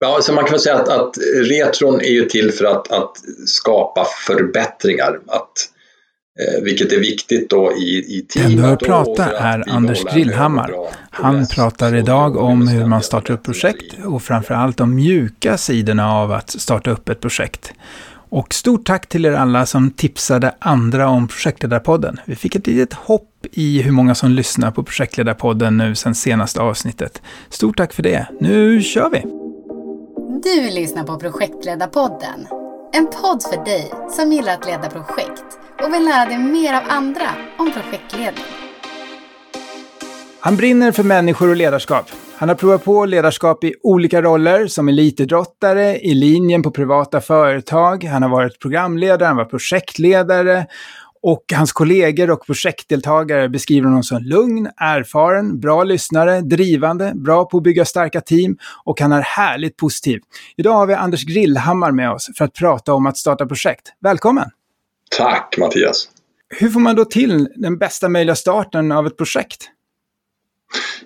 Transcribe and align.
Ja, 0.00 0.18
så 0.22 0.32
man 0.32 0.44
kan 0.44 0.52
väl 0.52 0.60
säga 0.60 0.76
att, 0.76 0.88
att 0.88 1.18
retron 1.34 2.00
är 2.00 2.10
ju 2.10 2.24
till 2.24 2.52
för 2.52 2.64
att, 2.64 2.92
att 2.92 3.12
skapa 3.46 4.06
förbättringar. 4.26 5.20
Att, 5.26 5.52
eh, 6.40 6.62
vilket 6.62 6.92
är 6.92 7.00
viktigt 7.00 7.50
då 7.50 7.72
i, 7.72 8.18
i 8.18 8.26
teamet. 8.28 8.50
Den 8.50 8.62
du 8.62 8.68
hör 8.68 8.76
prata 8.76 9.24
är 9.24 9.64
Anders 9.70 10.04
Grillhammar. 10.14 10.74
Han 11.10 11.46
pratar 11.46 11.94
idag 11.94 12.36
om 12.36 12.68
hur 12.68 12.86
man 12.86 13.02
startar 13.02 13.34
upp 13.34 13.42
projekt 13.42 13.94
och 14.04 14.22
framförallt 14.22 14.76
de 14.76 14.94
mjuka 14.94 15.58
sidorna 15.58 16.14
av 16.14 16.32
att 16.32 16.50
starta 16.50 16.90
upp 16.90 17.08
ett 17.08 17.20
projekt. 17.20 17.72
Och 18.30 18.54
stort 18.54 18.86
tack 18.86 19.08
till 19.08 19.24
er 19.24 19.32
alla 19.32 19.66
som 19.66 19.90
tipsade 19.90 20.54
andra 20.58 21.08
om 21.08 21.28
Projektledarpodden. 21.28 22.20
Vi 22.24 22.36
fick 22.36 22.56
ett 22.56 22.66
litet 22.66 22.92
hopp 22.92 23.46
i 23.52 23.82
hur 23.82 23.92
många 23.92 24.14
som 24.14 24.30
lyssnar 24.30 24.70
på 24.70 24.82
Projektledarpodden 24.82 25.76
nu 25.76 25.94
sen 25.94 26.14
senaste 26.14 26.60
avsnittet. 26.60 27.22
Stort 27.48 27.76
tack 27.76 27.92
för 27.92 28.02
det. 28.02 28.26
Nu 28.40 28.82
kör 28.82 29.10
vi! 29.10 29.39
Du 30.42 30.70
lyssnar 30.70 31.04
på 31.04 31.16
Projektledarpodden. 31.16 32.46
En 32.92 33.06
podd 33.06 33.42
för 33.42 33.64
dig 33.64 33.92
som 34.10 34.32
gillar 34.32 34.54
att 34.54 34.66
leda 34.66 34.90
projekt 34.90 35.44
och 35.82 35.94
vill 35.94 36.04
lära 36.04 36.28
dig 36.28 36.38
mer 36.38 36.74
av 36.74 36.82
andra 36.88 37.28
om 37.58 37.72
projektledning. 37.72 38.44
Han 40.40 40.56
brinner 40.56 40.92
för 40.92 41.02
människor 41.02 41.48
och 41.48 41.56
ledarskap. 41.56 42.04
Han 42.36 42.48
har 42.48 42.56
provat 42.56 42.84
på 42.84 43.04
ledarskap 43.04 43.64
i 43.64 43.74
olika 43.82 44.22
roller, 44.22 44.66
som 44.66 44.88
elitidrottare, 44.88 45.98
i 45.98 46.14
linjen 46.14 46.62
på 46.62 46.70
privata 46.70 47.20
företag, 47.20 48.04
han 48.04 48.22
har 48.22 48.30
varit 48.30 48.58
programledare, 48.58 49.26
han 49.26 49.36
var 49.36 49.44
projektledare 49.44 50.66
och 51.22 51.44
hans 51.54 51.72
kollegor 51.72 52.30
och 52.30 52.46
projektdeltagare 52.46 53.48
beskriver 53.48 53.86
honom 53.86 54.02
som 54.02 54.22
lugn, 54.22 54.70
erfaren, 54.76 55.60
bra 55.60 55.84
lyssnare, 55.84 56.40
drivande, 56.40 57.12
bra 57.14 57.44
på 57.44 57.56
att 57.56 57.62
bygga 57.62 57.84
starka 57.84 58.20
team 58.20 58.58
och 58.84 59.00
han 59.00 59.12
är 59.12 59.20
härligt 59.20 59.76
positiv. 59.76 60.20
Idag 60.56 60.72
har 60.72 60.86
vi 60.86 60.94
Anders 60.94 61.24
Grillhammar 61.24 61.92
med 61.92 62.10
oss 62.10 62.30
för 62.38 62.44
att 62.44 62.54
prata 62.54 62.94
om 62.94 63.06
att 63.06 63.16
starta 63.16 63.46
projekt. 63.46 63.92
Välkommen! 64.00 64.50
Tack 65.18 65.56
Mattias! 65.58 66.08
Hur 66.48 66.68
får 66.68 66.80
man 66.80 66.96
då 66.96 67.04
till 67.04 67.48
den 67.56 67.78
bästa 67.78 68.08
möjliga 68.08 68.36
starten 68.36 68.92
av 68.92 69.06
ett 69.06 69.16
projekt? 69.16 69.70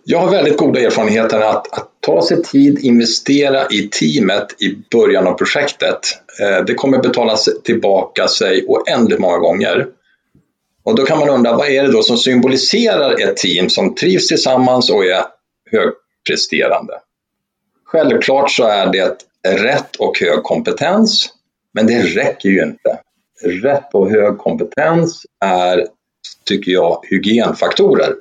Jag 0.05 0.19
har 0.19 0.31
väldigt 0.31 0.57
goda 0.57 0.81
erfarenheter 0.81 1.41
att, 1.41 1.79
att 1.79 1.89
ta 2.01 2.23
sig 2.23 2.43
tid, 2.43 2.79
investera 2.79 3.67
i 3.67 3.89
teamet 3.89 4.63
i 4.63 4.77
början 4.93 5.27
av 5.27 5.33
projektet. 5.33 5.99
Eh, 6.41 6.65
det 6.65 6.75
kommer 6.75 6.99
betalas 6.99 7.49
tillbaka 7.65 8.29
sig 8.29 8.65
oändligt 8.67 9.19
många 9.19 9.39
gånger. 9.39 9.87
Och 10.85 10.95
då 10.95 11.05
kan 11.05 11.19
man 11.19 11.29
undra, 11.29 11.57
vad 11.57 11.69
är 11.69 11.83
det 11.83 11.93
då 11.93 12.03
som 12.03 12.17
symboliserar 12.17 13.23
ett 13.23 13.37
team 13.37 13.71
som 13.71 13.95
trivs 13.95 14.29
tillsammans 14.29 14.91
och 14.91 15.05
är 15.05 15.25
högpresterande? 15.71 17.01
Självklart 17.85 18.51
så 18.51 18.65
är 18.65 18.93
det 18.93 19.17
rätt 19.49 19.97
och 19.97 20.19
hög 20.21 20.43
kompetens, 20.43 21.29
men 21.73 21.87
det 21.87 22.03
räcker 22.03 22.49
ju 22.49 22.63
inte. 22.63 22.99
Rätt 23.63 23.95
och 23.95 24.11
hög 24.11 24.39
kompetens 24.39 25.27
är, 25.45 25.87
tycker 26.45 26.73
jag, 26.73 27.01
hygienfaktorer. 27.11 28.15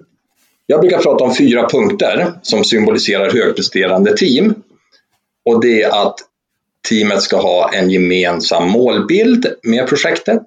Jag 0.66 0.82
brukar 0.82 0.98
prata 0.98 1.24
om 1.24 1.36
fyra 1.36 1.70
punkter 1.70 2.34
som 2.42 2.64
symboliserar 2.64 3.32
högpresterande 3.32 4.18
team. 4.18 4.54
Och 5.46 5.62
det 5.62 5.84
är 5.84 6.02
att 6.02 6.16
teamet 6.90 7.22
ska 7.22 7.38
ha 7.38 7.74
en 7.74 7.90
gemensam 7.90 8.70
målbild 8.70 9.54
med 9.64 9.88
projektet. 9.88 10.44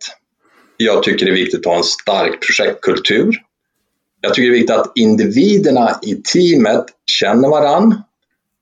Jag 0.77 1.02
tycker 1.02 1.27
det 1.27 1.32
är 1.32 1.36
viktigt 1.36 1.60
att 1.60 1.66
ha 1.66 1.77
en 1.77 1.84
stark 1.84 2.41
projektkultur. 2.46 3.42
Jag 4.20 4.34
tycker 4.34 4.50
det 4.50 4.56
är 4.56 4.58
viktigt 4.58 4.77
att 4.77 4.92
individerna 4.94 5.98
i 6.02 6.14
teamet 6.14 6.84
känner 7.06 7.48
varann. 7.48 8.02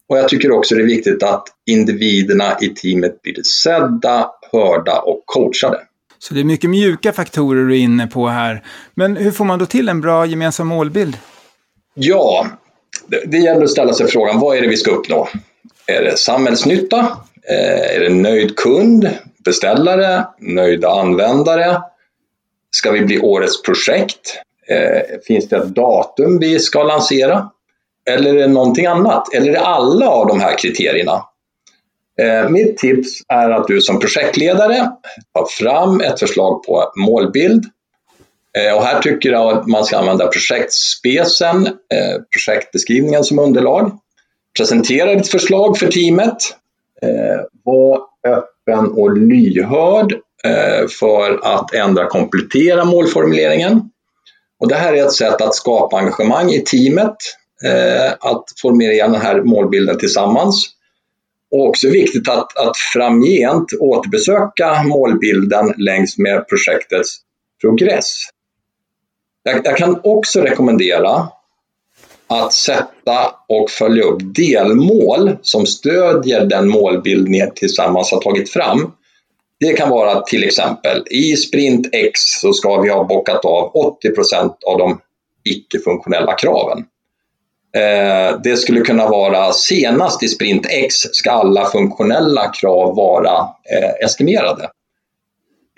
Och 0.09 0.19
jag 0.19 0.29
tycker 0.29 0.51
också 0.51 0.75
det 0.75 0.83
är 0.83 0.87
viktigt 0.87 1.23
att 1.23 1.45
individerna 1.67 2.57
i 2.61 2.69
teamet 2.69 3.23
blir 3.23 3.42
sedda, 3.42 4.31
hörda 4.53 4.98
och 4.98 5.23
coachade. 5.25 5.81
Så 6.19 6.35
det 6.35 6.41
är 6.41 6.45
mycket 6.45 6.70
mjuka 6.70 7.12
faktorer 7.12 7.65
du 7.65 7.75
är 7.75 7.79
inne 7.79 8.07
på 8.07 8.27
här. 8.27 8.65
Men 8.95 9.17
hur 9.17 9.31
får 9.31 9.45
man 9.45 9.59
då 9.59 9.67
till 9.67 9.89
en 9.89 10.01
bra 10.01 10.27
gemensam 10.27 10.67
målbild? 10.67 11.17
Ja, 11.95 12.46
det, 13.07 13.23
det 13.27 13.39
gäller 13.39 13.64
att 13.64 13.70
ställa 13.70 13.92
sig 13.92 14.07
frågan, 14.07 14.41
vad 14.41 14.57
är 14.57 14.63
det 14.63 14.69
vi 14.69 14.77
ska 14.77 14.91
uppnå? 14.91 15.29
Är 15.86 16.02
det 16.02 16.19
samhällsnytta? 16.19 16.98
Eh, 17.51 17.96
är 17.96 18.01
det 18.01 18.08
nöjd 18.08 18.57
kund? 18.57 19.11
Beställare? 19.45 20.25
Nöjda 20.39 20.91
användare? 20.91 21.83
Ska 22.84 22.92
vi 22.92 23.00
bli 23.00 23.18
årets 23.18 23.62
projekt? 23.62 24.40
Eh, 24.68 25.02
finns 25.27 25.48
det 25.48 25.56
ett 25.56 25.74
datum 25.74 26.39
vi 26.39 26.58
ska 26.58 26.83
lansera? 26.83 27.50
Eller 28.11 28.34
är 28.34 28.39
det 28.39 28.46
någonting 28.46 28.86
annat? 28.86 29.34
Eller 29.34 29.48
är 29.48 29.52
det 29.52 29.61
alla 29.61 30.08
av 30.08 30.27
de 30.27 30.40
här 30.40 30.58
kriterierna? 30.58 31.24
Eh, 32.20 32.50
mitt 32.50 32.78
tips 32.78 33.08
är 33.28 33.50
att 33.50 33.67
du 33.67 33.80
som 33.80 34.00
projektledare 34.00 34.90
tar 35.34 35.46
fram 35.46 36.00
ett 36.00 36.20
förslag 36.20 36.62
på 36.62 36.92
målbild. 36.96 37.64
Eh, 38.58 38.77
och 38.77 38.83
här 38.83 39.01
tycker 39.01 39.30
jag 39.30 39.58
att 39.58 39.66
man 39.66 39.84
ska 39.84 39.98
använda 39.98 40.27
projektspecen, 40.27 41.66
eh, 41.66 42.22
projektbeskrivningen 42.33 43.24
som 43.24 43.39
underlag. 43.39 43.98
Presentera 44.58 45.14
ditt 45.14 45.28
förslag 45.28 45.78
för 45.78 45.86
teamet. 45.86 46.36
Eh, 47.02 47.40
var 47.64 48.01
öppen 48.27 48.92
och 48.92 49.18
lyhörd 49.18 50.14
Eh, 50.45 50.89
för 50.89 51.41
att 51.43 51.75
ändra 51.75 52.07
komplettera 52.07 52.85
målformuleringen. 52.85 53.91
Och 54.61 54.69
det 54.69 54.75
här 54.75 54.93
är 54.93 55.05
ett 55.05 55.13
sätt 55.13 55.41
att 55.41 55.55
skapa 55.55 55.99
engagemang 55.99 56.51
i 56.51 56.61
teamet, 56.61 57.17
eh, 57.65 58.13
att 58.21 58.45
formulera 58.63 59.09
den 59.09 59.21
här 59.21 59.43
målbilden 59.43 59.99
tillsammans. 59.99 60.67
Och 61.51 61.69
också 61.69 61.89
viktigt 61.89 62.29
att, 62.29 62.59
att 62.59 62.77
framgent 62.93 63.69
återbesöka 63.81 64.83
målbilden 64.83 65.75
längs 65.77 66.19
med 66.19 66.49
projektets 66.49 67.17
progress. 67.61 68.13
Jag, 69.43 69.61
jag 69.65 69.77
kan 69.77 70.01
också 70.05 70.41
rekommendera 70.41 71.29
att 72.27 72.53
sätta 72.53 73.35
och 73.49 73.71
följa 73.71 74.05
upp 74.05 74.21
delmål 74.35 75.37
som 75.43 75.67
stödjer 75.67 76.45
den 76.45 76.69
målbild 76.69 77.29
ni 77.29 77.51
tillsammans 77.55 78.11
har 78.11 78.21
tagit 78.21 78.51
fram 78.51 78.93
det 79.64 79.73
kan 79.73 79.91
vara 79.91 80.20
till 80.20 80.45
exempel 80.45 81.05
i 81.11 81.36
sprint 81.36 81.89
X 81.92 82.20
så 82.41 82.52
ska 82.52 82.80
vi 82.80 82.91
ha 82.91 83.05
bockat 83.05 83.45
av 83.45 83.73
80% 83.73 84.55
av 84.67 84.79
de 84.79 85.01
icke-funktionella 85.45 86.35
kraven. 86.35 86.79
Eh, 87.77 88.41
det 88.45 88.57
skulle 88.57 88.80
kunna 88.80 89.08
vara 89.08 89.52
senast 89.52 90.23
i 90.23 90.29
sprint 90.29 90.67
X 90.70 90.95
ska 90.95 91.30
alla 91.30 91.64
funktionella 91.64 92.48
krav 92.48 92.97
vara 92.97 93.39
eh, 93.73 94.05
estimerade. 94.05 94.70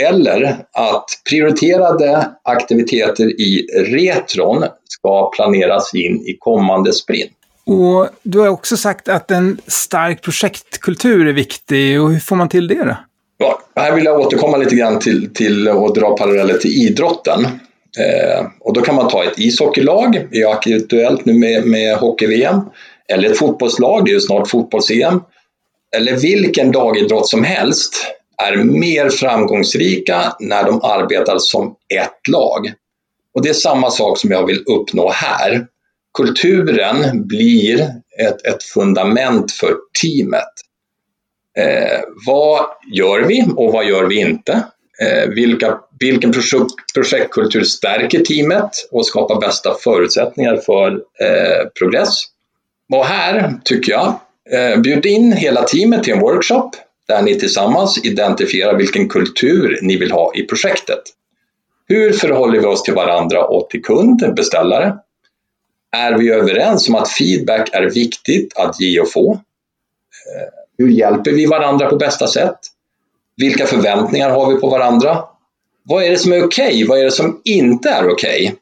Eller 0.03 0.67
att 0.73 1.05
prioriterade 1.31 2.31
aktiviteter 2.43 3.41
i 3.41 3.67
retron 3.87 4.65
ska 4.89 5.31
planeras 5.31 5.95
in 5.95 6.27
i 6.27 6.37
kommande 6.39 6.93
sprint. 6.93 7.33
Och 7.67 8.09
du 8.23 8.39
har 8.39 8.49
också 8.49 8.77
sagt 8.77 9.09
att 9.09 9.31
en 9.31 9.61
stark 9.67 10.23
projektkultur 10.23 11.27
är 11.27 11.33
viktig. 11.33 12.03
Och 12.03 12.13
hur 12.13 12.21
får 12.21 12.37
man 12.37 12.49
till 12.49 12.69
det 12.69 12.85
då? 12.85 12.97
Ja, 13.39 13.61
här 13.77 13.95
vill 13.95 14.05
jag 14.05 14.21
återkomma 14.21 14.57
lite 14.57 14.75
grann 14.75 14.99
till, 14.99 15.35
till 15.35 15.69
och 15.69 15.95
dra 15.95 16.17
paralleller 16.17 16.55
till 16.55 16.71
idrotten. 16.71 17.45
Eh, 17.99 18.47
och 18.61 18.73
då 18.73 18.81
kan 18.81 18.95
man 18.95 19.09
ta 19.11 19.25
ett 19.25 19.39
ishockeylag, 19.39 20.27
det 20.31 20.43
är 20.43 20.53
aktuellt 20.53 21.25
nu 21.25 21.33
med, 21.33 21.67
med 21.67 21.97
hockey-VM, 21.97 22.61
eller 23.09 23.31
ett 23.31 23.39
fotbollslag, 23.39 24.05
det 24.05 24.11
är 24.11 24.15
ju 24.15 24.21
snart 24.21 24.49
fotbolls-EM, 24.49 25.21
eller 25.97 26.17
vilken 26.17 26.73
dagidrott 26.73 27.29
som 27.29 27.45
helst 27.45 27.95
är 28.43 28.57
mer 28.57 29.11
framgångsrika 29.11 30.37
när 30.41 30.65
de 30.65 30.83
arbetar 30.83 31.39
som 31.39 31.75
ett 31.95 32.29
lag. 32.29 32.73
Och 33.35 33.43
det 33.43 33.49
är 33.49 33.55
samma 33.55 33.91
sak 33.91 34.19
som 34.19 34.31
jag 34.31 34.47
vill 34.47 34.65
uppnå 34.67 35.11
här. 35.11 35.67
Kulturen 36.19 37.27
blir 37.27 37.81
ett, 38.21 38.47
ett 38.47 38.63
fundament 38.63 39.53
för 39.53 39.75
teamet. 40.03 40.53
Eh, 41.59 42.01
vad 42.27 42.67
gör 42.93 43.21
vi 43.21 43.45
och 43.57 43.73
vad 43.73 43.85
gör 43.85 44.05
vi 44.07 44.21
inte? 44.21 44.53
Eh, 45.03 45.29
vilka, 45.29 45.79
vilken 46.01 46.33
projekt, 46.33 46.75
projektkultur 46.95 47.65
stärker 47.65 48.21
teamet 48.21 48.71
och 48.91 49.07
skapar 49.07 49.41
bästa 49.41 49.75
förutsättningar 49.75 50.57
för 50.57 50.93
eh, 50.93 51.69
progress? 51.79 52.25
Och 52.93 53.05
här 53.05 53.55
tycker 53.65 53.93
jag, 53.93 54.21
eh, 54.51 54.81
bjud 54.81 55.07
in 55.07 55.33
hela 55.33 55.63
teamet 55.63 56.03
till 56.03 56.13
en 56.13 56.21
workshop 56.21 56.71
där 57.09 57.23
ni 57.23 57.39
tillsammans 57.39 58.05
identifierar 58.05 58.75
vilken 58.75 59.09
kultur 59.09 59.79
ni 59.83 59.97
vill 59.97 60.13
ha 60.13 60.33
i 60.35 60.43
projektet. 60.43 61.03
Hur 61.89 62.13
förhåller 62.13 62.61
vi 62.61 62.67
oss 62.67 62.83
till 62.83 62.95
varandra 62.95 63.45
och 63.45 63.71
till 63.71 63.83
kund, 63.83 64.35
beställare? 64.37 64.97
Är 65.97 66.19
vi 66.19 66.31
överens 66.31 66.89
om 66.89 66.95
att 66.95 67.13
feedback 67.13 67.69
är 67.73 67.91
viktigt 67.91 68.57
att 68.57 68.81
ge 68.81 69.01
och 69.01 69.13
få? 69.13 69.33
Eh, 69.33 70.66
hur 70.79 70.89
hjälper 70.89 71.31
vi 71.31 71.47
varandra 71.47 71.89
på 71.89 71.97
bästa 71.97 72.27
sätt? 72.27 72.59
Vilka 73.37 73.67
förväntningar 73.67 74.31
har 74.31 74.53
vi 74.55 74.61
på 74.61 74.69
varandra? 74.69 75.25
Vad 75.83 76.05
är 76.05 76.11
det 76.11 76.19
som 76.19 76.33
är 76.33 76.45
okej? 76.45 76.67
Okay? 76.67 76.87
Vad 76.87 76.99
är 76.99 77.05
det 77.05 77.11
som 77.11 77.41
inte 77.45 77.89
är 77.89 78.09
okej? 78.09 78.43
Okay? 78.43 78.57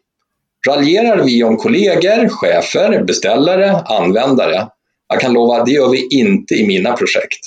Raljerar 0.69 1.25
vi 1.25 1.45
om 1.45 1.57
kollegor, 1.57 2.29
chefer, 2.29 3.03
beställare, 3.03 3.71
användare? 3.71 4.69
Jag 5.09 5.21
kan 5.21 5.33
lova 5.33 5.57
att 5.57 5.67
det 5.67 5.73
gör 5.73 5.89
vi 5.89 6.09
inte 6.11 6.55
i 6.55 6.67
mina 6.67 6.93
projekt. 6.93 7.41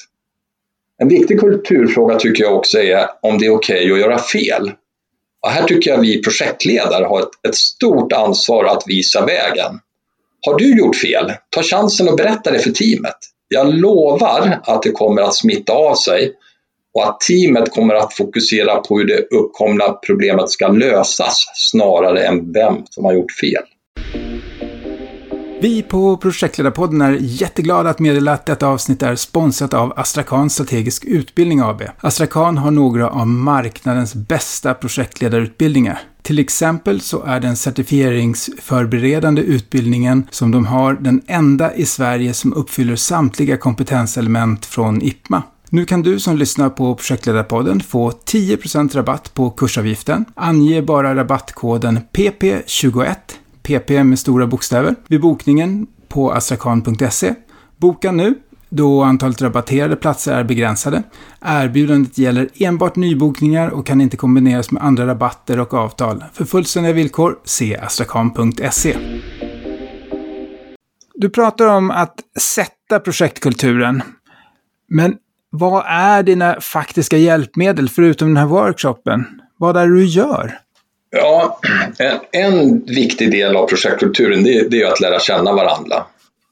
En 0.98 1.08
viktig 1.08 1.40
kulturfråga 1.40 2.16
tycker 2.16 2.44
jag 2.44 2.56
också 2.56 2.80
är 2.80 3.08
om 3.22 3.38
det 3.38 3.46
är 3.46 3.56
okej 3.56 3.76
okay 3.76 3.92
att 3.92 4.00
göra 4.00 4.20
fel. 4.20 4.72
Och 5.42 5.50
här 5.50 5.64
tycker 5.64 5.92
jag 5.92 6.02
vi 6.02 6.22
projektledare 6.22 7.06
har 7.06 7.20
ett, 7.20 7.48
ett 7.48 7.56
stort 7.56 8.14
ansvar 8.14 8.66
att 8.66 8.84
visa 8.88 9.26
vägen. 9.26 9.80
Har 10.46 10.58
du 10.58 10.78
gjort 10.78 10.96
fel, 10.96 11.34
ta 11.50 11.64
chansen 11.64 12.10
att 12.10 12.18
berätta 12.18 12.52
det 12.52 12.60
för 12.60 12.72
teamet. 12.72 13.18
Jag 13.50 13.74
lovar 13.74 14.60
att 14.64 14.84
det 14.84 14.92
kommer 14.92 15.22
att 15.22 15.36
smitta 15.36 15.74
av 15.74 15.96
sig 15.96 16.34
och 16.94 17.08
att 17.08 17.20
teamet 17.20 17.72
kommer 17.72 17.96
att 17.96 18.14
fokusera 18.14 18.76
på 18.76 18.98
hur 18.98 19.06
det 19.06 19.38
uppkomna 19.38 19.92
problemet 19.92 20.50
ska 20.50 20.68
lösas 20.68 21.46
snarare 21.54 22.26
än 22.26 22.52
vem 22.52 22.76
som 22.90 23.06
har 23.06 23.14
gjort 23.14 23.32
fel. 23.32 23.64
Vi 25.62 25.84
på 25.84 26.18
Projektledarpodden 26.18 27.02
är 27.02 27.18
jätteglada 27.22 27.90
att 27.90 28.00
meddela 28.00 28.34
att 28.34 28.46
detta 28.46 28.68
avsnitt 28.68 29.04
är 29.04 29.16
sponsrat 29.16 29.74
av 29.74 29.94
Astrakan 29.96 30.50
Strategisk 30.50 31.06
Utbildning 31.06 31.60
AB. 31.60 31.82
Astrakan 32.00 32.58
har 32.58 32.72
några 32.72 33.10
av 33.10 33.28
marknadens 33.28 34.16
bästa 34.16 34.74
projektledarutbildningar. 34.74 36.00
Till 36.28 36.40
exempel 36.40 37.02
så 37.02 37.24
är 37.24 37.40
den 37.40 37.56
certifieringsförberedande 37.56 39.42
utbildningen 39.42 40.28
som 40.32 40.52
de 40.52 40.66
har 40.66 40.94
den 40.94 41.22
enda 41.28 41.76
i 41.76 41.86
Sverige 41.86 42.34
som 42.34 42.54
uppfyller 42.54 42.96
samtliga 42.96 43.58
kompetenselement 43.58 44.66
från 44.66 45.02
IPMA. 45.02 45.44
Nu 45.70 45.86
kan 45.86 46.02
du 46.02 46.20
som 46.20 46.38
lyssnar 46.38 46.70
på 46.70 46.96
Projektledarpodden 46.96 47.80
få 47.80 48.12
10% 48.12 48.96
rabatt 48.96 49.34
på 49.34 49.50
kursavgiften. 49.50 50.26
Ange 50.36 50.82
bara 50.82 51.16
rabattkoden 51.16 52.00
PP21 52.14 53.16
PP 53.64 54.04
med 54.04 54.20
stora 54.20 54.48
bokstäver, 54.48 54.96
vid 55.08 55.22
bokningen 55.22 55.88
på 56.08 56.32
astrakan.se. 56.32 57.34
Boka 57.78 58.12
nu, 58.12 58.36
då 58.70 59.04
antalet 59.04 59.42
rabatterade 59.42 59.96
platser 59.96 60.34
är 60.34 60.44
begränsade. 60.44 61.04
Erbjudandet 61.46 62.18
gäller 62.18 62.50
enbart 62.56 62.96
nybokningar 62.96 63.70
och 63.70 63.86
kan 63.86 64.02
inte 64.02 64.18
kombineras 64.18 64.72
med 64.72 64.84
andra 64.84 65.08
rabatter 65.08 65.60
och 65.60 65.74
avtal. 65.74 66.24
För 66.34 66.46
fullständiga 66.46 66.94
villkor, 66.94 67.40
se 67.44 67.78
astrakan.se. 67.78 68.98
Du 71.14 71.30
pratar 71.30 71.68
om 71.68 71.92
att 71.92 72.16
sätta 72.40 73.00
projektkulturen. 73.00 74.04
Men 74.90 75.16
vad 75.50 75.84
är 75.88 76.24
dina 76.24 76.62
faktiska 76.62 77.18
hjälpmedel 77.18 77.90
förutom 77.90 78.28
den 78.28 78.38
här 78.38 78.46
workshopen? 78.46 79.26
Vad 79.58 79.78
är 79.78 79.88
det 79.88 79.96
du 79.96 80.06
gör? 80.06 80.60
Ja, 81.10 81.60
en, 81.98 82.20
en 82.32 82.86
viktig 82.86 83.32
del 83.32 83.56
av 83.56 83.68
projektkulturen 83.68 84.44
det, 84.44 84.72
det 84.72 84.82
är 84.82 84.92
att 84.92 85.00
lära 85.00 85.20
känna 85.20 85.54
varandra. 85.54 85.96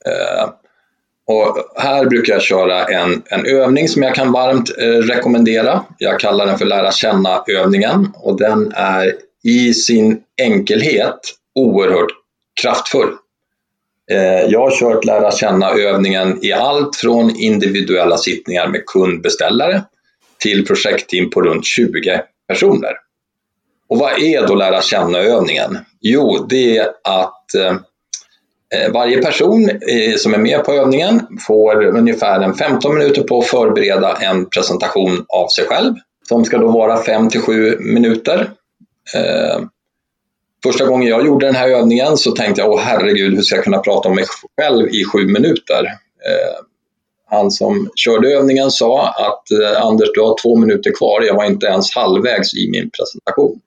Eh, 0.05 0.49
och 1.27 1.57
här 1.75 2.05
brukar 2.05 2.33
jag 2.33 2.41
köra 2.41 2.85
en, 2.85 3.23
en 3.25 3.45
övning 3.45 3.87
som 3.87 4.03
jag 4.03 4.15
kan 4.15 4.31
varmt 4.31 4.77
eh, 4.77 4.83
rekommendera. 4.83 5.83
Jag 5.97 6.19
kallar 6.19 6.45
den 6.45 6.57
för 6.57 6.65
lära 6.65 6.91
känna-övningen 6.91 8.11
och 8.15 8.37
den 8.37 8.71
är 8.75 9.13
i 9.43 9.73
sin 9.73 10.21
enkelhet 10.41 11.19
oerhört 11.55 12.11
kraftfull. 12.61 13.09
Eh, 14.11 14.41
jag 14.49 14.59
har 14.59 14.79
kört 14.79 15.05
lära 15.05 15.31
känna-övningen 15.31 16.45
i 16.45 16.51
allt 16.51 16.95
från 16.95 17.35
individuella 17.35 18.17
sittningar 18.17 18.67
med 18.67 18.85
kundbeställare 18.85 19.83
till 20.39 20.65
projektteam 20.65 21.29
på 21.29 21.41
runt 21.41 21.65
20 21.65 22.21
personer. 22.47 22.91
Och 23.89 23.97
vad 23.97 24.21
är 24.21 24.47
då 24.47 24.55
lära 24.55 24.81
känna-övningen? 24.81 25.77
Jo, 26.01 26.45
det 26.49 26.77
är 26.77 26.87
att 27.03 27.55
eh, 27.55 27.75
Eh, 28.75 28.91
varje 28.91 29.21
person 29.21 29.69
eh, 29.69 30.15
som 30.17 30.33
är 30.33 30.37
med 30.37 30.63
på 30.63 30.73
övningen 30.73 31.21
får 31.47 31.85
ungefär 31.85 32.41
en 32.41 32.53
15 32.53 32.97
minuter 32.97 33.23
på 33.23 33.39
att 33.39 33.47
förbereda 33.47 34.13
en 34.13 34.49
presentation 34.49 35.25
av 35.29 35.47
sig 35.47 35.65
själv 35.65 35.93
som 36.29 36.45
ska 36.45 36.57
då 36.57 36.71
vara 36.71 36.97
5 36.97 37.29
till 37.29 37.41
7 37.41 37.77
minuter. 37.79 38.51
Eh, 39.15 39.61
första 40.63 40.85
gången 40.85 41.07
jag 41.07 41.25
gjorde 41.25 41.45
den 41.45 41.55
här 41.55 41.69
övningen 41.69 42.17
så 42.17 42.31
tänkte 42.31 42.61
jag, 42.61 42.71
åh 42.71 42.79
herregud, 42.79 43.35
hur 43.35 43.41
ska 43.41 43.55
jag 43.55 43.63
kunna 43.63 43.79
prata 43.79 44.09
om 44.09 44.15
mig 44.15 44.25
själv 44.57 44.87
i 44.87 45.03
7 45.03 45.27
minuter? 45.27 45.85
Han 47.29 47.51
som 47.51 47.89
körde 47.95 48.33
övningen 48.33 48.71
sa 48.71 49.07
att 49.07 49.43
Anders, 49.83 50.09
du 50.13 50.21
har 50.21 50.41
två 50.43 50.55
minuter 50.55 50.91
kvar, 50.97 51.21
jag 51.21 51.35
var 51.35 51.45
inte 51.45 51.65
ens 51.65 51.95
halvvägs 51.95 52.53
i 52.53 52.71
min 52.71 52.89
presentation. 52.89 53.59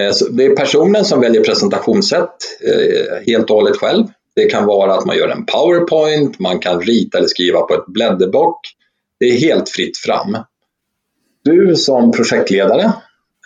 Eh, 0.00 0.12
så 0.12 0.28
det 0.28 0.44
är 0.44 0.56
personen 0.56 1.04
som 1.04 1.20
väljer 1.20 1.44
presentationssätt 1.44 2.36
eh, 2.60 3.26
helt 3.26 3.50
och 3.50 3.56
hållet 3.56 3.76
själv. 3.76 4.04
Det 4.34 4.46
kan 4.46 4.66
vara 4.66 4.94
att 4.94 5.06
man 5.06 5.16
gör 5.16 5.28
en 5.28 5.46
powerpoint, 5.46 6.38
man 6.38 6.58
kan 6.58 6.80
rita 6.80 7.18
eller 7.18 7.28
skriva 7.28 7.60
på 7.60 7.74
ett 7.74 7.86
blädderblock. 7.86 8.60
Det 9.20 9.26
är 9.26 9.38
helt 9.40 9.68
fritt 9.68 9.98
fram. 9.98 10.36
Du 11.44 11.76
som 11.76 12.12
projektledare 12.12 12.92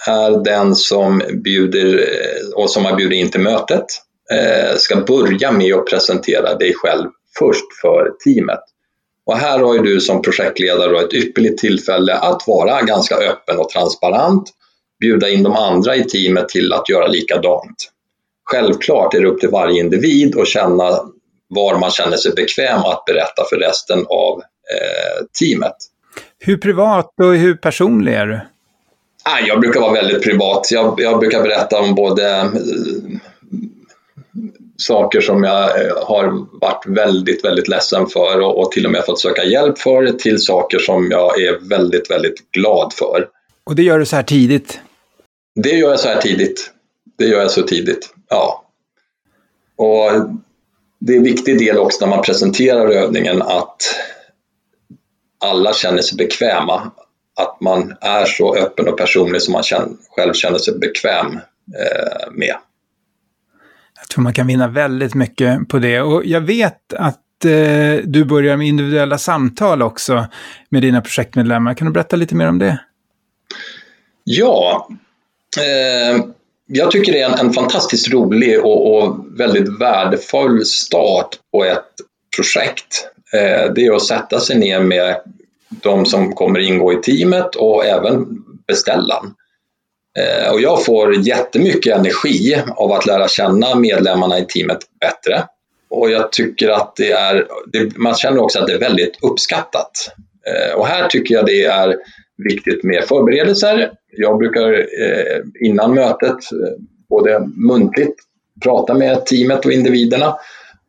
är 0.09 0.45
den 0.45 0.75
som 0.75 1.23
bjuder 1.45 1.99
eh, 1.99 2.63
och 2.63 2.71
som 2.71 2.85
har 2.85 2.97
bjudit 2.97 3.19
in 3.19 3.31
till 3.31 3.41
mötet 3.41 3.87
ska 4.77 4.97
börja 4.97 5.53
med 5.53 5.75
att 5.75 5.87
presentera 5.87 6.55
dig 6.55 6.75
själv 6.75 7.09
först 7.39 7.65
för 7.83 8.13
teamet. 8.25 8.61
Och 9.27 9.37
här 9.37 9.59
har 9.59 9.75
ju 9.75 9.81
du 9.81 10.01
som 10.01 10.23
projektledare 10.23 11.01
ett 11.01 11.15
ypperligt 11.15 11.59
tillfälle 11.59 12.15
att 12.15 12.43
vara 12.47 12.83
ganska 12.83 13.15
öppen 13.15 13.59
och 13.59 13.69
transparent 13.69 14.53
bjuda 15.01 15.29
in 15.29 15.43
de 15.43 15.57
andra 15.57 15.97
i 15.97 16.05
teamet 16.05 16.49
till 16.49 16.73
att 16.73 16.89
göra 16.89 17.07
likadant. 17.07 17.91
Självklart 18.45 19.15
är 19.15 19.21
det 19.21 19.27
upp 19.27 19.41
till 19.41 19.49
varje 19.49 19.81
individ 19.81 20.39
att 20.39 20.49
känna 20.49 21.01
var 21.49 21.79
man 21.79 21.91
känner 21.91 22.17
sig 22.17 22.33
bekväm 22.33 22.79
att 22.79 23.05
berätta 23.05 23.45
för 23.51 23.57
resten 23.57 24.07
av 24.09 24.39
eh, 24.41 25.25
teamet. 25.41 25.77
Hur 26.39 26.57
privat 26.57 27.15
och 27.21 27.35
hur 27.35 27.55
personlig 27.55 28.15
är 28.15 28.27
du? 28.27 28.41
Jag 29.47 29.61
brukar 29.61 29.81
vara 29.81 29.93
väldigt 29.93 30.23
privat. 30.23 30.69
Jag, 30.71 31.01
jag 31.01 31.19
brukar 31.19 31.43
berätta 31.43 31.81
om 31.81 31.95
både 31.95 32.31
eh, 32.31 32.51
saker 34.77 35.21
som 35.21 35.45
jag 35.45 35.87
eh, 35.87 35.93
har 36.07 36.47
varit 36.61 36.87
väldigt, 36.87 37.45
väldigt 37.45 37.69
ledsen 37.69 38.07
för 38.07 38.41
och, 38.41 38.59
och 38.59 38.73
till 38.73 38.87
och 38.87 38.93
med 38.93 39.05
fått 39.05 39.21
söka 39.21 39.45
hjälp 39.45 39.79
för 39.79 40.07
till 40.07 40.39
saker 40.39 40.79
som 40.79 41.11
jag 41.11 41.41
är 41.41 41.69
väldigt, 41.69 42.11
väldigt 42.11 42.51
glad 42.53 42.93
för. 42.93 43.29
Och 43.65 43.77
det 43.77 43.83
gör 43.83 43.99
du 43.99 44.07
så 44.07 44.17
här 44.17 44.23
tidigt? 44.23 44.81
Det 45.63 45.71
gör 45.71 45.91
jag 45.91 46.01
så 46.01 46.09
här 46.09 46.21
tidigt. 46.21 46.71
Det 47.19 47.25
gör 47.25 47.41
jag 47.41 47.51
så 47.51 47.63
tidigt, 47.63 48.15
ja. 48.29 48.65
Och 49.77 50.11
det 50.99 51.13
är 51.13 51.17
en 51.17 51.25
viktig 51.25 51.59
del 51.59 51.79
också 51.79 52.07
när 52.07 52.17
man 52.17 52.25
presenterar 52.25 52.89
övningen 52.89 53.43
att 53.43 53.83
alla 55.45 55.73
känner 55.73 56.03
sig 56.03 56.17
bekväma. 56.17 56.91
Att 57.37 57.61
man 57.61 57.95
är 58.01 58.25
så 58.25 58.57
öppen 58.57 58.89
och 58.89 58.99
personlig 58.99 59.43
som 59.43 59.53
man 59.53 59.63
själv 60.11 60.33
känner 60.33 60.59
sig 60.59 60.79
bekväm 60.79 61.27
eh, 61.37 62.33
med. 62.33 62.55
Jag 64.01 64.09
tror 64.11 64.23
man 64.23 64.35
kan 64.35 64.47
vinna 64.47 64.69
väldigt 64.69 65.15
mycket 65.15 65.69
på 65.69 65.79
det. 65.79 66.01
Och 66.01 66.25
jag 66.25 66.41
vet 66.41 66.93
att 66.93 67.45
eh, 67.45 68.05
du 68.05 68.25
börjar 68.25 68.57
med 68.57 68.67
individuella 68.67 69.19
samtal 69.19 69.83
också 69.83 70.27
med 70.69 70.83
dina 70.83 71.01
projektmedlemmar. 71.01 71.75
Kan 71.75 71.87
du 71.87 71.93
berätta 71.93 72.17
lite 72.17 72.35
mer 72.35 72.49
om 72.49 72.59
det? 72.59 72.81
Ja, 74.25 74.89
Eh, 75.59 76.25
jag 76.67 76.91
tycker 76.91 77.13
det 77.13 77.21
är 77.21 77.29
en, 77.29 77.47
en 77.47 77.53
fantastiskt 77.53 78.13
rolig 78.13 78.65
och, 78.65 78.95
och, 78.95 79.17
väldigt 79.39 79.81
värdefull 79.81 80.65
start 80.67 81.29
på 81.53 81.65
ett 81.65 81.87
projekt. 82.37 83.09
Eh, 83.33 83.73
det 83.73 83.87
är 83.87 83.93
att 83.93 84.07
sätta 84.07 84.41
sig 84.41 84.59
ner 84.59 84.81
med 84.81 85.17
de 85.69 86.07
som 86.07 86.35
kommer 86.35 86.59
ingå 86.59 86.93
i 86.93 86.97
teamet 86.97 87.55
och 87.57 87.87
även 87.87 88.27
beställaren. 88.67 89.35
Eh, 90.19 90.53
och 90.53 90.61
jag 90.61 90.85
får 90.85 91.27
jättemycket 91.27 91.97
energi 91.97 92.63
av 92.77 92.93
att 92.93 93.07
lära 93.07 93.29
känna 93.29 93.75
medlemmarna 93.75 94.39
i 94.39 94.45
teamet 94.45 94.79
bättre. 95.01 95.45
Och 95.91 96.11
jag 96.11 96.33
tycker 96.33 96.69
att 96.69 96.97
det 96.97 97.13
är, 97.13 97.47
det, 97.67 97.97
man 97.97 98.15
känner 98.15 98.43
också 98.43 98.59
att 98.59 98.67
det 98.67 98.73
är 98.73 98.79
väldigt 98.79 99.19
uppskattat. 99.23 100.13
Eh, 100.47 100.75
och 100.75 100.87
här 100.87 101.09
tycker 101.09 101.35
jag 101.35 101.47
det 101.47 101.65
är 101.65 101.97
viktigt 102.49 102.85
med 102.85 103.05
förberedelser. 103.05 103.91
Jag 104.17 104.39
brukar 104.39 104.73
eh, 104.73 105.41
innan 105.61 105.95
mötet 105.95 106.53
eh, 106.53 106.83
både 107.09 107.49
muntligt 107.69 108.15
prata 108.65 108.95
med 108.95 109.27
teamet 109.27 109.67
och 109.67 109.73
individerna 109.73 110.37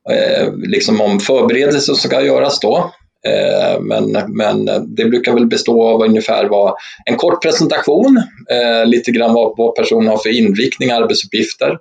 eh, 0.09 0.53
liksom 0.53 1.01
om 1.01 1.19
förberedelser 1.19 1.93
som 1.93 2.09
ska 2.09 2.21
göras 2.21 2.59
då. 2.59 2.91
Eh, 3.27 3.81
men, 3.81 4.11
men 4.27 4.65
det 4.95 5.05
brukar 5.05 5.33
väl 5.33 5.47
bestå 5.47 5.87
av 5.87 6.01
ungefär 6.01 6.45
vad, 6.45 6.75
en 7.05 7.15
kort 7.15 7.43
presentation, 7.43 8.23
eh, 8.51 8.85
lite 8.85 9.11
grann 9.11 9.33
vad, 9.33 9.53
vad 9.57 9.75
personen 9.75 10.07
har 10.07 10.17
för 10.17 10.37
inriktning, 10.37 10.91
arbetsuppgifter, 10.91 11.77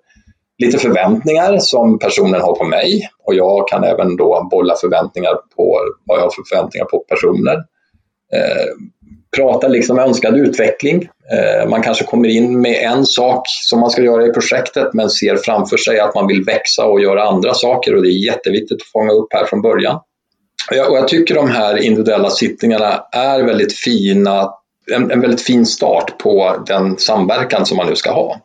lite 0.58 0.78
förväntningar 0.78 1.58
som 1.58 1.98
personen 1.98 2.40
har 2.40 2.54
på 2.54 2.64
mig 2.64 3.08
och 3.24 3.34
jag 3.34 3.68
kan 3.68 3.84
även 3.84 4.16
då 4.16 4.48
bolla 4.50 4.74
förväntningar 4.80 5.34
på 5.56 5.80
vad 6.04 6.18
jag 6.18 6.22
har 6.22 6.30
för 6.30 6.42
förväntningar 6.48 6.84
på 6.84 6.98
personer 6.98 7.56
prata 9.36 9.68
liksom 9.68 9.98
önskad 9.98 10.36
utveckling. 10.36 11.08
Eh, 11.32 11.68
man 11.68 11.82
kanske 11.82 12.04
kommer 12.04 12.28
in 12.28 12.60
med 12.60 12.82
en 12.82 13.06
sak 13.06 13.42
som 13.46 13.80
man 13.80 13.90
ska 13.90 14.02
göra 14.02 14.26
i 14.26 14.32
projektet 14.32 14.94
men 14.94 15.10
ser 15.10 15.36
framför 15.36 15.76
sig 15.76 16.00
att 16.00 16.14
man 16.14 16.26
vill 16.26 16.44
växa 16.44 16.84
och 16.84 17.00
göra 17.00 17.22
andra 17.22 17.54
saker 17.54 17.94
och 17.94 18.02
det 18.02 18.08
är 18.08 18.26
jätteviktigt 18.26 18.82
att 18.82 18.88
fånga 18.92 19.12
upp 19.12 19.28
här 19.30 19.44
från 19.44 19.62
början. 19.62 20.00
jag, 20.70 20.90
och 20.90 20.96
jag 20.96 21.08
tycker 21.08 21.34
de 21.34 21.50
här 21.50 21.76
individuella 21.76 22.30
sittningarna 22.30 23.04
är 23.12 23.42
väldigt 23.42 23.72
fina, 23.72 24.50
en, 24.94 25.10
en 25.10 25.20
väldigt 25.20 25.42
fin 25.42 25.66
start 25.66 26.18
på 26.18 26.64
den 26.66 26.98
samverkan 26.98 27.66
som 27.66 27.76
man 27.76 27.86
nu 27.86 27.96
ska 27.96 28.12
ha. 28.12 28.40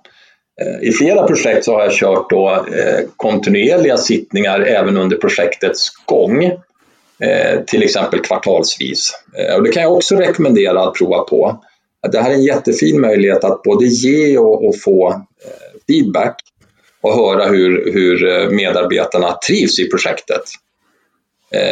Eh, 0.62 0.90
I 0.90 0.92
flera 0.92 1.28
projekt 1.28 1.66
så 1.66 1.74
har 1.74 1.82
jag 1.82 1.94
kört 1.94 2.30
då, 2.30 2.50
eh, 2.50 3.06
kontinuerliga 3.18 3.98
sittningar 3.98 4.60
även 4.60 4.98
under 4.98 5.18
projektets 5.18 5.90
gång, 6.06 6.44
eh, 6.44 6.54
Eh, 7.20 7.62
till 7.68 7.84
exempel 7.84 8.20
kvartalsvis. 8.20 9.12
Eh, 9.38 9.56
och 9.56 9.64
det 9.64 9.72
kan 9.72 9.84
jag 9.84 9.94
också 9.94 10.16
rekommendera 10.16 10.84
att 10.84 10.94
prova 10.94 11.20
på. 11.20 11.64
Det 12.12 12.22
här 12.22 12.30
är 12.30 12.34
en 12.34 12.44
jättefin 12.44 13.02
möjlighet 13.02 13.44
att 13.44 13.64
både 13.64 13.86
ge 13.86 14.38
och, 14.38 14.68
och 14.68 14.82
få 14.82 15.10
eh, 15.10 15.80
feedback 15.88 16.36
och 17.02 17.16
höra 17.16 17.46
hur, 17.46 17.92
hur 17.94 18.50
medarbetarna 18.50 19.38
trivs 19.48 19.80
i 19.80 19.90
projektet. 19.90 20.42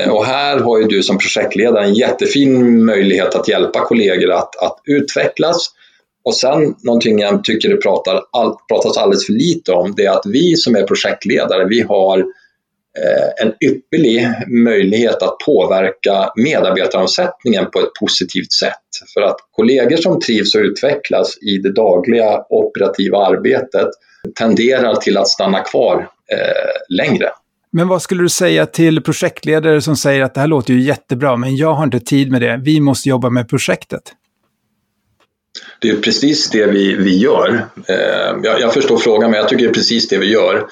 Och 0.09 0.25
här 0.25 0.59
har 0.59 0.79
ju 0.79 0.83
du 0.83 1.03
som 1.03 1.17
projektledare 1.17 1.85
en 1.85 1.93
jättefin 1.93 2.85
möjlighet 2.85 3.35
att 3.35 3.47
hjälpa 3.47 3.85
kollegor 3.85 4.31
att, 4.31 4.55
att 4.55 4.81
utvecklas. 4.85 5.69
Och 6.23 6.35
sen 6.35 6.75
någonting 6.83 7.19
jag 7.19 7.43
tycker 7.43 7.69
det 7.69 7.77
pratar, 7.77 8.21
all, 8.31 8.55
pratas 8.67 8.97
alldeles 8.97 9.25
för 9.25 9.33
lite 9.33 9.71
om, 9.71 9.93
det 9.95 10.05
är 10.05 10.11
att 10.11 10.25
vi 10.25 10.55
som 10.55 10.75
är 10.75 10.83
projektledare, 10.83 11.65
vi 11.65 11.81
har 11.81 12.17
eh, 12.19 12.25
en 13.41 13.53
ypperlig 13.69 14.27
möjlighet 14.47 15.21
att 15.23 15.37
påverka 15.45 16.31
medarbetaromsättningen 16.35 17.65
på 17.71 17.79
ett 17.79 17.93
positivt 17.99 18.51
sätt. 18.51 18.73
För 19.13 19.21
att 19.21 19.37
kollegor 19.51 19.97
som 19.97 20.19
trivs 20.19 20.55
och 20.55 20.61
utvecklas 20.61 21.37
i 21.37 21.57
det 21.57 21.71
dagliga 21.71 22.43
operativa 22.49 23.17
arbetet 23.17 23.87
tenderar 24.39 24.95
till 24.95 25.17
att 25.17 25.27
stanna 25.27 25.59
kvar 25.59 26.09
eh, 26.31 26.97
längre. 26.97 27.29
Men 27.71 27.87
vad 27.87 28.01
skulle 28.01 28.21
du 28.21 28.29
säga 28.29 28.65
till 28.65 29.01
projektledare 29.01 29.81
som 29.81 29.95
säger 29.95 30.21
att 30.21 30.33
det 30.33 30.39
här 30.39 30.47
låter 30.47 30.73
ju 30.73 30.81
jättebra, 30.81 31.37
men 31.37 31.55
jag 31.55 31.73
har 31.73 31.83
inte 31.83 31.99
tid 31.99 32.31
med 32.31 32.41
det. 32.41 32.61
Vi 32.63 32.79
måste 32.79 33.09
jobba 33.09 33.29
med 33.29 33.49
projektet. 33.49 34.01
Det 35.79 35.89
är 35.89 35.95
precis 35.95 36.49
det 36.49 36.65
vi, 36.65 36.95
vi 36.95 37.17
gör. 37.17 37.67
Eh, 37.87 38.35
jag, 38.43 38.61
jag, 38.61 38.73
förstår 38.73 38.97
frågan, 38.97 39.31
men 39.31 39.39
jag 39.39 39.49
tycker 39.49 39.63
det 39.63 39.69
är 39.69 39.73
precis 39.73 40.07
det 40.07 40.17
vi 40.17 40.31
gör. 40.31 40.67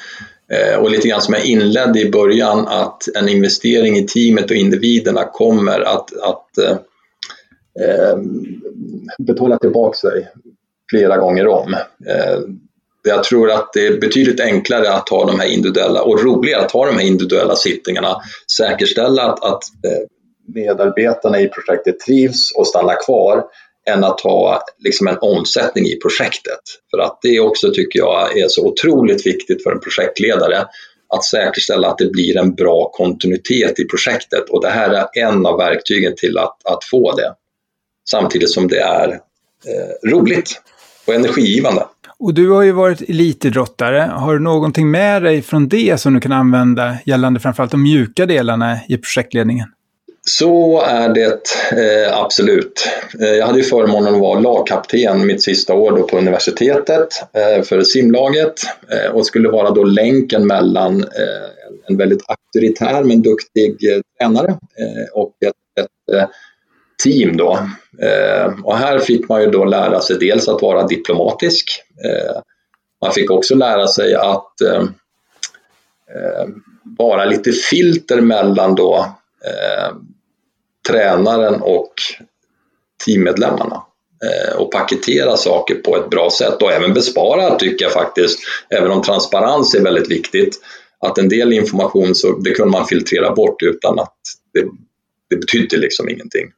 Eh, 0.54 0.80
och 0.80 0.92
lite 0.92 1.08
grann 1.08 1.22
som 1.22 1.34
jag 1.34 1.46
inledde 1.46 2.00
i 2.00 2.12
början, 2.12 2.68
att 2.68 3.04
en 3.16 3.30
investering 3.30 3.98
i 3.98 4.08
teamet 4.08 4.52
och 4.52 4.58
individerna 4.58 5.24
kommer 5.24 5.80
att, 5.80 6.14
att 6.22 6.58
eh, 6.58 6.72
eh 7.82 8.18
betala 9.18 9.58
tillbaka 9.58 9.98
sig 9.98 10.28
flera 10.90 11.18
gånger 11.18 11.48
om. 11.48 11.74
Eh, 12.08 12.40
jag 13.04 13.24
tror 13.24 13.52
att 13.52 13.74
det 13.74 13.88
är 13.88 14.00
betydligt 14.00 14.40
enklare 14.40 14.94
att 14.94 15.10
ha 15.10 15.26
de 15.26 15.40
här 15.40 15.48
individuella 15.48 16.02
och 16.02 16.24
roligare 16.24 16.62
att 16.62 16.72
ha 16.72 16.86
de 16.86 16.96
här 16.96 17.08
individuella 17.08 17.56
sittningarna. 17.56 18.16
Säkerställa 18.58 19.24
att, 19.24 19.44
att 19.44 19.64
eh, 19.64 20.08
medarbetarna 20.54 21.40
i 21.40 21.48
projektet 21.48 22.00
trivs 22.00 22.52
och 22.56 22.68
stannar 22.68 23.06
kvar 23.06 23.44
än 23.90 24.04
att 24.04 24.22
ha 24.22 24.64
liksom 24.80 25.08
en 25.08 25.18
omsättning 25.22 25.86
i 25.86 25.96
projektet. 25.96 26.60
För 26.92 26.98
att 26.98 27.20
det 27.22 27.40
också 27.40 27.74
tycker 27.74 28.00
jag 28.00 28.38
är 28.38 28.48
så 28.48 28.68
otroligt 28.68 29.26
viktigt 29.26 29.64
för 29.64 29.72
en 29.72 29.80
projektledare 29.80 30.66
att 31.14 31.24
säkerställa 31.24 31.88
att 31.88 31.98
det 31.98 32.12
blir 32.12 32.38
en 32.38 32.56
bra 32.56 32.92
kontinuitet 32.94 33.80
i 33.80 33.86
projektet 33.86 34.50
och 34.50 34.62
det 34.62 34.70
här 34.70 34.90
är 34.90 35.24
en 35.24 35.46
av 35.46 35.58
verktygen 35.58 36.16
till 36.16 36.38
att, 36.38 36.58
att 36.66 36.84
få 36.84 37.16
det. 37.16 37.34
Samtidigt 38.10 38.50
som 38.50 38.68
det 38.68 38.80
är 38.80 39.10
eh, 39.10 40.10
roligt 40.10 40.62
och 41.08 41.14
energigivande. 41.14 41.86
Och 42.20 42.34
du 42.34 42.50
har 42.50 42.62
ju 42.62 42.72
varit 42.72 43.02
elitidrottare. 43.02 44.12
Har 44.14 44.34
du 44.34 44.40
någonting 44.40 44.92
med 44.92 45.24
dig 45.24 45.42
från 45.42 45.68
det 45.68 46.02
som 46.02 46.14
du 46.14 46.20
kan 46.20 46.32
använda 46.32 46.98
gällande 47.06 47.40
framförallt 47.40 47.72
de 47.72 47.84
mjuka 47.84 48.26
delarna 48.26 48.80
i 48.88 48.98
projektledningen? 48.98 49.68
Så 50.40 50.82
är 50.82 51.10
det 51.10 51.42
eh, 51.72 52.18
absolut. 52.18 52.88
Eh, 53.20 53.28
jag 53.28 53.46
hade 53.46 53.60
ju 53.60 53.64
förmånen 53.64 54.16
att 54.16 54.22
vara 54.22 54.40
lagkapten 54.40 55.26
mitt 55.26 55.44
sista 55.44 55.74
år 55.74 55.92
då 55.92 56.04
på 56.04 56.18
universitetet 56.18 57.08
eh, 57.34 57.64
för 57.64 57.82
simlaget 57.82 58.54
eh, 58.92 59.12
och 59.12 59.26
skulle 59.26 59.50
vara 59.50 59.70
då 59.72 59.84
länken 59.84 60.48
mellan 60.48 61.04
eh, 61.04 61.50
en 61.88 61.98
väldigt 61.98 62.22
auktoritär 62.28 63.04
men 63.04 63.22
duktig 63.22 63.92
eh, 63.92 64.02
tränare 64.20 64.50
eh, 64.50 65.14
och 65.14 65.34
ett, 65.46 65.84
ett 65.84 66.16
eh, 66.16 66.28
team 67.04 67.38
då. 67.38 67.60
Eh, 68.02 68.54
och 68.64 68.78
här 68.78 69.00
fick 69.00 69.30
man 69.30 69.42
ju 69.42 69.48
då 69.50 69.66
lära 69.66 70.00
sig 70.00 70.18
dels 70.20 70.48
att 70.48 70.62
vara 70.62 70.88
diplomatisk. 70.88 71.84
man 73.02 73.12
fick 73.12 73.32
också 73.32 73.56
lära 73.56 73.88
sig 73.88 74.16
att 74.16 74.54
vara 76.98 77.26
lite 77.26 77.52
filter 77.52 78.22
mellan 78.22 78.76
då 78.76 79.06
tränaren 80.88 81.62
och 81.62 81.94
teammedlemmarna 83.06 83.84
eh, 84.26 84.56
och 84.58 84.72
paketera 84.72 85.38
saker 85.38 85.76
på 85.76 85.98
ett 85.98 86.10
bra 86.10 86.30
sätt 86.30 86.62
och 86.62 86.72
även 86.72 86.94
bespara 86.94 87.56
tycker 87.56 87.86
jag 87.86 87.94
faktiskt, 87.94 88.40
även 88.70 88.92
om 88.92 89.02
transparens 89.02 89.76
är 89.76 89.84
väldigt 89.84 90.12
viktigt, 90.12 90.60
att 91.00 91.18
en 91.18 91.30
del 91.30 91.54
information 91.54 92.16
så 92.16 92.38
det 92.38 92.52
kunde 92.52 92.72
man 92.72 92.86
filtrera 92.86 93.32
bort 93.36 93.62
utan 93.64 94.00
att 94.00 94.18
det, 94.54 94.66
det 95.30 95.36
betydde 95.36 95.78
liksom 95.78 96.10
ingenting. 96.10 96.52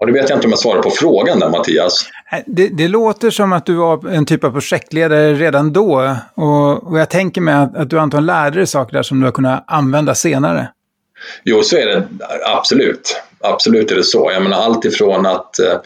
Och 0.00 0.06
det 0.06 0.12
vet 0.12 0.28
jag 0.28 0.36
inte 0.36 0.46
om 0.46 0.50
jag 0.50 0.58
svarar 0.58 0.82
på 0.82 0.90
frågan 0.90 1.38
där 1.38 1.50
Mattias. 1.50 2.08
Det, 2.46 2.68
det, 2.68 2.88
låter 2.88 3.30
som 3.30 3.52
att 3.52 3.66
du 3.66 3.74
var 3.74 4.08
en 4.08 4.26
typ 4.26 4.44
av 4.44 4.50
projektledare 4.50 5.34
redan 5.34 5.72
då. 5.72 6.16
Och, 6.34 6.90
och 6.90 6.98
jag 6.98 7.10
tänker 7.10 7.40
mig 7.40 7.54
att, 7.54 7.76
att 7.76 7.90
du 7.90 7.98
antagligen 7.98 8.26
lärde 8.26 8.56
dig 8.56 8.66
saker 8.66 8.92
där 8.92 9.02
som 9.02 9.20
du 9.20 9.26
har 9.26 9.32
kunnat 9.32 9.64
använda 9.66 10.14
senare. 10.14 10.68
Jo, 11.44 11.62
så 11.62 11.76
är 11.76 11.86
det 11.86 12.08
absolut. 12.46 13.22
Absolut 13.40 13.90
är 13.90 13.96
det 13.96 14.04
så. 14.04 14.30
Jag 14.32 14.42
menar 14.42 14.56
allt 14.56 14.84
ifrån 14.84 15.26
att 15.26 15.58
eh, 15.58 15.80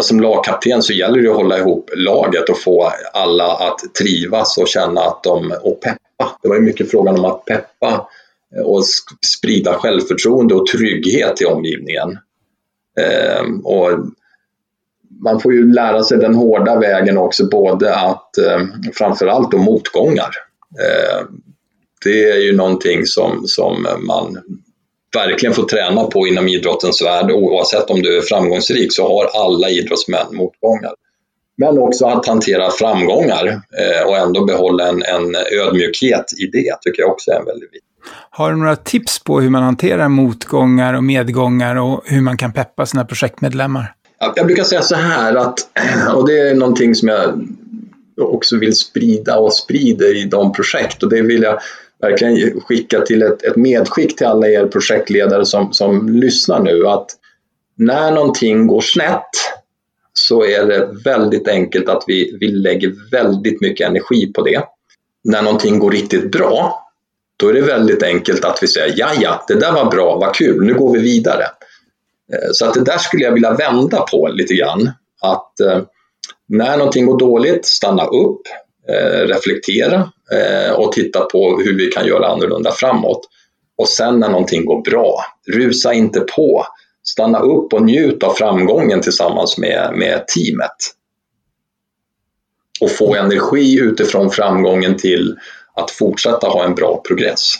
som 0.00 0.20
lagkapten 0.20 0.82
så 0.82 0.92
gäller 0.92 1.22
det 1.22 1.30
att 1.30 1.36
hålla 1.36 1.58
ihop 1.58 1.90
laget 1.96 2.48
och 2.48 2.62
få 2.62 2.92
alla 3.12 3.52
att 3.52 3.94
trivas 3.98 4.58
och 4.58 4.68
känna 4.68 5.00
att 5.00 5.22
de, 5.22 5.54
och 5.62 5.80
peppa. 5.80 6.38
Det 6.42 6.48
var 6.48 6.56
ju 6.56 6.62
mycket 6.62 6.90
frågan 6.90 7.18
om 7.18 7.24
att 7.24 7.44
peppa 7.44 8.08
eh, 8.56 8.62
och 8.62 8.84
sprida 9.36 9.74
självförtroende 9.74 10.54
och 10.54 10.66
trygghet 10.66 11.42
i 11.42 11.44
omgivningen. 11.44 12.18
Eh, 13.00 13.42
och 13.64 13.90
man 15.20 15.40
får 15.40 15.52
ju 15.52 15.72
lära 15.72 16.02
sig 16.02 16.18
den 16.18 16.34
hårda 16.34 16.78
vägen 16.78 17.18
också, 17.18 17.48
både 17.48 17.94
att 17.94 18.38
eh, 18.38 18.60
framförallt 18.94 19.50
då 19.50 19.58
motgångar. 19.58 20.30
Eh, 20.80 21.26
det 22.04 22.30
är 22.30 22.38
ju 22.38 22.56
någonting 22.56 23.06
som, 23.06 23.42
som 23.46 23.86
man 24.06 24.38
verkligen 25.14 25.54
får 25.54 25.64
träna 25.64 26.04
på 26.04 26.26
inom 26.26 26.48
idrottens 26.48 27.02
värld. 27.02 27.30
Oavsett 27.30 27.90
om 27.90 28.02
du 28.02 28.16
är 28.16 28.22
framgångsrik 28.22 28.92
så 28.92 29.08
har 29.08 29.44
alla 29.44 29.68
idrottsmän 29.68 30.26
motgångar. 30.32 30.92
Men 31.56 31.78
också 31.78 32.06
att 32.06 32.26
hantera 32.26 32.70
framgångar 32.70 33.46
eh, 33.46 34.08
och 34.08 34.16
ändå 34.16 34.44
behålla 34.44 34.88
en, 34.88 35.02
en 35.02 35.36
ödmjukhet 35.60 36.24
i 36.38 36.46
det 36.46 36.76
tycker 36.80 37.02
jag 37.02 37.10
också 37.10 37.30
är 37.30 37.44
väldigt 37.44 37.72
viktigt. 37.72 37.82
Har 38.30 38.50
du 38.50 38.56
några 38.56 38.76
tips 38.76 39.24
på 39.24 39.40
hur 39.40 39.50
man 39.50 39.62
hanterar 39.62 40.08
motgångar 40.08 40.94
och 40.94 41.04
medgångar 41.04 41.76
och 41.76 42.02
hur 42.04 42.20
man 42.20 42.36
kan 42.36 42.52
peppa 42.52 42.86
sina 42.86 43.04
projektmedlemmar? 43.04 43.94
Jag 44.36 44.46
brukar 44.46 44.64
säga 44.64 44.82
så 44.82 44.94
här 44.94 45.36
att, 45.36 45.58
och 46.14 46.26
det 46.26 46.38
är 46.38 46.54
någonting 46.54 46.94
som 46.94 47.08
jag 47.08 47.40
också 48.18 48.56
vill 48.56 48.76
sprida 48.76 49.38
och 49.38 49.54
sprider 49.54 50.16
i 50.16 50.24
de 50.24 50.52
projekt 50.52 51.02
och 51.02 51.10
det 51.10 51.22
vill 51.22 51.42
jag 51.42 51.58
verkligen 52.00 52.60
skicka 52.60 53.00
till 53.00 53.22
ett, 53.22 53.44
ett 53.44 53.56
medskick 53.56 54.16
till 54.16 54.26
alla 54.26 54.48
er 54.48 54.66
projektledare 54.66 55.46
som, 55.46 55.72
som 55.72 56.08
lyssnar 56.08 56.60
nu 56.60 56.86
att 56.86 57.06
när 57.76 58.12
någonting 58.12 58.66
går 58.66 58.80
snett 58.80 59.30
så 60.12 60.44
är 60.44 60.66
det 60.66 60.88
väldigt 61.04 61.48
enkelt 61.48 61.88
att 61.88 62.04
vi, 62.06 62.36
vi 62.40 62.48
lägger 62.48 63.10
väldigt 63.10 63.60
mycket 63.60 63.88
energi 63.88 64.32
på 64.32 64.42
det. 64.42 64.62
När 65.24 65.42
någonting 65.42 65.78
går 65.78 65.90
riktigt 65.90 66.32
bra, 66.32 66.88
då 67.36 67.48
är 67.48 67.52
det 67.52 67.60
väldigt 67.60 68.02
enkelt 68.02 68.44
att 68.44 68.58
vi 68.62 68.68
säger 68.68 68.94
ja, 68.96 69.10
ja, 69.20 69.44
det 69.48 69.54
där 69.54 69.72
var 69.72 69.90
bra, 69.90 70.18
vad 70.18 70.34
kul, 70.34 70.64
nu 70.64 70.74
går 70.74 70.92
vi 70.92 70.98
vidare. 70.98 71.44
Eh, 72.32 72.48
så 72.52 72.66
att 72.66 72.74
det 72.74 72.84
där 72.84 72.98
skulle 72.98 73.24
jag 73.24 73.32
vilja 73.32 73.52
vända 73.52 74.00
på 74.00 74.28
lite 74.28 74.54
grann. 74.54 74.90
Att 75.20 75.60
eh, 75.60 75.82
när 76.48 76.76
någonting 76.76 77.06
går 77.06 77.18
dåligt, 77.18 77.66
stanna 77.66 78.04
upp, 78.04 78.40
Eh, 78.92 79.26
reflektera, 79.26 80.12
eh, 80.32 80.72
och 80.72 80.92
titta 80.92 81.24
på 81.24 81.60
hur 81.64 81.76
vi 81.76 81.86
kan 81.86 82.06
göra 82.06 82.26
annorlunda 82.26 82.72
framåt. 82.72 83.20
Och 83.78 83.88
sen 83.88 84.20
när 84.20 84.28
någonting 84.28 84.64
går 84.64 84.82
bra, 84.82 85.24
rusa 85.46 85.92
inte 85.92 86.20
på. 86.20 86.66
Stanna 87.02 87.38
upp 87.38 87.72
och 87.72 87.82
njut 87.82 88.22
av 88.22 88.32
framgången 88.32 89.00
tillsammans 89.00 89.58
med, 89.58 89.94
med 89.96 90.24
teamet. 90.26 90.76
Och 92.80 92.90
få 92.90 93.14
energi 93.14 93.80
utifrån 93.80 94.30
framgången 94.30 94.96
till 94.96 95.36
att 95.74 95.90
fortsätta 95.90 96.46
ha 96.46 96.64
en 96.64 96.74
bra 96.74 97.02
progress. 97.08 97.52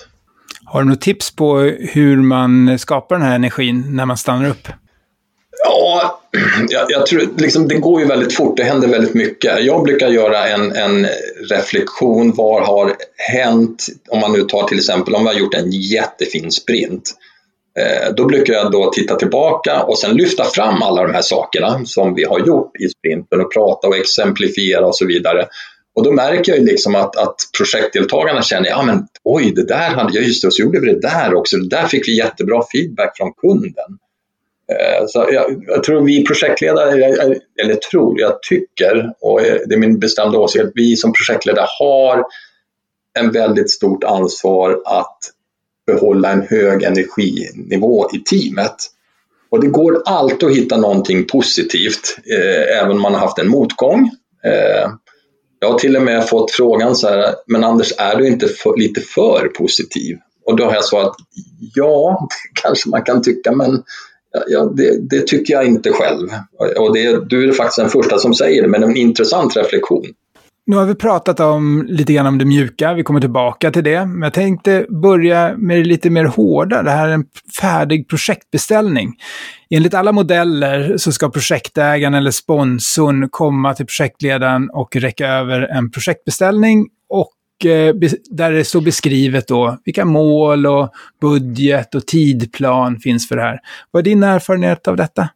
Har 0.64 0.82
du 0.82 0.88
något 0.88 1.00
tips 1.00 1.36
på 1.36 1.58
hur 1.80 2.16
man 2.16 2.78
skapar 2.78 3.16
den 3.16 3.26
här 3.26 3.34
energin 3.34 3.84
när 3.96 4.06
man 4.06 4.16
stannar 4.16 4.50
upp? 4.50 4.68
Ja, 5.64 6.20
jag, 6.68 6.86
jag, 6.88 7.06
tror 7.06 7.28
liksom, 7.36 7.68
det 7.68 7.74
går 7.74 8.00
ju 8.00 8.06
väldigt 8.06 8.34
fort, 8.34 8.56
det 8.56 8.64
händer 8.64 8.88
väldigt 8.88 9.14
mycket. 9.14 9.64
Jag 9.64 9.82
brukar 9.82 10.08
göra 10.08 10.48
en, 10.48 10.72
en 10.72 11.06
reflektion, 11.50 12.32
vad 12.36 12.66
har 12.66 12.96
hänt? 13.16 13.86
Om 14.08 14.20
man 14.20 14.32
nu 14.32 14.42
tar 14.42 14.68
till 14.68 14.78
exempel, 14.78 15.14
om 15.14 15.22
vi 15.22 15.28
har 15.28 15.38
gjort 15.38 15.54
en 15.54 15.70
jättefin 15.70 16.52
sprint 16.52 17.14
Eh, 17.78 18.14
då 18.14 18.24
brukar 18.24 18.54
jag 18.54 18.72
då 18.72 18.90
titta 18.90 19.16
tillbaka 19.16 19.82
och 19.82 19.98
sen 19.98 20.16
lyfta 20.16 20.44
fram 20.44 20.82
alla 20.82 21.02
de 21.02 21.14
här 21.14 21.22
sakerna 21.22 21.80
som 21.84 22.14
vi 22.14 22.24
har 22.24 22.46
gjort 22.46 22.76
i 22.80 22.88
sprinten 22.88 23.40
och 23.40 23.52
prata 23.52 23.88
och 23.88 23.96
exemplifiera 23.96 24.86
och 24.86 24.96
så 24.96 25.06
vidare. 25.06 25.46
Och 25.94 26.04
då 26.04 26.12
märker 26.12 26.52
jag 26.52 26.64
liksom 26.64 26.94
att, 26.94 27.16
att 27.16 27.36
projektdeltagarna 27.58 28.42
känner, 28.42 28.68
ja 28.68 28.82
men 28.82 29.06
oj, 29.24 29.52
det 29.56 29.64
där 29.68 29.90
hade 29.90 30.14
jag, 30.14 30.24
just 30.24 30.42
det, 30.42 30.48
och 30.48 30.54
så 30.54 30.62
gjorde 30.62 30.80
vi 30.80 30.86
det 30.86 31.00
där 31.00 31.34
också, 31.34 31.56
det 31.56 31.76
där 31.76 31.86
fick 31.86 32.08
vi 32.08 32.16
jättebra 32.16 32.62
feedback 32.72 33.16
från 33.16 33.32
kunden. 33.32 33.98
Eh, 34.72 35.06
så 35.06 35.26
jag, 35.32 35.64
jag, 35.66 35.82
tror 35.82 36.00
vi 36.00 36.24
projektledare, 36.24 37.04
eller 37.62 37.74
tror, 37.74 38.20
jag 38.20 38.42
tycker, 38.42 39.12
och 39.20 39.40
eh, 39.40 39.60
det 39.66 39.74
är 39.74 39.78
min 39.78 39.98
bestämda 39.98 40.38
åsikt, 40.38 40.64
att 40.64 40.72
vi 40.74 40.96
som 40.96 41.12
projektledare 41.12 41.66
har 41.78 42.24
en 43.18 43.30
väldigt 43.30 43.70
stort 43.70 44.04
ansvar 44.04 44.82
att 44.84 45.18
behålla 45.86 46.32
en 46.32 46.42
hög 46.42 46.82
energinivå 46.82 48.10
i 48.14 48.18
teamet. 48.18 48.76
Och 49.50 49.60
det 49.60 49.66
går 49.66 50.02
alltid 50.04 50.48
att 50.48 50.56
hitta 50.56 50.76
någonting 50.76 51.26
positivt, 51.26 52.18
eh, 52.30 52.78
även 52.78 52.92
om 52.92 53.02
man 53.02 53.14
har 53.14 53.20
haft 53.20 53.38
en 53.38 53.48
motgång. 53.48 54.10
Eh, 54.44 54.90
jag 55.60 55.68
har 55.68 55.78
till 55.78 55.96
och 55.96 56.02
med 56.02 56.28
fått 56.28 56.50
frågan 56.50 56.96
så 56.96 57.08
här, 57.08 57.34
men 57.46 57.64
Anders, 57.64 57.92
är 57.98 58.16
du 58.16 58.26
inte 58.26 58.48
för, 58.48 58.76
lite 58.76 59.00
för 59.00 59.48
positiv? 59.48 60.16
Och 60.44 60.56
då 60.56 60.64
har 60.64 60.74
jag 60.74 60.84
svarat, 60.84 61.16
ja, 61.74 62.28
kanske 62.62 62.88
man 62.88 63.02
kan 63.02 63.22
tycka, 63.22 63.52
men 63.52 63.82
ja, 64.48 64.64
det, 64.64 65.10
det, 65.10 65.26
tycker 65.26 65.54
jag 65.54 65.66
inte 65.66 65.90
själv. 65.92 66.28
Och 66.78 66.94
det, 66.94 67.28
du 67.28 67.48
är 67.48 67.52
faktiskt 67.52 67.78
den 67.78 67.88
första 67.88 68.18
som 68.18 68.34
säger 68.34 68.62
det, 68.62 68.68
men 68.68 68.82
en 68.82 68.96
intressant 68.96 69.56
reflektion. 69.56 70.04
Nu 70.68 70.76
har 70.76 70.86
vi 70.86 70.94
pratat 70.94 71.40
om 71.40 71.86
lite 71.88 72.12
grann 72.12 72.26
om 72.26 72.38
det 72.38 72.44
mjuka, 72.44 72.94
vi 72.94 73.02
kommer 73.02 73.20
tillbaka 73.20 73.70
till 73.70 73.84
det. 73.84 74.06
Men 74.06 74.22
jag 74.22 74.32
tänkte 74.32 74.86
börja 74.88 75.54
med 75.56 75.78
det 75.78 75.84
lite 75.84 76.10
mer 76.10 76.24
hårda. 76.24 76.82
Det 76.82 76.90
här 76.90 77.08
är 77.08 77.12
en 77.12 77.24
färdig 77.60 78.08
projektbeställning. 78.08 79.14
Enligt 79.70 79.94
alla 79.94 80.12
modeller 80.12 80.96
så 80.96 81.12
ska 81.12 81.30
projektägaren 81.30 82.14
eller 82.14 82.30
sponsorn 82.30 83.28
komma 83.30 83.74
till 83.74 83.86
projektledaren 83.86 84.70
och 84.70 84.96
räcka 84.96 85.28
över 85.28 85.60
en 85.60 85.90
projektbeställning 85.90 86.86
och 87.08 87.30
Eh, 87.64 87.94
där 88.30 88.52
det 88.52 88.64
står 88.64 88.80
beskrivet 88.80 89.48
då 89.48 89.78
vilka 89.84 90.04
mål 90.04 90.66
och 90.66 90.90
budget 91.20 91.94
och 91.94 92.06
tidplan 92.06 93.00
finns 93.00 93.28
för 93.28 93.36
det 93.36 93.42
här. 93.42 93.58
Vad 93.90 94.00
är 94.00 94.04
din 94.04 94.22
erfarenhet 94.22 94.88
av 94.88 94.96
detta? 94.96 95.28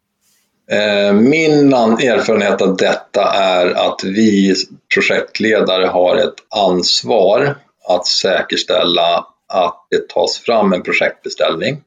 Eh, 0.70 1.12
min 1.12 1.72
erfarenhet 1.72 2.62
av 2.62 2.76
detta 2.76 3.32
är 3.34 3.66
att 3.66 4.04
vi 4.04 4.54
projektledare 4.94 5.86
har 5.86 6.16
ett 6.16 6.34
ansvar 6.48 7.56
att 7.88 8.06
säkerställa 8.06 9.26
att 9.48 9.86
det 9.90 10.08
tas 10.08 10.38
fram 10.38 10.72
en 10.72 10.82
projektbeställning. 10.82 11.80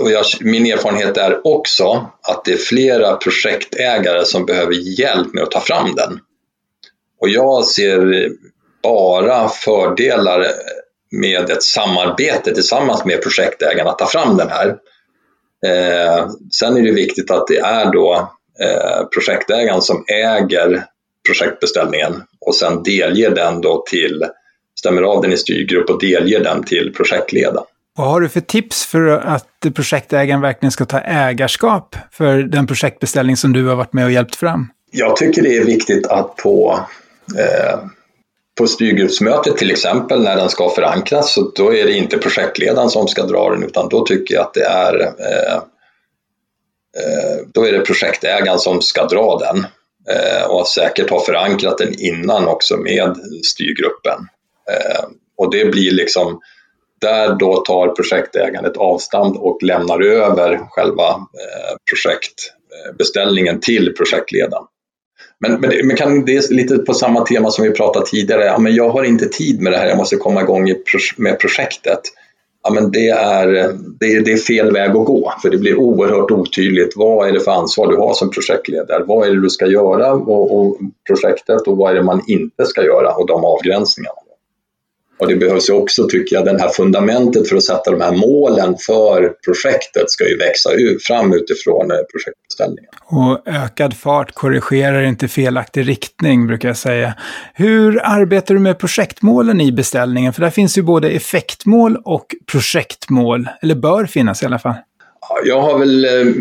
Och 0.00 0.10
jag, 0.10 0.24
min 0.40 0.66
erfarenhet 0.66 1.16
är 1.16 1.46
också 1.46 2.10
att 2.22 2.44
det 2.44 2.52
är 2.52 2.56
flera 2.56 3.16
projektägare 3.16 4.24
som 4.24 4.46
behöver 4.46 5.00
hjälp 5.00 5.34
med 5.34 5.42
att 5.42 5.50
ta 5.50 5.60
fram 5.60 5.94
den. 5.94 6.20
Och 7.20 7.28
jag 7.28 7.64
ser 7.64 8.28
bara 8.86 9.48
fördelar 9.48 10.46
med 11.10 11.50
ett 11.50 11.62
samarbete 11.62 12.54
tillsammans 12.54 13.04
med 13.04 13.22
projektägarna 13.22 13.90
att 13.90 13.98
ta 13.98 14.06
fram 14.06 14.36
den 14.36 14.48
här. 14.48 14.68
Eh, 15.66 16.28
sen 16.52 16.76
är 16.76 16.82
det 16.82 16.92
viktigt 16.92 17.30
att 17.30 17.46
det 17.46 17.58
är 17.58 17.92
då 17.92 18.32
eh, 18.60 19.06
projektägaren 19.14 19.82
som 19.82 20.04
äger 20.08 20.84
projektbeställningen 21.28 22.22
och 22.40 22.54
sen 22.54 22.82
delger 22.82 23.30
den 23.30 23.60
då 23.60 23.84
till, 23.90 24.24
stämmer 24.78 25.02
av 25.02 25.22
den 25.22 25.32
i 25.32 25.36
styrgrupp 25.36 25.90
och 25.90 26.00
delger 26.00 26.44
den 26.44 26.62
till 26.62 26.92
projektledaren. 26.96 27.64
Vad 27.96 28.08
har 28.08 28.20
du 28.20 28.28
för 28.28 28.40
tips 28.40 28.86
för 28.86 29.08
att 29.08 29.74
projektägaren 29.74 30.40
verkligen 30.40 30.72
ska 30.72 30.84
ta 30.84 31.00
ägarskap 31.00 31.96
för 32.12 32.38
den 32.38 32.66
projektbeställning 32.66 33.36
som 33.36 33.52
du 33.52 33.66
har 33.66 33.76
varit 33.76 33.92
med 33.92 34.04
och 34.04 34.12
hjälpt 34.12 34.36
fram? 34.36 34.68
Jag 34.90 35.16
tycker 35.16 35.42
det 35.42 35.56
är 35.56 35.64
viktigt 35.64 36.06
att 36.06 36.36
på 36.36 36.80
eh, 37.38 37.78
på 38.58 38.66
styrgruppsmötet 38.66 39.56
till 39.56 39.70
exempel 39.70 40.22
när 40.22 40.36
den 40.36 40.48
ska 40.48 40.70
förankras 40.70 41.34
så 41.34 41.52
då 41.54 41.74
är 41.74 41.84
det 41.84 41.92
inte 41.92 42.18
projektledaren 42.18 42.90
som 42.90 43.08
ska 43.08 43.26
dra 43.26 43.50
den 43.50 43.62
utan 43.62 43.88
då 43.88 44.06
tycker 44.06 44.34
jag 44.34 44.42
att 44.42 44.54
det 44.54 44.64
är 44.64 45.00
eh, 45.00 45.56
eh, 46.96 47.40
då 47.54 47.66
är 47.66 47.72
det 47.72 47.80
projektägaren 47.80 48.58
som 48.58 48.82
ska 48.82 49.06
dra 49.06 49.38
den 49.38 49.66
eh, 50.16 50.46
och 50.46 50.68
säkert 50.68 51.10
ha 51.10 51.20
förankrat 51.20 51.78
den 51.78 51.94
innan 52.00 52.48
också 52.48 52.76
med 52.76 53.16
styrgruppen. 53.52 54.28
Eh, 54.70 55.04
och 55.36 55.50
det 55.50 55.64
blir 55.64 55.90
liksom 55.90 56.40
där 57.00 57.34
då 57.34 57.56
tar 57.56 57.88
projektägaren 57.88 58.64
ett 58.64 58.76
avstånd 58.76 59.36
och 59.36 59.62
lämnar 59.62 60.02
över 60.02 60.60
själva 60.70 61.08
eh, 61.08 61.76
projektbeställningen 61.90 63.60
till 63.60 63.94
projektledaren. 63.96 64.64
Men, 65.40 65.60
men, 65.60 65.70
det, 65.70 65.84
men 65.84 65.96
kan, 65.96 66.24
det 66.24 66.36
är 66.36 66.54
lite 66.54 66.78
på 66.78 66.94
samma 66.94 67.20
tema 67.20 67.50
som 67.50 67.64
vi 67.64 67.70
pratade 67.70 68.06
tidigare. 68.06 68.44
Ja, 68.44 68.58
men 68.58 68.74
jag 68.74 68.90
har 68.90 69.04
inte 69.04 69.26
tid 69.26 69.60
med 69.60 69.72
det 69.72 69.78
här, 69.78 69.88
jag 69.88 69.96
måste 69.96 70.16
komma 70.16 70.42
igång 70.42 70.74
med 71.16 71.40
projektet. 71.40 72.00
Ja, 72.62 72.72
men 72.72 72.90
det, 72.90 73.08
är, 73.08 73.46
det, 74.00 74.06
är, 74.06 74.20
det 74.20 74.32
är 74.32 74.36
fel 74.36 74.72
väg 74.72 74.90
att 74.90 75.06
gå, 75.06 75.32
för 75.42 75.50
det 75.50 75.58
blir 75.58 75.76
oerhört 75.76 76.30
otydligt. 76.30 76.92
Vad 76.96 77.28
är 77.28 77.32
det 77.32 77.40
för 77.40 77.50
ansvar 77.50 77.86
du 77.86 77.96
har 77.96 78.14
som 78.14 78.30
projektledare? 78.30 79.04
Vad 79.06 79.28
är 79.28 79.32
det 79.32 79.42
du 79.42 79.50
ska 79.50 79.66
göra 79.66 80.12
och, 80.12 80.58
och 80.58 80.78
projektet 81.06 81.60
och 81.60 81.76
vad 81.76 81.90
är 81.90 81.94
det 81.94 82.02
man 82.02 82.22
inte 82.26 82.64
ska 82.64 82.84
göra 82.84 83.14
och 83.14 83.26
de 83.26 83.44
avgränsningarna. 83.44 84.20
Och 85.18 85.28
det 85.28 85.36
behövs 85.36 85.70
ju 85.70 85.74
också, 85.74 86.08
tycker 86.08 86.36
jag, 86.36 86.44
det 86.44 86.60
här 86.60 86.68
fundamentet 86.68 87.48
för 87.48 87.56
att 87.56 87.64
sätta 87.64 87.90
de 87.90 88.00
här 88.00 88.12
målen 88.12 88.76
för 88.86 89.34
projektet 89.44 90.10
ska 90.10 90.28
ju 90.28 90.36
växa 90.36 90.70
fram 91.06 91.32
utifrån 91.32 91.90
eh, 91.90 91.96
projekt, 91.96 92.45
projektbeställningen. 92.56 92.90
Och 93.06 93.40
ökad 93.46 93.94
fart 93.94 94.32
korrigerar 94.34 95.02
inte 95.02 95.28
felaktig 95.28 95.88
riktning, 95.88 96.46
brukar 96.46 96.68
jag 96.68 96.76
säga. 96.76 97.14
Hur 97.54 98.00
arbetar 98.04 98.54
du 98.54 98.60
med 98.60 98.78
projektmålen 98.78 99.60
i 99.60 99.72
beställningen? 99.72 100.32
För 100.32 100.42
där 100.42 100.50
finns 100.50 100.78
ju 100.78 100.82
både 100.82 101.08
effektmål 101.08 101.96
och 102.04 102.26
projektmål, 102.52 103.48
eller 103.62 103.74
bör 103.74 104.06
finnas 104.06 104.42
i 104.42 104.46
alla 104.46 104.58
fall. 104.58 104.74
Jag 105.44 105.62
har 105.62 105.78
väl 105.78 106.04
eh, 106.04 106.34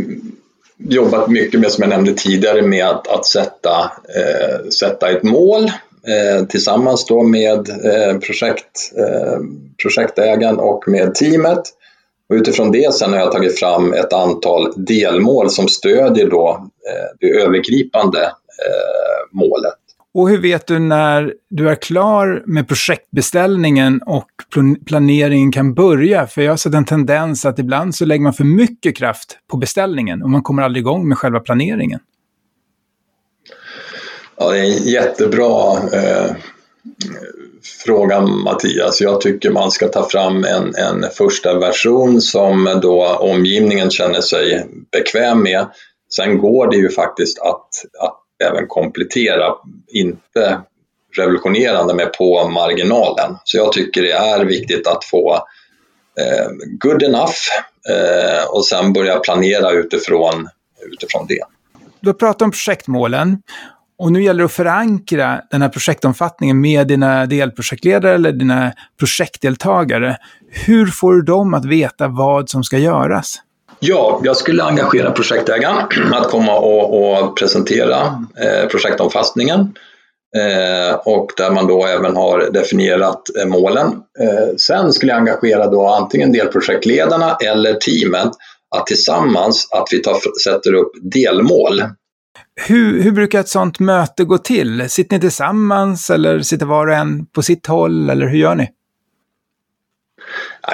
jobbat 0.77 1.29
mycket 1.29 1.59
med, 1.59 1.71
som 1.71 1.81
jag 1.81 1.89
nämnde 1.89 2.13
tidigare, 2.13 2.61
med 2.61 2.85
att, 2.85 3.07
att 3.07 3.25
sätta, 3.25 3.91
eh, 4.15 4.69
sätta 4.69 5.09
ett 5.09 5.23
mål 5.23 5.63
eh, 6.07 6.45
tillsammans 6.45 7.05
då 7.05 7.23
med 7.23 7.69
eh, 7.69 8.17
projekt, 8.19 8.91
eh, 8.97 9.39
projektägaren 9.81 10.59
och 10.59 10.83
med 10.87 11.15
teamet. 11.15 11.63
Och 12.29 12.35
utifrån 12.35 12.71
det 12.71 12.93
sen 12.93 13.13
har 13.13 13.19
jag 13.19 13.31
tagit 13.31 13.59
fram 13.59 13.93
ett 13.93 14.13
antal 14.13 14.73
delmål 14.75 15.49
som 15.49 15.67
stödjer 15.67 16.29
då 16.29 16.69
eh, 16.89 17.17
det 17.19 17.41
övergripande 17.41 18.21
eh, 18.23 19.31
målet. 19.31 19.73
Och 20.13 20.29
hur 20.29 20.41
vet 20.41 20.67
du 20.67 20.79
när 20.79 21.33
du 21.49 21.69
är 21.69 21.75
klar 21.75 22.43
med 22.45 22.67
projektbeställningen 22.67 24.01
och 24.05 24.29
planeringen 24.85 25.51
kan 25.51 25.73
börja? 25.73 26.27
För 26.27 26.41
jag 26.41 26.51
har 26.51 26.57
sett 26.57 26.73
en 26.73 26.85
tendens 26.85 27.45
att 27.45 27.59
ibland 27.59 27.95
så 27.95 28.05
lägger 28.05 28.23
man 28.23 28.33
för 28.33 28.43
mycket 28.43 28.97
kraft 28.97 29.37
på 29.51 29.57
beställningen 29.57 30.23
och 30.23 30.29
man 30.29 30.43
kommer 30.43 30.63
aldrig 30.63 30.81
igång 30.81 31.07
med 31.07 31.17
själva 31.17 31.39
planeringen. 31.39 31.99
Ja, 34.37 34.51
det 34.51 34.59
är 34.59 34.63
en 34.63 34.87
jättebra 34.91 35.73
eh, 35.93 36.35
fråga 37.85 38.21
Mattias. 38.21 39.01
Jag 39.01 39.21
tycker 39.21 39.49
man 39.49 39.71
ska 39.71 39.87
ta 39.87 40.09
fram 40.09 40.43
en, 40.43 40.75
en 40.75 41.05
första 41.17 41.59
version 41.59 42.21
som 42.21 42.79
då 42.81 43.05
omgivningen 43.05 43.89
känner 43.89 44.21
sig 44.21 44.67
bekväm 44.91 45.43
med. 45.43 45.67
Sen 46.15 46.37
går 46.37 46.71
det 46.71 46.77
ju 46.77 46.89
faktiskt 46.89 47.39
att, 47.39 47.67
att 47.99 48.19
även 48.49 48.67
komplettera, 48.67 49.53
inte 49.87 50.61
revolutionerande 51.17 51.93
med 51.93 52.13
på 52.13 52.49
marginalen. 52.49 53.37
Så 53.43 53.57
jag 53.57 53.71
tycker 53.71 54.01
det 54.01 54.11
är 54.11 54.45
viktigt 54.45 54.87
att 54.87 55.05
få 55.05 55.35
eh, 56.19 56.47
good 56.79 57.03
enough 57.03 57.39
eh, 57.89 58.49
och 58.49 58.65
sen 58.65 58.93
börja 58.93 59.19
planera 59.19 59.71
utifrån, 59.71 60.49
utifrån 60.91 61.25
det. 61.27 61.43
Du 61.99 62.09
har 62.09 62.13
pratat 62.13 62.41
om 62.41 62.51
projektmålen 62.51 63.37
och 63.99 64.11
nu 64.11 64.23
gäller 64.23 64.39
det 64.39 64.45
att 64.45 64.51
förankra 64.51 65.41
den 65.51 65.61
här 65.61 65.69
projektomfattningen 65.69 66.61
med 66.61 66.87
dina 66.87 67.25
delprojektledare 67.25 68.13
eller 68.15 68.31
dina 68.31 68.73
projektdeltagare. 68.99 70.17
Hur 70.49 70.85
får 70.85 71.13
du 71.13 71.21
dem 71.21 71.53
att 71.53 71.65
veta 71.65 72.07
vad 72.07 72.49
som 72.49 72.63
ska 72.63 72.77
göras? 72.77 73.41
Ja, 73.79 74.21
jag 74.23 74.37
skulle 74.37 74.63
engagera 74.63 75.11
projektägaren 75.11 75.75
att 76.13 76.29
komma 76.29 76.57
och, 76.59 77.21
och 77.21 77.37
presentera 77.37 78.25
eh, 78.37 78.67
projektomfattningen 78.69 79.59
eh, 80.37 80.95
och 81.05 81.31
där 81.37 81.51
man 81.51 81.67
då 81.67 81.85
även 81.85 82.15
har 82.15 82.51
definierat 82.51 83.21
eh, 83.39 83.45
målen. 83.45 83.87
Eh, 84.19 84.55
sen 84.57 84.93
skulle 84.93 85.11
jag 85.11 85.19
engagera 85.19 85.67
då 85.67 85.87
antingen 85.87 86.31
delprojektledarna 86.31 87.37
eller 87.45 87.73
teamet 87.73 88.31
att 88.75 88.87
tillsammans 88.87 89.67
att 89.71 89.87
vi 89.91 90.01
tar, 90.01 90.17
sätter 90.43 90.73
upp 90.73 90.91
delmål 91.01 91.81
hur, 92.55 93.01
hur 93.01 93.11
brukar 93.11 93.39
ett 93.39 93.49
sånt 93.49 93.79
möte 93.79 94.23
gå 94.23 94.37
till? 94.37 94.89
Sitter 94.89 95.15
ni 95.15 95.21
tillsammans 95.21 96.09
eller 96.09 96.39
sitter 96.39 96.65
var 96.65 96.87
och 96.87 96.93
en 96.93 97.25
på 97.25 97.41
sitt 97.41 97.67
håll 97.67 98.09
eller 98.09 98.27
hur 98.27 98.37
gör 98.37 98.55
ni? 98.55 98.69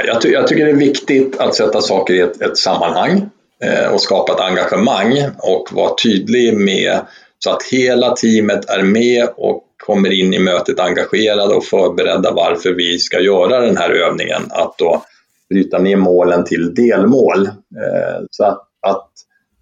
Jag, 0.05 0.21
ty 0.21 0.29
jag, 0.29 0.47
tycker 0.47 0.65
det 0.65 0.71
är 0.71 0.75
viktigt 0.75 1.37
att 1.37 1.55
sätta 1.55 1.81
saker 1.81 2.13
i 2.13 2.19
ett, 2.19 2.41
ett 2.41 2.57
sammanhang 2.57 3.29
eh, 3.63 3.93
och 3.93 4.01
skapa 4.01 4.33
ett 4.33 4.39
engagemang 4.39 5.13
och 5.37 5.67
vara 5.71 5.95
tydlig 6.03 6.57
med 6.57 6.99
så 7.39 7.51
att 7.51 7.63
hela 7.63 8.15
teamet 8.15 8.69
är 8.69 8.83
med 8.83 9.29
och 9.37 9.63
kommer 9.85 10.11
in 10.11 10.33
i 10.33 10.39
mötet 10.39 10.79
engagerade 10.79 11.55
och 11.55 11.65
förberedda 11.65 12.31
varför 12.31 12.73
vi 12.73 12.99
ska 12.99 13.19
göra 13.19 13.59
den 13.59 13.77
här 13.77 13.89
övningen. 13.89 14.41
Att 14.49 14.77
då 14.77 15.03
bryta 15.49 15.77
ner 15.77 15.95
målen 15.95 16.43
till 16.45 16.75
delmål. 16.75 17.47
Eh, 17.47 18.23
så 18.31 18.43
att, 18.43 18.67
att 18.81 19.09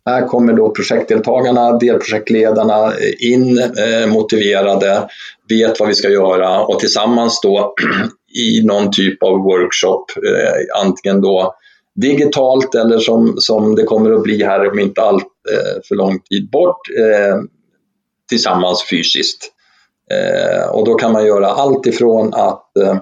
här 0.05 0.27
kommer 0.27 0.53
då 0.53 0.69
projektdeltagarna, 0.69 1.77
delprojektledarna 1.77 2.93
in 3.19 3.59
eh, 3.59 4.07
motiverade, 4.07 5.09
vet 5.49 5.79
vad 5.79 5.89
vi 5.89 5.95
ska 5.95 6.09
göra 6.09 6.61
och 6.61 6.79
tillsammans 6.79 7.39
då 7.41 7.73
i 8.35 8.65
någon 8.65 8.91
typ 8.91 9.23
av 9.23 9.37
workshop, 9.37 10.05
eh, 10.17 10.81
antingen 10.83 11.21
då 11.21 11.55
digitalt 11.95 12.75
eller 12.75 12.99
som, 12.99 13.35
som 13.37 13.75
det 13.75 13.83
kommer 13.83 14.11
att 14.11 14.23
bli 14.23 14.43
här 14.43 14.71
om 14.71 14.79
inte 14.79 15.01
allt 15.01 15.23
eh, 15.51 15.81
för 15.87 15.95
lång 15.95 16.19
tid 16.19 16.49
bort, 16.49 16.81
eh, 16.99 17.37
tillsammans 18.29 18.85
fysiskt. 18.89 19.51
Eh, 20.11 20.69
och 20.69 20.85
då 20.85 20.95
kan 20.95 21.11
man 21.11 21.25
göra 21.25 21.47
allt 21.47 21.85
ifrån 21.85 22.33
att 22.33 22.77
eh, 22.77 22.97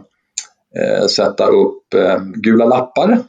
eh 0.79 1.05
sätta 1.07 1.45
upp 1.45 1.93
eh, 1.93 2.19
gula 2.35 2.65
lappar 2.65 3.23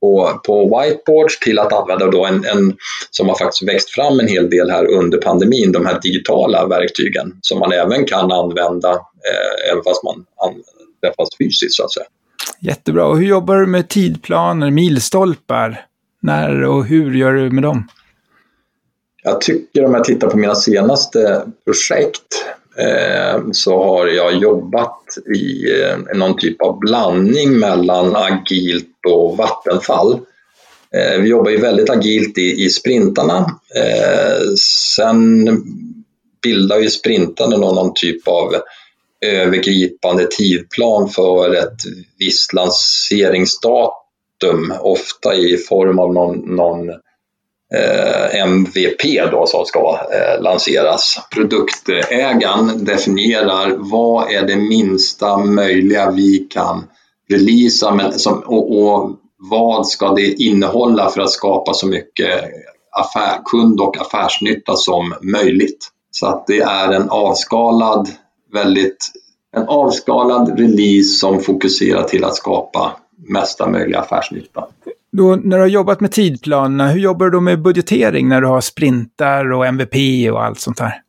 på, 0.00 0.40
på 0.46 0.64
whiteboards 0.64 1.38
till 1.38 1.58
att 1.58 1.72
använda 1.72 2.10
då 2.10 2.26
en, 2.26 2.44
en, 2.44 2.76
som 3.10 3.28
har 3.28 3.38
faktiskt 3.38 3.68
växt 3.68 3.90
fram 3.90 4.20
en 4.20 4.28
hel 4.28 4.50
del 4.50 4.70
här 4.70 4.90
under 4.90 5.18
pandemin, 5.18 5.72
de 5.72 5.86
här 5.86 6.00
digitala 6.02 6.66
verktygen 6.66 7.32
som 7.40 7.58
man 7.58 7.72
även 7.72 8.04
kan 8.04 8.32
använda 8.32 8.90
eh, 8.90 9.72
även 9.72 9.84
fast 9.84 10.04
man 10.04 10.24
träffas 11.02 11.28
fysiskt 11.38 11.74
så 11.74 11.84
att 11.84 11.92
säga. 11.92 12.06
Jättebra. 12.60 13.06
Och 13.06 13.18
hur 13.18 13.26
jobbar 13.26 13.56
du 13.56 13.66
med 13.66 13.88
tidplaner, 13.88 14.70
milstolpar? 14.70 15.86
När 16.22 16.64
och 16.64 16.84
hur 16.84 17.14
gör 17.14 17.32
du 17.32 17.50
med 17.50 17.62
dem? 17.62 17.88
Jag 19.22 19.40
tycker 19.40 19.84
om 19.84 19.94
jag 19.94 20.04
tittar 20.04 20.28
på 20.28 20.36
mina 20.36 20.54
senaste 20.54 21.42
projekt 21.64 22.46
eh, 22.46 22.61
Eh, 22.76 23.42
så 23.52 23.84
har 23.84 24.06
jag 24.06 24.38
jobbat 24.38 25.04
i 25.34 25.80
eh, 25.80 25.98
någon 26.14 26.36
typ 26.36 26.62
av 26.62 26.78
blandning 26.78 27.58
mellan 27.58 28.16
agilt 28.16 28.88
och 29.08 29.36
vattenfall. 29.36 30.12
Eh, 30.94 31.20
vi 31.20 31.28
jobbar 31.28 31.50
ju 31.50 31.56
väldigt 31.56 31.90
agilt 31.90 32.38
i, 32.38 32.64
i 32.64 32.70
sprintarna. 32.70 33.60
Sen 34.86 35.50
bildar 36.42 36.78
ju 36.78 36.90
sprintarna 36.90 37.56
någon 37.56 37.94
typ 37.94 38.28
av 38.28 38.54
övergripande 39.26 40.26
tidplan 40.30 41.08
för 41.08 41.54
ett 41.54 41.80
visst 42.18 42.52
lanseringsdatum, 42.52 44.74
ofta 44.80 45.34
i 45.34 45.56
form 45.56 45.98
av 45.98 46.14
någon, 46.14 46.56
någon 46.56 46.90
Eh, 47.74 48.40
MVP 48.40 49.30
då 49.30 49.46
som 49.46 49.64
ska 49.64 49.98
eh, 50.12 50.42
lanseras. 50.42 51.18
Produktägaren 51.34 52.84
definierar 52.84 53.74
vad 53.78 54.30
är 54.30 54.46
det 54.46 54.56
minsta 54.56 55.38
möjliga 55.38 56.10
vi 56.10 56.38
kan 56.38 56.84
releasa 57.28 57.94
men, 57.94 58.18
som, 58.18 58.38
och, 58.38 58.82
och, 58.82 59.10
vad 59.50 59.86
ska 59.86 60.12
det 60.12 60.42
innehålla 60.42 61.10
för 61.10 61.20
att 61.20 61.30
skapa 61.30 61.74
så 61.74 61.86
mycket 61.86 62.44
affär, 62.90 63.40
kund 63.44 63.80
och 63.80 64.00
affärsnytta 64.00 64.76
som 64.76 65.14
möjligt. 65.22 65.88
Så 66.10 66.26
att 66.26 66.46
det 66.46 66.60
är 66.60 66.92
en 66.92 67.10
avskalad, 67.10 68.08
väldigt 68.52 69.10
en 69.56 69.68
avskalad 69.68 70.58
release 70.58 71.08
som 71.08 71.40
fokuserar 71.40 72.02
till 72.02 72.24
att 72.24 72.34
skapa 72.34 72.96
mesta 73.28 73.68
möjliga 73.68 74.00
affärsnytta. 74.00 74.66
Då, 75.16 75.36
när 75.36 75.56
du 75.56 75.62
har 75.62 75.68
jobbat 75.68 76.00
med 76.00 76.12
tidplanerna, 76.12 76.90
hur 76.90 77.00
jobbar 77.00 77.26
du 77.26 77.32
då 77.32 77.40
med 77.40 77.62
budgetering 77.62 78.28
när 78.28 78.40
du 78.40 78.46
har 78.46 78.60
sprintar 78.60 79.52
och 79.52 79.66
MVP 79.66 79.94
och 80.32 80.44
allt 80.44 80.60
sånt 80.60 80.80
här? 80.80 81.02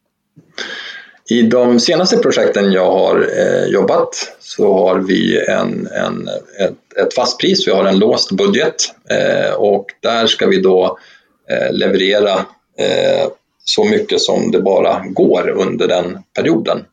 I 1.29 1.41
de 1.41 1.79
senaste 1.79 2.17
projekten 2.17 2.71
jag 2.71 2.91
har 2.91 3.27
eh, 3.37 3.65
jobbat 3.65 4.35
så 4.39 4.73
har 4.73 4.99
vi 4.99 5.45
en, 5.47 5.87
en, 5.87 6.27
ett, 6.59 7.05
ett 7.05 7.13
fast 7.13 7.39
pris, 7.39 7.67
vi 7.67 7.71
har 7.71 7.85
en 7.85 7.99
låst 7.99 8.31
budget 8.31 8.75
eh, 9.09 9.53
och 9.53 9.85
där 9.99 10.27
ska 10.27 10.47
vi 10.47 10.61
då 10.61 10.97
eh, 11.49 11.73
leverera 11.73 12.33
eh, 12.77 13.27
så 13.63 13.83
mycket 13.83 14.21
som 14.21 14.51
det 14.51 14.61
bara 14.61 15.03
går 15.05 15.49
under 15.49 15.87
den 15.87 16.17
perioden. 16.35 16.85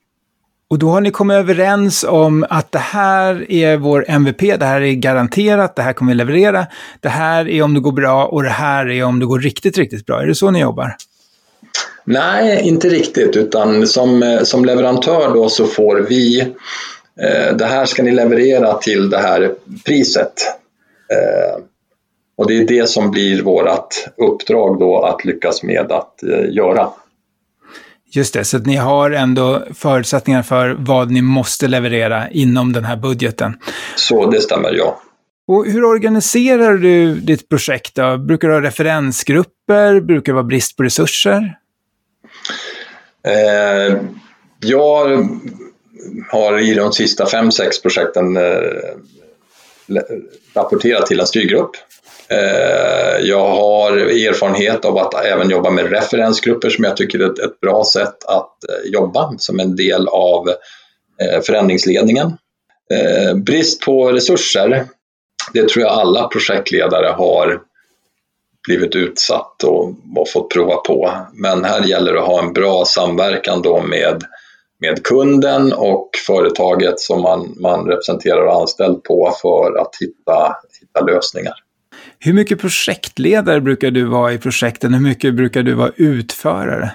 Och 0.71 0.79
då 0.79 0.89
har 0.89 1.01
ni 1.01 1.11
kommit 1.11 1.35
överens 1.35 2.05
om 2.05 2.47
att 2.51 2.73
det 2.73 2.79
här 2.79 3.53
är 3.53 3.77
vår 3.77 4.05
MVP, 4.09 4.41
det 4.41 4.65
här 4.65 4.81
är 4.81 4.93
garanterat, 4.93 5.77
det 5.77 5.83
här 5.83 5.93
kommer 5.93 6.13
vi 6.13 6.17
leverera. 6.17 6.67
Det 7.01 7.09
här 7.09 7.49
är 7.49 7.63
om 7.63 7.75
det 7.75 7.81
går 7.81 7.93
bra 7.93 8.27
och 8.27 8.43
det 8.43 8.49
här 8.49 8.89
är 8.89 9.05
om 9.05 9.21
det 9.21 9.27
går 9.27 9.39
riktigt, 9.39 9.79
riktigt 9.79 10.07
bra. 10.07 10.23
Är 10.23 10.27
det 10.27 10.35
så 10.35 10.51
ni 10.51 10.61
jobbar? 10.61 10.97
Nej, 12.05 12.69
inte 12.69 12.89
riktigt, 12.89 13.37
utan 13.37 13.87
som, 13.87 14.39
som 14.43 14.65
leverantör 14.65 15.35
då 15.35 15.49
så 15.49 15.67
får 15.67 15.97
vi 15.97 16.41
eh, 17.21 17.57
det 17.57 17.67
här 17.67 17.85
ska 17.85 18.03
ni 18.03 18.11
leverera 18.11 18.75
till 18.75 19.11
det 19.11 19.19
här 19.19 19.55
priset. 19.85 20.35
Eh, 21.13 21.63
och 22.37 22.47
det 22.47 22.59
är 22.59 22.65
det 22.65 22.89
som 22.89 23.11
blir 23.11 23.43
vårt 23.43 23.95
uppdrag 24.17 24.81
då 24.81 25.03
att 25.03 25.25
lyckas 25.25 25.63
med 25.63 25.93
att 25.93 26.23
eh, 26.23 26.55
göra. 26.55 26.91
Just 28.13 28.35
det, 28.35 28.45
så 28.45 28.57
att 28.57 28.67
ni 28.67 28.77
har 28.77 29.11
ändå 29.11 29.65
förutsättningar 29.75 30.43
för 30.43 30.77
vad 30.79 31.11
ni 31.11 31.23
måste 31.23 31.69
leverera 31.69 32.31
inom 32.31 32.73
den 32.73 32.85
här 32.85 32.97
budgeten. 32.97 33.57
Så 33.97 34.31
det 34.31 34.41
stämmer, 34.41 34.73
ja. 34.73 35.03
Och 35.47 35.67
hur 35.67 35.85
organiserar 35.85 36.75
du 36.75 37.15
ditt 37.15 37.49
projekt 37.49 37.95
då? 37.95 38.19
Brukar 38.19 38.49
du 38.49 38.55
ha 38.55 38.63
referensgrupper? 38.63 40.01
Brukar 40.01 40.33
det 40.33 40.35
vara 40.35 40.45
brist 40.45 40.77
på 40.77 40.83
resurser? 40.83 41.57
Eh, 43.27 43.97
jag 44.61 45.29
har 46.29 46.59
i 46.59 46.75
de 46.75 46.93
sista 46.93 47.27
fem, 47.27 47.53
sex 47.53 47.83
projekten 47.83 48.37
eh, 48.37 48.43
rapporterat 50.55 51.07
till 51.07 51.21
en 51.21 51.27
styrgrupp 51.27 51.71
Eh, 52.33 53.19
jag 53.21 53.49
har 53.49 53.93
erfarenhet 53.97 54.85
av 54.85 54.99
att 54.99 55.25
även 55.25 55.51
jobba 55.51 55.71
med 55.71 55.91
referensgrupper 55.91 56.71
som 56.71 56.85
jag 56.85 56.97
tycker 56.97 57.19
är 57.19 57.45
ett 57.45 57.61
bra 57.61 57.85
sätt 57.85 58.25
att 58.25 58.65
eh, 58.69 58.91
jobba 58.93 59.35
som 59.39 59.61
en 59.61 59.77
del 59.77 60.09
av 60.09 60.49
eh, 61.21 61.41
förändringsledningen. 61.43 62.37
Brist 63.35 63.81
på 63.81 64.13
resurser, 64.13 64.87
det 65.53 65.69
tror 65.69 65.85
jag 65.85 65.93
alla 65.93 66.29
projektledare 66.29 67.07
har 67.07 67.61
blivit 68.69 68.97
utsatt 68.97 69.65
och, 69.65 69.95
fått 70.33 70.51
prova 70.51 70.77
på. 70.77 71.11
Men 71.33 71.65
här 71.65 71.85
gäller 71.85 72.13
det 72.13 72.21
att 72.21 72.27
ha 72.27 72.43
en 72.43 72.53
bra 72.53 72.85
samverkan 72.85 73.63
då 73.63 73.83
med, 73.83 74.25
med 74.81 75.03
kunden 75.03 75.73
och 75.73 76.11
företaget 76.27 77.01
som 77.01 77.23
man, 77.23 77.55
man 77.61 77.87
representerar 77.87 78.47
och 78.47 78.61
anställd 78.61 79.05
på 79.05 79.35
för 79.43 79.79
att 79.81 79.97
hitta, 80.01 80.57
hitta 80.81 81.01
lösningar. 81.01 81.55
Hur 82.23 82.33
mycket 82.33 82.61
projektledare 82.61 83.61
brukar 83.61 83.91
du 83.91 84.05
vara 84.05 84.33
i 84.33 84.39
projekten? 84.39 84.95
Hur 84.95 85.01
mycket 85.01 85.35
brukar 85.35 85.63
du 85.63 85.75
vara 85.75 85.93
utförare? 85.97 86.93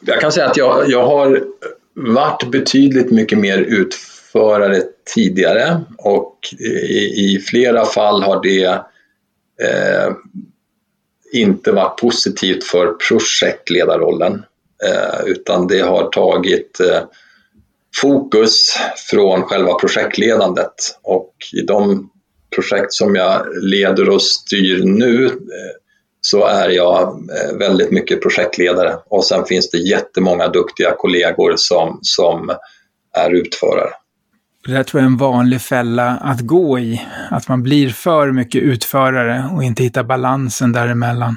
Jag 0.00 0.20
kan 0.20 0.32
säga 0.32 0.46
att 0.46 0.56
jag, 0.56 0.90
jag 0.90 1.06
har 1.06 1.42
varit 1.94 2.50
betydligt 2.50 3.10
mycket 3.10 3.38
mer 3.38 3.58
utförare 3.58 4.82
tidigare 5.14 5.80
och 5.98 6.38
i, 6.58 7.34
i 7.34 7.44
flera 7.46 7.84
fall 7.84 8.22
har 8.22 8.42
det 8.42 8.64
eh, 9.62 10.12
inte 11.32 11.72
varit 11.72 11.98
positivt 12.00 12.64
för 12.64 12.92
projektledarrollen 13.08 14.44
eh, 14.84 15.26
utan 15.26 15.66
det 15.66 15.80
har 15.80 16.08
tagit 16.08 16.80
eh, 16.80 17.02
fokus 18.02 18.76
från 19.10 19.42
själva 19.42 19.74
projektledandet 19.74 20.74
och 21.02 21.34
i 21.52 21.60
de 21.60 22.10
projekt 22.54 22.92
som 22.92 23.14
jag 23.14 23.46
leder 23.62 24.08
och 24.08 24.22
styr 24.22 24.84
nu 24.84 25.26
eh, 25.26 25.32
så 26.20 26.46
är 26.46 26.68
jag 26.68 27.02
eh, 27.02 27.58
väldigt 27.58 27.90
mycket 27.90 28.22
projektledare 28.22 28.96
och 29.06 29.24
sen 29.24 29.44
finns 29.44 29.70
det 29.70 29.78
jättemånga 29.78 30.48
duktiga 30.48 30.94
kollegor 30.98 31.54
som, 31.56 31.98
som 32.02 32.50
är 33.16 33.30
utförare. 33.30 33.90
Det 34.66 34.72
där 34.72 34.82
tror 34.82 35.00
jag 35.00 35.06
är 35.06 35.10
en 35.10 35.16
vanlig 35.16 35.60
fälla 35.60 36.10
att 36.10 36.40
gå 36.40 36.78
i. 36.78 37.02
Att 37.30 37.48
man 37.48 37.62
blir 37.62 37.88
för 37.88 38.32
mycket 38.32 38.62
utförare 38.62 39.50
och 39.54 39.64
inte 39.64 39.82
hittar 39.82 40.04
balansen 40.04 40.72
däremellan. 40.72 41.36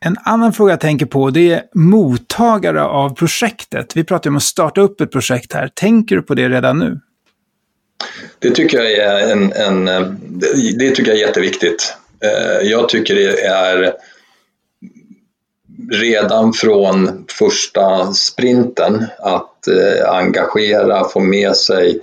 En 0.00 0.16
annan 0.24 0.52
fråga 0.52 0.72
jag 0.72 0.80
tänker 0.80 1.06
på 1.06 1.30
det 1.30 1.52
är 1.52 1.62
mottagare 1.74 2.82
av 2.82 3.14
projektet. 3.14 3.96
Vi 3.96 4.04
pratar 4.04 4.30
om 4.30 4.36
att 4.36 4.42
starta 4.42 4.80
upp 4.80 5.00
ett 5.00 5.12
projekt 5.12 5.52
här. 5.52 5.70
Tänker 5.74 6.16
du 6.16 6.22
på 6.22 6.34
det 6.34 6.48
redan 6.48 6.78
nu? 6.78 7.00
Det 8.38 8.50
tycker 8.50 8.78
jag 8.78 8.92
är, 8.92 9.32
en, 9.32 9.52
en, 9.52 9.88
eh, 9.88 10.06
det 10.78 10.90
tycker 10.90 11.10
jag 11.10 11.20
är 11.20 11.26
jätteviktigt. 11.26 11.94
Eh, 12.24 12.68
jag 12.68 12.88
tycker 12.88 13.14
det 13.14 13.40
är 13.40 13.94
redan 15.92 16.52
från 16.52 17.24
första 17.38 18.12
sprinten 18.12 19.06
att 19.18 19.68
eh, 19.68 20.10
engagera, 20.10 21.08
få 21.08 21.20
med 21.20 21.56
sig 21.56 22.00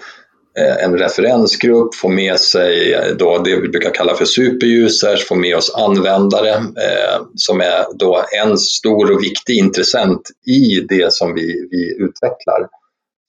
eh, 0.60 0.84
en 0.84 0.98
referensgrupp, 0.98 1.95
få 1.95 2.10
med 2.10 2.39
sig 2.39 2.93
eh, 2.93 3.15
då 3.15 3.38
det 3.38 3.62
vi 3.62 3.69
brukar 3.69 3.93
kalla 3.93 4.15
för 4.15 4.26
superusers, 4.26 5.28
få 5.28 5.36
med 5.36 5.56
oss 5.56 5.76
användare 5.76 6.50
eh, 6.56 7.21
som 7.36 7.62
är 7.62 7.86
då 7.93 8.26
en 8.43 8.58
stor 8.58 9.12
och 9.12 9.24
viktig 9.24 9.58
intressent 9.58 10.21
i 10.48 10.80
det 10.89 11.13
som 11.13 11.34
vi, 11.34 11.67
vi 11.71 12.04
utvecklar. 12.04 12.67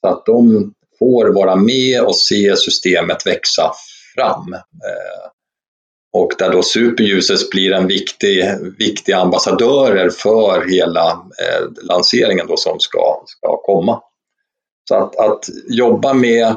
Så 0.01 0.09
att 0.09 0.27
de 0.27 0.73
får 0.99 1.35
vara 1.35 1.57
med 1.57 2.03
och 2.03 2.17
se 2.17 2.57
systemet 2.57 3.27
växa 3.27 3.73
fram. 4.15 4.53
Eh, 4.55 5.31
och 6.13 6.33
där 6.39 6.51
då 6.51 6.63
superusers 6.63 7.51
blir 7.51 7.73
en 7.73 7.87
viktig, 7.87 8.45
viktig 8.79 9.13
ambassadörer 9.13 10.11
för 10.11 10.69
hela 10.69 11.11
eh, 11.11 11.67
lanseringen 11.83 12.47
då 12.47 12.57
som 12.57 12.81
ska, 12.81 13.23
ska 13.27 13.57
komma. 13.57 14.01
Så 14.89 14.95
att, 14.95 15.17
att 15.17 15.45
jobba 15.69 16.13
med, 16.13 16.57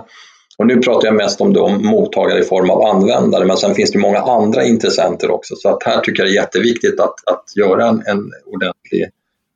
och 0.58 0.68
nu 0.68 0.78
pratar 0.78 1.08
jag 1.08 1.16
mest 1.16 1.42
om 1.42 1.54
då 1.54 1.70
mottagare 1.70 2.40
i 2.40 2.44
form 2.44 2.70
av 2.70 2.82
användare, 2.82 3.46
men 3.46 3.58
sen 3.58 3.76
finns 3.76 3.92
det 3.92 4.00
många 4.00 4.20
andra 4.20 4.66
intressenter 4.66 5.32
också. 5.32 5.56
Så 5.56 5.70
att 5.70 5.84
här 5.84 6.02
tycker 6.02 6.24
jag 6.24 6.32
det 6.32 6.34
är 6.34 6.42
jätteviktigt 6.42 7.00
att, 7.00 7.28
att 7.28 7.44
göra 7.56 7.88
en, 7.88 8.04
en 8.06 8.32
ordentlig 8.46 9.10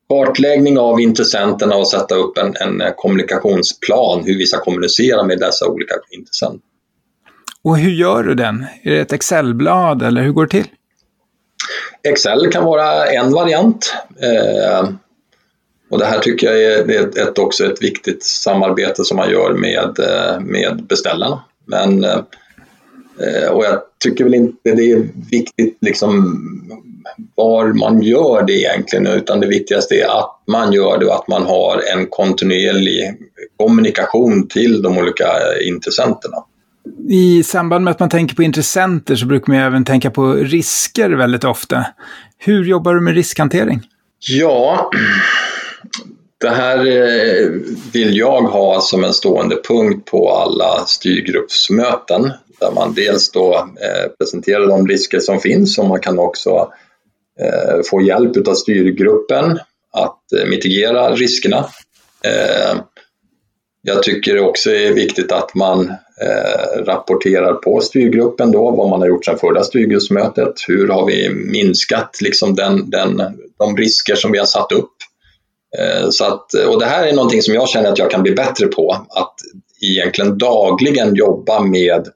kartläggning 0.10 0.80
av 0.80 1.02
intressenterna 1.02 1.76
och 1.76 1.88
sätta 1.88 2.16
upp 2.16 2.38
en, 2.38 2.56
en 2.56 2.94
kommunikationsplan 2.96 4.24
hur 4.26 4.38
vi 4.38 4.46
ska 4.46 4.60
kommunicera 4.60 5.24
med 5.24 5.39
dessa 5.39 5.68
olika 5.68 5.96
intressenter. 6.12 6.62
Och 7.63 7.78
hur 7.78 7.92
gör 7.92 8.24
du 8.24 8.36
den? 8.36 8.66
Är 8.84 8.92
det 8.92 9.00
ett 9.00 9.13
Excelblad 9.13 10.02
eller 10.02 10.22
hur 10.22 10.32
går 10.32 10.46
det 10.46 10.52
till? 10.52 10.68
Excel 12.04 12.52
kan 12.52 12.66
vara 12.66 13.06
en 13.06 13.32
variant. 13.32 13.94
Eh, 14.22 14.89
och 15.89 16.00
det 16.00 16.06
här 16.06 16.20
tycker 16.20 16.48
jag 16.48 16.63
är 16.63 16.89
ett, 16.89 17.18
ett, 17.18 17.39
också 17.39 17.66
ett 17.66 17.84
viktigt 17.84 18.24
samarbete 18.24 19.04
som 19.04 19.18
man 19.18 19.32
gör 19.32 19.54
med, 19.54 20.00
eh, 20.00 20.39
med 20.39 20.84
beställarna. 20.89 21.44
Men, 21.66 22.04
eh, 22.04 23.50
och 23.52 23.66
jag 23.66 23.82
tycker 24.04 24.24
väl 24.24 24.34
inte 24.34 24.76
det 24.76 24.92
är 24.92 25.10
viktigt 25.32 25.78
liksom 25.82 26.39
var 27.36 27.74
man 27.74 28.02
gör 28.02 28.44
det 28.48 28.54
egentligen, 28.54 29.08
utan 29.08 29.39
det 29.39 29.48
viktigaste 29.48 29.96
är 29.96 30.20
att 30.20 30.44
man 30.48 30.74
gör 30.74 30.98
det 31.00 31.06
och 31.06 31.16
att 31.16 31.28
man 31.28 31.44
har 31.44 31.82
en 31.94 32.08
kontinuerlig 32.08 33.13
kommunikation 33.58 34.48
till 34.48 34.82
de 34.82 34.98
olika 34.98 35.28
intressenterna. 35.68 36.38
I 37.10 37.44
samband 37.44 37.84
med 37.84 37.92
att 37.92 38.00
man 38.00 38.10
tänker 38.10 38.36
på 38.36 38.44
intressenter 38.44 39.16
så 39.16 39.26
brukar 39.26 39.54
man 39.54 39.62
även 39.62 39.86
tänka 39.86 40.12
på 40.12 40.34
risker 40.34 41.10
väldigt 41.10 41.44
ofta. 41.44 41.86
Hur 42.38 42.66
jobbar 42.66 42.94
du 42.94 43.02
med 43.02 43.16
riskhantering? 43.16 43.82
Ja, 44.30 44.89
det 46.44 46.50
här 46.50 46.78
eh, 46.78 47.50
vill 47.94 48.18
jag 48.18 48.42
ha 48.42 48.82
som 48.82 49.04
en 49.04 49.13
stående 49.13 49.56
punkt 49.68 50.06
på 50.12 50.32
alla 50.32 50.86
styrgruppsmöten 50.86 52.32
där 52.60 52.72
man 52.72 52.94
dels 52.94 53.32
då 53.32 53.56
eh, 53.56 54.12
presenterar 54.20 54.68
de 54.68 54.88
risker 54.88 55.20
som 55.20 55.39
finns 55.39 55.78
och 55.78 55.88
man 55.88 56.00
kan 56.00 56.20
också 56.20 56.74
Eh, 57.39 57.82
få 57.89 58.02
hjälp 58.02 58.48
av 58.48 58.54
styrgruppen 58.54 59.60
att 59.91 60.34
eh, 60.39 60.50
mitigera 60.50 61.15
riskerna. 61.15 61.58
Eh, 62.26 62.80
jag 63.82 64.04
tycker 64.04 64.39
också 64.39 64.69
det 64.69 64.88
är 64.88 64.93
viktigt 64.93 65.32
att 65.32 65.56
man 65.56 65.93
rapporterar 66.76 67.54
på 67.54 67.82
styrgruppen 67.82 68.52
då 68.52 68.72
vad 68.72 68.89
man 68.89 69.02
har 69.02 69.08
gjort 69.08 69.26
sedan 69.26 69.38
förra 69.39 69.63
styrgruppsmötet. 69.63 70.54
Hur 70.67 70.88
har 70.88 71.06
vi 71.06 71.30
minskat 71.30 72.17
liksom 72.22 72.56
den, 72.56 72.89
den, 72.89 73.22
de 73.60 73.78
risker 73.78 74.15
som 74.15 74.32
vi 74.32 74.38
har 74.38 74.46
satt 74.46 74.72
upp 74.72 74.93
Eh, 75.78 76.10
så 76.10 76.26
att, 76.26 76.54
och 76.54 76.80
det 76.80 76.86
här 76.86 77.08
är 77.08 77.13
någonting 77.13 77.41
som 77.41 77.54
jag 77.54 77.69
känner 77.69 77.91
att 77.91 78.00
jag 78.00 78.12
kan 78.12 78.24
bli 78.24 78.32
bättre 78.32 78.67
på, 78.67 78.91
att 79.10 79.36
egentligen 79.82 80.38
dagligen 80.38 81.15
jobba 81.15 81.60
med 81.60 82.08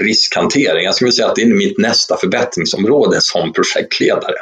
riskhantering. 0.00 0.84
Jag 0.84 0.94
skulle 0.94 1.12
säga 1.12 1.28
att 1.28 1.36
det 1.36 1.42
är 1.42 1.54
mitt 1.54 1.78
nästa 1.78 2.16
förbättringsområde 2.16 3.18
som 3.20 3.52
projektledare. 3.52 4.36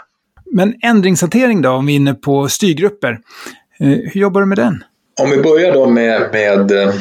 Men 0.52 0.74
ändringshantering 0.82 1.62
då, 1.62 1.70
om 1.70 1.86
vi 1.86 1.92
är 1.92 1.96
inne 1.96 2.14
på 2.14 2.48
styrgrupper. 2.48 3.20
Eh, 3.80 3.88
hur 3.88 4.20
jobbar 4.20 4.40
du 4.40 4.46
med 4.46 4.58
den? 4.58 4.84
Om 5.20 5.30
vi 5.30 5.36
börjar 5.36 5.72
då 5.72 5.86
med, 5.86 6.28
med 6.32 6.70
eh, 6.70 6.94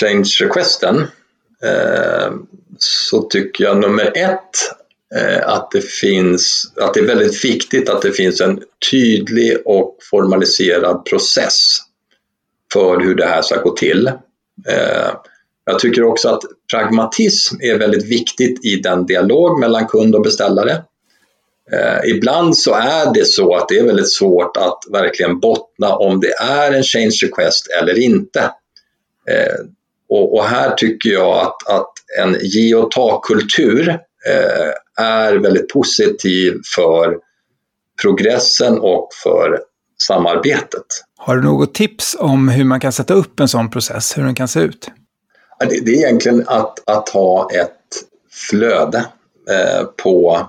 change 0.00 0.30
requesten 0.40 0.96
eh, 1.62 2.32
så 2.78 3.22
tycker 3.22 3.64
jag 3.64 3.76
nummer 3.78 4.12
ett 4.16 4.56
Eh, 5.14 5.48
att 5.48 5.70
det, 5.70 5.80
finns, 5.80 6.72
att 6.76 6.94
det 6.94 7.00
är 7.00 7.06
väldigt 7.06 7.44
viktigt 7.44 7.88
att 7.88 8.02
det 8.02 8.12
finns 8.12 8.40
en 8.40 8.62
tydlig 8.90 9.56
och 9.64 9.96
formaliserad 10.10 11.04
process 11.04 11.76
för 12.72 13.00
hur 13.00 13.14
det 13.14 13.26
här 13.26 13.42
ska 13.42 13.62
gå 13.62 13.76
till. 13.76 14.06
Eh, 14.68 15.10
jag 15.64 15.78
tycker 15.78 16.02
också 16.02 16.28
att 16.28 16.42
pragmatism 16.70 17.56
är 17.60 17.78
väldigt 17.78 18.04
viktigt 18.04 18.64
i 18.64 18.76
den 18.76 19.06
dialog 19.06 19.60
mellan 19.60 19.86
kund 19.86 20.14
och 20.14 20.22
beställare. 20.22 20.82
Eh, 21.72 22.10
ibland 22.10 22.58
så 22.58 22.74
är 22.74 23.14
det 23.14 23.24
så 23.24 23.56
att 23.56 23.68
det 23.68 23.78
är 23.78 23.84
väldigt 23.84 24.12
svårt 24.12 24.56
att 24.56 24.78
verkligen 24.92 25.40
bottna 25.40 25.96
om 25.96 26.20
det 26.20 26.32
är 26.32 26.72
en 26.72 26.82
change 26.82 27.18
request 27.24 27.66
eller 27.80 27.98
inte. 27.98 28.50
och, 30.08 30.44
här 30.44 30.74
tycker 30.74 31.10
jag 31.10 31.38
att, 31.38 31.68
att 31.68 31.92
en 32.20 32.36
ge 32.40 32.74
och 32.74 32.90
ta-kultur 32.90 33.98
är 34.98 35.34
väldigt 35.34 35.68
positiv 35.68 36.60
för 36.76 37.16
progressen 38.02 38.78
och 38.78 39.08
för 39.22 39.60
samarbetet. 39.98 40.86
Har 41.16 41.36
du 41.36 41.42
något 41.42 41.74
tips 41.74 42.16
om 42.18 42.48
hur 42.48 42.64
man 42.64 42.80
kan 42.80 42.92
sätta 42.92 43.14
upp 43.14 43.40
en 43.40 43.48
sån 43.48 43.70
process, 43.70 44.18
hur 44.18 44.22
den 44.22 44.34
kan 44.34 44.48
se 44.48 44.60
ut? 44.60 44.90
Det 45.68 45.90
är 45.90 45.96
egentligen 45.96 46.44
att, 46.46 46.90
att 46.90 47.08
ha 47.08 47.50
ett 47.52 47.78
flöde 48.50 48.98
eh, 49.50 49.84
på 50.02 50.46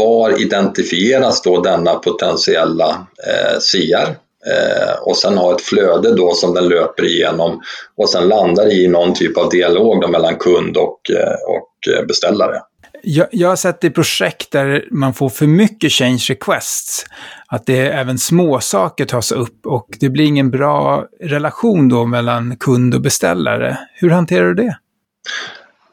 var 0.00 0.42
identifieras 0.42 1.42
då 1.42 1.60
denna 1.60 1.94
potentiella 1.94 3.06
eh, 3.26 3.58
CR 3.72 4.10
eh, 4.50 4.94
och 5.02 5.16
sen 5.16 5.38
ha 5.38 5.54
ett 5.54 5.60
flöde 5.60 6.14
då 6.14 6.34
som 6.34 6.54
den 6.54 6.68
löper 6.68 7.06
igenom 7.06 7.60
och 7.96 8.10
sen 8.10 8.28
landar 8.28 8.72
i 8.72 8.88
någon 8.88 9.14
typ 9.14 9.38
av 9.38 9.48
dialog 9.50 10.10
mellan 10.10 10.36
kund 10.36 10.76
och, 10.76 11.10
eh, 11.10 11.34
och 11.48 11.94
eh, 11.94 12.06
beställare. 12.06 12.60
Jag, 13.02 13.26
jag 13.30 13.48
har 13.48 13.56
sett 13.56 13.84
i 13.84 13.90
projekt 13.90 14.52
där 14.52 14.84
man 14.90 15.14
får 15.14 15.28
för 15.28 15.46
mycket 15.46 15.92
change 15.92 16.26
requests. 16.28 17.04
Att 17.46 17.66
det 17.66 17.78
även 17.78 18.18
små 18.18 18.60
saker 18.60 19.04
tas 19.04 19.32
upp 19.32 19.66
och 19.66 19.88
det 20.00 20.08
blir 20.08 20.24
ingen 20.24 20.50
bra 20.50 21.04
relation 21.20 21.88
då 21.88 22.06
mellan 22.06 22.56
kund 22.56 22.94
och 22.94 23.00
beställare. 23.00 23.78
Hur 23.94 24.10
hanterar 24.10 24.46
du 24.46 24.54
det? 24.54 24.76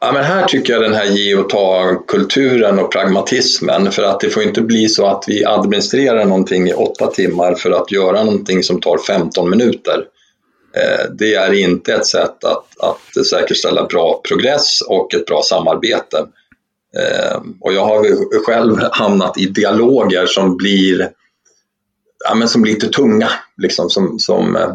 Ja, 0.00 0.12
men 0.12 0.24
här 0.24 0.46
tycker 0.46 0.72
jag 0.72 0.82
den 0.82 0.94
här 0.94 1.04
ge 1.04 1.34
och 1.34 1.48
ta-kulturen 1.48 2.78
och 2.78 2.92
pragmatismen 2.92 3.92
för 3.92 4.02
att 4.02 4.20
det 4.20 4.30
får 4.30 4.42
inte 4.42 4.60
bli 4.60 4.88
så 4.88 5.06
att 5.06 5.24
vi 5.26 5.44
administrerar 5.44 6.24
någonting 6.24 6.68
i 6.68 6.72
åtta 6.72 7.06
timmar 7.06 7.54
för 7.54 7.70
att 7.70 7.92
göra 7.92 8.24
någonting 8.24 8.62
som 8.62 8.80
tar 8.80 8.98
15 8.98 9.50
minuter. 9.50 10.04
Eh, 10.76 11.10
det 11.12 11.34
är 11.34 11.52
inte 11.52 11.94
ett 11.94 12.06
sätt 12.06 12.44
att, 12.44 12.80
att 12.80 13.26
säkerställa 13.26 13.84
bra 13.84 14.20
progress 14.28 14.80
och 14.80 15.14
ett 15.14 15.26
bra 15.26 15.42
samarbete. 15.42 16.26
Eh, 16.96 17.40
och 17.60 17.72
jag 17.72 17.84
har 17.84 18.04
själv 18.44 18.76
hamnat 18.92 19.38
i 19.38 19.46
dialoger 19.46 20.26
som 20.26 20.56
blir, 20.56 21.10
ja, 22.28 22.34
men 22.34 22.48
som 22.48 22.62
blir 22.62 22.72
lite 22.72 22.88
tunga, 22.88 23.30
liksom, 23.56 23.90
som, 23.90 24.18
som 24.18 24.56
eh, 24.56 24.74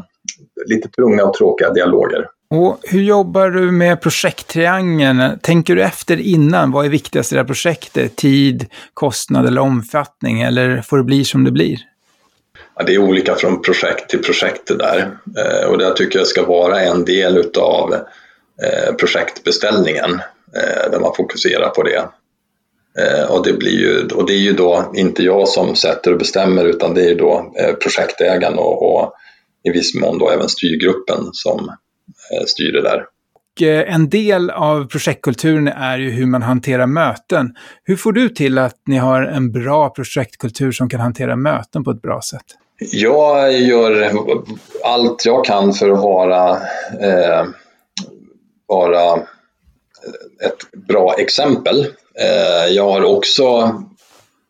lite 0.66 0.90
tunga 0.90 1.26
och 1.26 1.34
tråkiga 1.34 1.74
dialoger. 1.74 2.28
Och 2.56 2.80
hur 2.84 3.02
jobbar 3.02 3.50
du 3.50 3.72
med 3.72 4.02
projekttriangeln? 4.02 5.40
Tänker 5.42 5.76
du 5.76 5.84
efter 5.84 6.18
innan? 6.18 6.72
Vad 6.72 6.86
är 6.86 6.90
viktigast 6.90 7.32
i 7.32 7.36
det 7.36 7.42
här 7.42 7.48
projektet? 7.48 8.16
Tid, 8.16 8.66
kostnad 8.94 9.48
eller 9.48 9.62
omfattning? 9.62 10.42
Eller 10.42 10.82
får 10.82 10.98
det 10.98 11.04
bli 11.04 11.26
som 11.26 11.44
det 11.44 11.52
blir? 11.52 11.78
Ja, 12.76 12.84
det 12.84 12.94
är 12.94 12.98
olika 12.98 13.36
från 13.36 13.62
projekt 13.62 14.10
till 14.10 14.20
projekt 14.20 14.68
det 14.68 14.78
där. 14.78 15.18
Eh, 15.38 15.70
och 15.70 15.78
det 15.78 15.96
tycker 15.96 16.20
jag 16.20 16.28
ska 16.28 16.46
vara 16.46 16.82
en 16.82 17.06
del 17.06 17.38
utav 17.38 17.94
eh, 18.64 18.94
projektbeställningen. 19.00 20.14
Eh, 20.56 20.92
där 20.92 21.00
man 21.00 21.16
fokuserar 21.16 21.70
på 21.70 21.84
det. 21.84 22.06
Eh, 23.00 23.32
och 23.32 23.46
det, 23.46 23.54
blir 23.54 23.80
ju, 23.80 24.08
och 24.08 24.28
det 24.28 24.34
är 24.34 24.42
ju 24.42 24.54
då 24.54 24.92
inte 24.96 25.24
jag 25.24 25.48
som 25.48 25.76
sätter 25.76 26.12
och 26.12 26.20
bestämmer 26.20 26.66
utan 26.66 26.94
det 26.94 27.10
är 27.10 27.16
då 27.16 27.54
eh, 27.60 27.74
projektägaren 27.74 28.58
och, 28.58 28.94
och 28.94 29.14
i 29.64 29.72
viss 29.72 29.96
mån 29.96 30.18
då 30.18 30.30
även 30.30 30.50
styrgruppen 30.50 31.30
som 31.32 31.70
styr 32.48 32.72
det 32.72 32.82
där. 32.82 33.06
En 33.86 34.10
del 34.10 34.50
av 34.50 34.88
projektkulturen 34.88 35.68
är 35.68 35.98
ju 35.98 36.12
hur 36.12 36.26
man 36.26 36.42
hanterar 36.42 36.86
möten. 36.86 37.56
Hur 37.84 37.96
får 37.96 38.12
du 38.12 38.30
till 38.30 38.58
att 38.58 38.78
ni 38.88 38.98
har 38.98 39.22
en 39.22 39.52
bra 39.52 39.90
projektkultur 39.90 40.72
som 40.72 40.90
kan 40.90 41.00
hantera 41.00 41.36
möten 41.36 41.84
på 41.84 41.92
ett 41.92 42.02
bra 42.02 42.22
sätt? 42.22 42.46
Jag 42.92 43.60
gör 43.62 44.12
allt 44.84 45.26
jag 45.26 45.46
kan 45.46 45.74
för 45.74 45.90
att 45.90 46.00
vara, 46.00 46.50
eh, 47.02 47.46
vara 48.68 49.20
ett 50.42 50.88
bra 50.88 51.16
exempel. 51.18 51.88
Eh, 52.20 52.74
jag 52.74 52.92
har 52.92 53.04
också, 53.04 53.76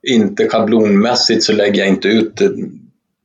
inte 0.07 0.49
schablonmässigt 0.49 1.43
så 1.43 1.53
lägger 1.53 1.79
jag 1.79 1.87
inte 1.87 2.07
ut 2.07 2.41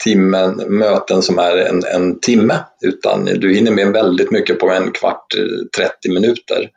timmen, 0.04 0.56
möten 0.68 1.22
som 1.22 1.38
är 1.38 1.56
en, 1.56 1.84
en 1.84 2.20
timme, 2.20 2.54
utan 2.80 3.24
du 3.24 3.54
hinner 3.54 3.70
med 3.70 3.92
väldigt 3.92 4.30
mycket 4.30 4.58
på 4.60 4.70
en 4.70 4.92
kvart, 4.92 5.34
eh, 5.36 5.84
30 5.84 6.10
minuter. 6.14 6.70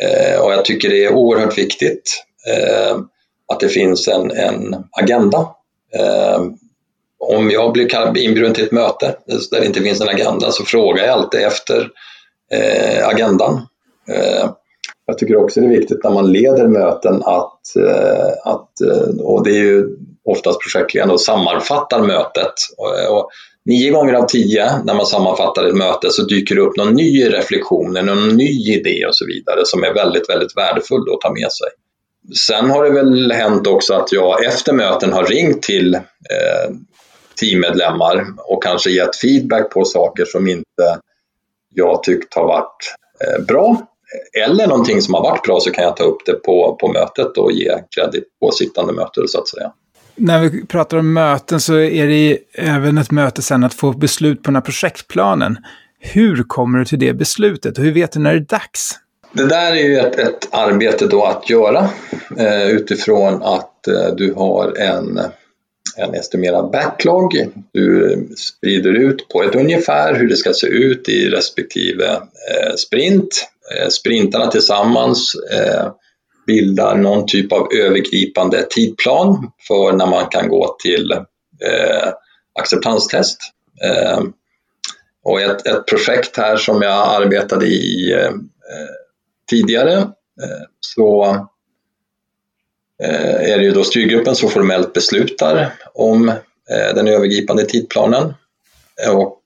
Eh, 0.00 0.40
och 0.40 0.52
jag 0.52 0.64
tycker 0.64 0.88
det 0.88 1.04
är 1.04 1.12
oerhört 1.12 1.58
viktigt 1.58 2.24
eh, 2.48 2.96
att 3.52 3.60
det 3.60 3.68
finns 3.68 4.08
en, 4.08 4.30
en 4.30 4.76
agenda. 4.90 5.38
Eh, 5.98 6.42
om 7.18 7.50
jag 7.50 7.72
blir 7.72 8.18
inbjuden 8.18 8.54
till 8.54 8.64
ett 8.64 8.72
möte 8.72 9.16
där 9.50 9.60
det 9.60 9.66
inte 9.66 9.80
finns 9.80 10.00
en 10.00 10.08
agenda 10.08 10.50
så 10.50 10.64
frågar 10.64 11.04
jag 11.04 11.12
alltid 11.12 11.40
efter 11.40 11.90
eh, 12.52 13.08
agendan. 13.08 13.54
Eh, 14.08 14.50
jag 15.06 15.18
tycker 15.18 15.36
också 15.36 15.60
det 15.60 15.66
är 15.66 15.70
viktigt 15.70 16.04
när 16.04 16.10
man 16.10 16.32
leder 16.32 16.68
möten 16.68 17.22
att, 17.24 17.76
eh, 17.76 18.32
att 18.44 18.80
eh, 18.80 19.20
och 19.20 19.44
det 19.44 19.50
är 19.50 19.62
ju 19.62 19.96
oftast 20.24 20.60
projektledaren, 20.60 21.10
och 21.10 21.20
sammanfattar 21.20 22.02
mötet. 22.02 22.54
Och, 22.78 23.18
och 23.18 23.30
nio 23.64 23.90
gånger 23.90 24.14
av 24.14 24.26
tio 24.26 24.82
när 24.84 24.94
man 24.94 25.06
sammanfattar 25.06 25.64
ett 25.64 25.76
möte 25.76 26.10
så 26.10 26.22
dyker 26.22 26.54
det 26.54 26.60
upp 26.60 26.76
någon 26.76 26.94
ny 26.94 27.32
reflektion, 27.32 27.92
någon 27.92 28.28
ny 28.28 28.72
idé 28.74 29.06
och 29.08 29.16
så 29.16 29.26
vidare 29.26 29.60
som 29.64 29.84
är 29.84 29.94
väldigt, 29.94 30.30
väldigt 30.30 30.56
värdefull 30.56 31.14
att 31.14 31.20
ta 31.20 31.32
med 31.32 31.52
sig. 31.52 31.68
Sen 32.46 32.70
har 32.70 32.84
det 32.84 32.90
väl 32.90 33.32
hänt 33.32 33.66
också 33.66 33.94
att 33.94 34.12
jag 34.12 34.44
efter 34.44 34.72
möten 34.72 35.12
har 35.12 35.24
ringt 35.24 35.62
till 35.62 35.94
eh, 35.94 36.74
teammedlemmar 37.40 38.26
och 38.38 38.62
kanske 38.62 38.90
gett 38.90 39.16
feedback 39.16 39.70
på 39.70 39.84
saker 39.84 40.24
som 40.24 40.48
inte 40.48 40.98
jag 41.74 42.02
tyckt 42.02 42.34
har 42.34 42.46
varit 42.46 42.94
eh, 43.24 43.44
bra 43.44 43.86
eller 44.44 44.66
någonting 44.66 45.02
som 45.02 45.14
har 45.14 45.22
varit 45.22 45.42
bra 45.42 45.60
så 45.60 45.70
kan 45.70 45.84
jag 45.84 45.96
ta 45.96 46.04
upp 46.04 46.26
det 46.26 46.32
på, 46.32 46.76
på 46.80 46.88
mötet 46.88 47.38
och 47.38 47.52
ge 47.52 47.82
kredit 47.96 48.24
på 48.40 48.50
sittande 48.50 48.92
möte 48.92 49.20
så 49.26 49.38
att 49.40 49.48
säga. 49.48 49.72
När 50.16 50.40
vi 50.40 50.66
pratar 50.66 50.96
om 50.96 51.12
möten 51.12 51.60
så 51.60 51.74
är 51.74 52.06
det 52.06 52.38
även 52.54 52.98
ett 52.98 53.10
möte 53.10 53.42
sen 53.42 53.64
att 53.64 53.74
få 53.74 53.92
beslut 53.92 54.42
på 54.42 54.50
den 54.50 54.56
här 54.56 54.62
projektplanen. 54.62 55.58
Hur 56.00 56.42
kommer 56.42 56.78
du 56.78 56.84
till 56.84 56.98
det 56.98 57.12
beslutet 57.12 57.78
och 57.78 57.84
hur 57.84 57.92
vet 57.92 58.12
du 58.12 58.20
när 58.20 58.32
det 58.32 58.38
är 58.38 58.40
dags? 58.40 58.98
Det 59.32 59.46
där 59.46 59.72
är 59.72 59.84
ju 59.84 59.98
ett, 59.98 60.18
ett 60.18 60.48
arbete 60.50 61.06
då 61.06 61.24
att 61.24 61.50
göra 61.50 61.88
eh, 62.38 62.70
utifrån 62.70 63.42
att 63.42 63.88
eh, 63.88 64.14
du 64.16 64.32
har 64.32 64.78
en, 64.78 65.20
en 65.96 66.14
estimerad 66.14 66.70
backlog. 66.70 67.32
Du 67.72 68.28
sprider 68.36 68.92
ut 68.92 69.28
på 69.28 69.42
ett 69.42 69.54
ungefär 69.54 70.14
hur 70.14 70.28
det 70.28 70.36
ska 70.36 70.52
se 70.52 70.66
ut 70.66 71.08
i 71.08 71.28
respektive 71.28 72.06
eh, 72.06 72.74
sprint 72.76 73.48
Eh, 73.72 73.88
sprintarna 73.88 74.50
tillsammans 74.50 75.34
eh, 75.34 75.92
bildar 76.46 76.96
någon 76.96 77.26
typ 77.26 77.52
av 77.52 77.68
övergripande 77.74 78.66
tidplan 78.70 79.50
för 79.68 79.92
när 79.92 80.06
man 80.06 80.26
kan 80.26 80.48
gå 80.48 80.76
till 80.82 81.12
eh, 81.12 82.12
acceptanstest. 82.60 83.38
Eh, 83.84 84.22
och 85.24 85.40
ett, 85.40 85.66
ett, 85.66 85.86
projekt 85.86 86.36
här 86.36 86.56
som 86.56 86.82
jag 86.82 87.22
arbetade 87.22 87.66
i 87.66 88.12
eh, 88.12 88.32
tidigare 89.50 89.94
eh, 90.42 90.64
så 90.80 91.36
är 92.98 93.58
det 93.58 93.64
ju 93.64 93.70
då 93.70 93.84
styrgruppen 93.84 94.36
som 94.36 94.50
formellt 94.50 94.92
beslutar 94.92 95.72
om 95.94 96.32
den 96.94 97.08
övergripande 97.08 97.64
tidplanen. 97.64 98.34
Och 99.12 99.42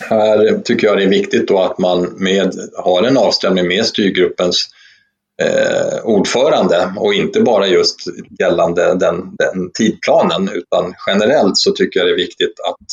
här 0.00 0.60
tycker 0.64 0.86
jag 0.86 0.96
det 0.96 1.04
är 1.04 1.08
viktigt 1.08 1.48
då 1.48 1.58
att 1.58 1.78
man 1.78 2.02
med, 2.16 2.54
har 2.76 3.02
en 3.02 3.16
avstämning 3.16 3.68
med 3.68 3.86
styrgruppens 3.86 4.68
eh, 5.40 6.04
ordförande 6.04 6.92
och 6.96 7.14
inte 7.14 7.40
bara 7.40 7.66
just 7.66 7.96
gällande 8.40 8.94
den, 8.94 9.36
den 9.38 9.70
tidplanen 9.74 10.48
utan 10.54 10.94
generellt 11.06 11.56
så 11.56 11.72
tycker 11.72 12.00
jag 12.00 12.08
det 12.08 12.12
är 12.12 12.16
viktigt 12.16 12.54
att, 12.68 12.86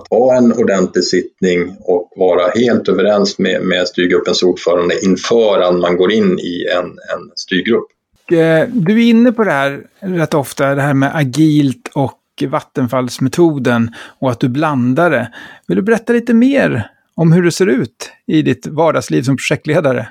att 0.00 0.08
ha 0.10 0.36
en 0.36 0.52
ordentlig 0.52 1.04
sittning 1.04 1.76
och 1.80 2.12
vara 2.16 2.50
helt 2.50 2.88
överens 2.88 3.38
med, 3.38 3.62
med 3.62 3.88
styrgruppens 3.88 4.42
ordförande 4.42 5.04
inför 5.04 5.60
att 5.60 5.80
man 5.80 5.96
går 5.96 6.12
in 6.12 6.38
i 6.38 6.66
en, 6.76 6.84
en 6.86 7.30
styrgrupp. 7.36 7.86
Eh, 8.30 8.68
du 8.72 8.92
är 8.92 9.10
inne 9.10 9.32
på 9.32 9.44
det 9.44 9.52
här 9.52 9.86
rätt 10.00 10.34
ofta, 10.34 10.74
det 10.74 10.82
här 10.82 10.94
med 10.94 11.16
agilt 11.16 11.90
och 11.94 12.18
vattenfallsmetoden 12.48 13.90
och 14.18 14.30
att 14.30 14.40
du 14.40 14.48
blandar 14.48 15.10
det. 15.10 15.32
Vill 15.66 15.76
du 15.76 15.82
berätta 15.82 16.12
lite 16.12 16.34
mer 16.34 16.90
om 17.14 17.32
hur 17.32 17.42
det 17.42 17.52
ser 17.52 17.66
ut 17.66 18.10
i 18.26 18.42
ditt 18.42 18.66
vardagsliv 18.66 19.22
som 19.22 19.36
projektledare? 19.36 20.08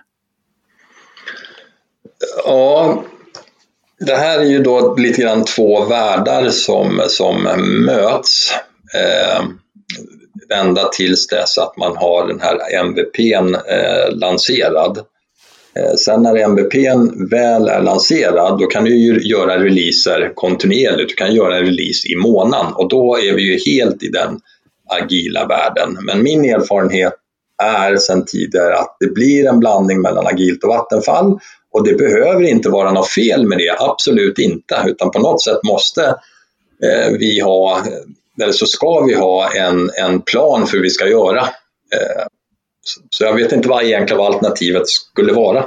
Ja, 2.45 3.03
det 3.99 4.15
här 4.15 4.39
är 4.39 4.45
ju 4.45 4.63
då 4.63 4.95
lite 4.95 5.21
grann 5.21 5.45
två 5.45 5.85
världar 5.85 6.49
som, 6.49 7.01
som 7.07 7.43
möts. 7.85 8.53
Eh, 8.95 9.45
ända 10.59 10.89
tills 10.89 11.27
dess 11.27 11.57
att 11.57 11.77
man 11.77 11.97
har 11.97 12.27
den 12.27 12.39
här 12.41 12.83
MVPn 12.83 13.55
eh, 13.55 14.17
lanserad. 14.17 14.97
Eh, 15.75 15.95
sen 15.95 16.23
när 16.23 16.35
MVPn 16.35 17.29
väl 17.29 17.67
är 17.67 17.81
lanserad, 17.81 18.59
då 18.59 18.65
kan 18.65 18.83
du 18.83 18.95
ju 18.95 19.19
göra 19.21 19.63
releaser 19.63 20.31
kontinuerligt. 20.35 21.09
Du 21.09 21.15
kan 21.15 21.35
göra 21.35 21.57
en 21.57 21.65
release 21.65 22.07
i 22.07 22.15
månaden 22.15 22.73
och 22.73 22.89
då 22.89 23.17
är 23.17 23.35
vi 23.35 23.41
ju 23.41 23.73
helt 23.73 24.03
i 24.03 24.07
den 24.07 24.39
agila 24.89 25.47
världen. 25.47 25.97
Men 26.01 26.23
min 26.23 26.45
erfarenhet 26.45 27.13
är 27.63 27.95
sedan 27.95 28.25
tidigare 28.25 28.77
att 28.77 28.97
det 28.99 29.13
blir 29.13 29.47
en 29.47 29.59
blandning 29.59 30.01
mellan 30.01 30.27
agilt 30.27 30.63
och 30.63 30.69
vattenfall 30.69 31.39
och 31.71 31.87
det 31.87 31.93
behöver 31.93 32.43
inte 32.43 32.69
vara 32.69 32.91
något 32.91 33.09
fel 33.09 33.47
med 33.47 33.57
det, 33.57 33.75
absolut 33.79 34.39
inte, 34.39 34.83
utan 34.87 35.11
på 35.11 35.19
något 35.19 35.43
sätt 35.43 35.59
måste 35.63 36.05
eh, 36.83 37.11
vi 37.19 37.39
ha, 37.39 37.83
eller 38.41 38.51
så 38.51 38.65
ska 38.65 38.99
vi 39.05 39.13
ha 39.13 39.51
en, 39.53 39.89
en 40.03 40.21
plan 40.21 40.67
för 40.67 40.77
hur 40.77 40.83
vi 40.83 40.89
ska 40.89 41.07
göra. 41.07 41.41
Eh, 41.41 42.25
så 43.09 43.23
jag 43.23 43.33
vet 43.33 43.51
inte 43.51 43.69
vad 43.69 43.83
egentligen 43.83 44.23
alternativet 44.23 44.87
skulle 44.87 45.33
vara. 45.33 45.65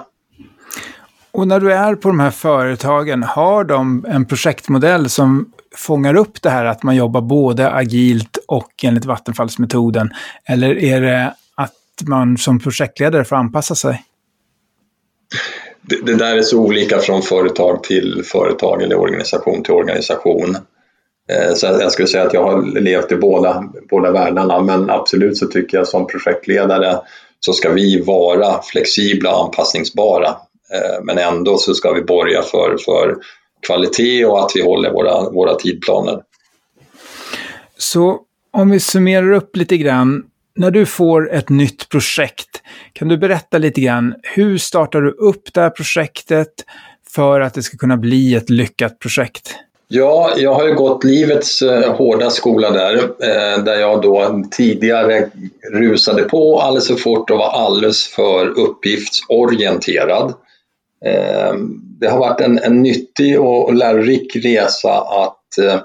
Och 1.33 1.49
när 1.49 1.61
du 1.61 1.73
är 1.73 1.95
på 1.95 2.09
de 2.09 2.21
här 2.21 2.31
företagen, 2.31 3.23
har 3.23 3.65
de 3.65 4.05
en 4.09 4.27
projektmodell 4.27 5.11
som 5.11 5.53
fångar 5.77 6.15
upp 6.15 6.43
det 6.43 6.51
här 6.51 6.65
att 6.65 6.83
man 6.83 6.97
jobbar 6.97 7.21
både 7.21 7.71
agilt 7.71 8.39
och 8.49 8.71
enligt 8.83 9.05
Vattenfallsmetoden? 9.05 10.11
Eller 10.49 10.79
är 10.79 11.01
det 11.01 11.35
att 11.55 12.09
man 12.09 12.39
som 12.39 12.61
projektledare 12.61 13.25
får 13.25 13.37
anpassa 13.37 13.75
sig? 13.75 14.05
Det, 15.89 16.07
det 16.07 16.15
där 16.15 16.37
är 16.37 16.43
så 16.43 16.59
olika 16.59 16.99
från 16.99 17.23
företag 17.23 17.85
till 17.85 18.23
företag 18.25 18.83
eller 18.83 18.99
organisation 18.99 19.63
till 19.63 19.75
organisation. 19.75 20.57
Eh, 21.31 21.55
så 21.55 21.67
jag 21.67 21.93
skulle 21.93 22.09
säga 22.09 22.25
att 22.25 22.35
jag 22.35 22.43
har 22.43 22.81
levt 22.81 23.13
i 23.13 23.17
båda, 23.17 23.65
båda 23.91 24.11
världarna 24.11 24.61
men 24.61 24.91
absolut 24.91 25.39
så 25.39 25.47
tycker 25.47 25.77
jag 25.77 25.89
som 25.89 26.07
projektledare 26.07 26.99
så 27.41 27.53
ska 27.53 27.73
vi 27.73 28.01
vara 28.01 28.63
flexibla 28.63 29.37
och 29.37 29.45
anpassningsbara. 29.45 30.29
Eh, 30.73 31.05
men 31.05 31.19
ändå 31.19 31.59
så 31.59 31.75
ska 31.75 31.93
vi 31.93 32.03
borga 32.03 32.43
för, 32.43 32.77
för 32.85 33.17
kvalitet 33.67 34.25
och 34.25 34.45
att 34.45 34.53
vi 34.55 34.63
håller 34.63 34.93
våra, 34.93 35.31
våra 35.31 35.55
tidplaner. 35.55 36.23
Så 37.79 38.21
om 38.51 38.71
vi 38.71 38.81
summerar 38.81 39.33
upp 39.33 39.57
lite 39.57 39.77
grann. 39.77 40.23
När 40.57 40.71
du 40.71 40.87
får 40.87 41.33
ett 41.35 41.49
nytt 41.49 41.89
projekt, 41.89 42.63
kan 42.93 43.09
du 43.09 43.17
berätta 43.17 43.59
lite 43.59 43.81
grann, 43.81 44.15
hur 44.23 44.59
startar 44.59 45.01
du 45.01 45.11
upp 45.11 45.55
det 45.55 45.61
här 45.61 45.71
projektet 45.71 46.49
för 47.15 47.41
att 47.41 47.55
det 47.55 47.63
ska 47.63 47.77
kunna 47.77 47.97
bli 47.97 48.35
ett 48.35 48.51
lyckat 48.51 48.99
projekt? 48.99 49.55
Ja, 49.89 50.33
jag 50.37 50.55
har 50.55 50.69
ju 50.69 50.75
gått 50.75 51.05
livets 51.05 51.63
eh, 51.63 51.97
hårda 51.97 52.31
skola 52.31 52.71
där, 52.71 52.95
eh, 52.97 53.65
där 53.65 53.81
jag 53.81 54.03
då 54.03 54.43
tidigare 54.51 55.31
rusade 55.73 56.23
på 56.23 56.61
alldeles 56.61 56.89
för 56.89 56.95
fort 56.95 57.31
och 57.31 57.39
var 57.39 57.51
alldeles 57.51 58.07
för 58.07 58.59
uppgiftsorienterad. 58.59 60.35
Eh, 61.05 61.55
det 62.01 62.09
har 62.09 62.19
varit 62.19 62.41
en, 62.41 62.59
en 62.59 62.83
nyttig 62.83 63.41
och 63.41 63.75
lärorik 63.75 64.37
resa 64.37 64.93
att 65.01 65.59
eh, 65.59 65.81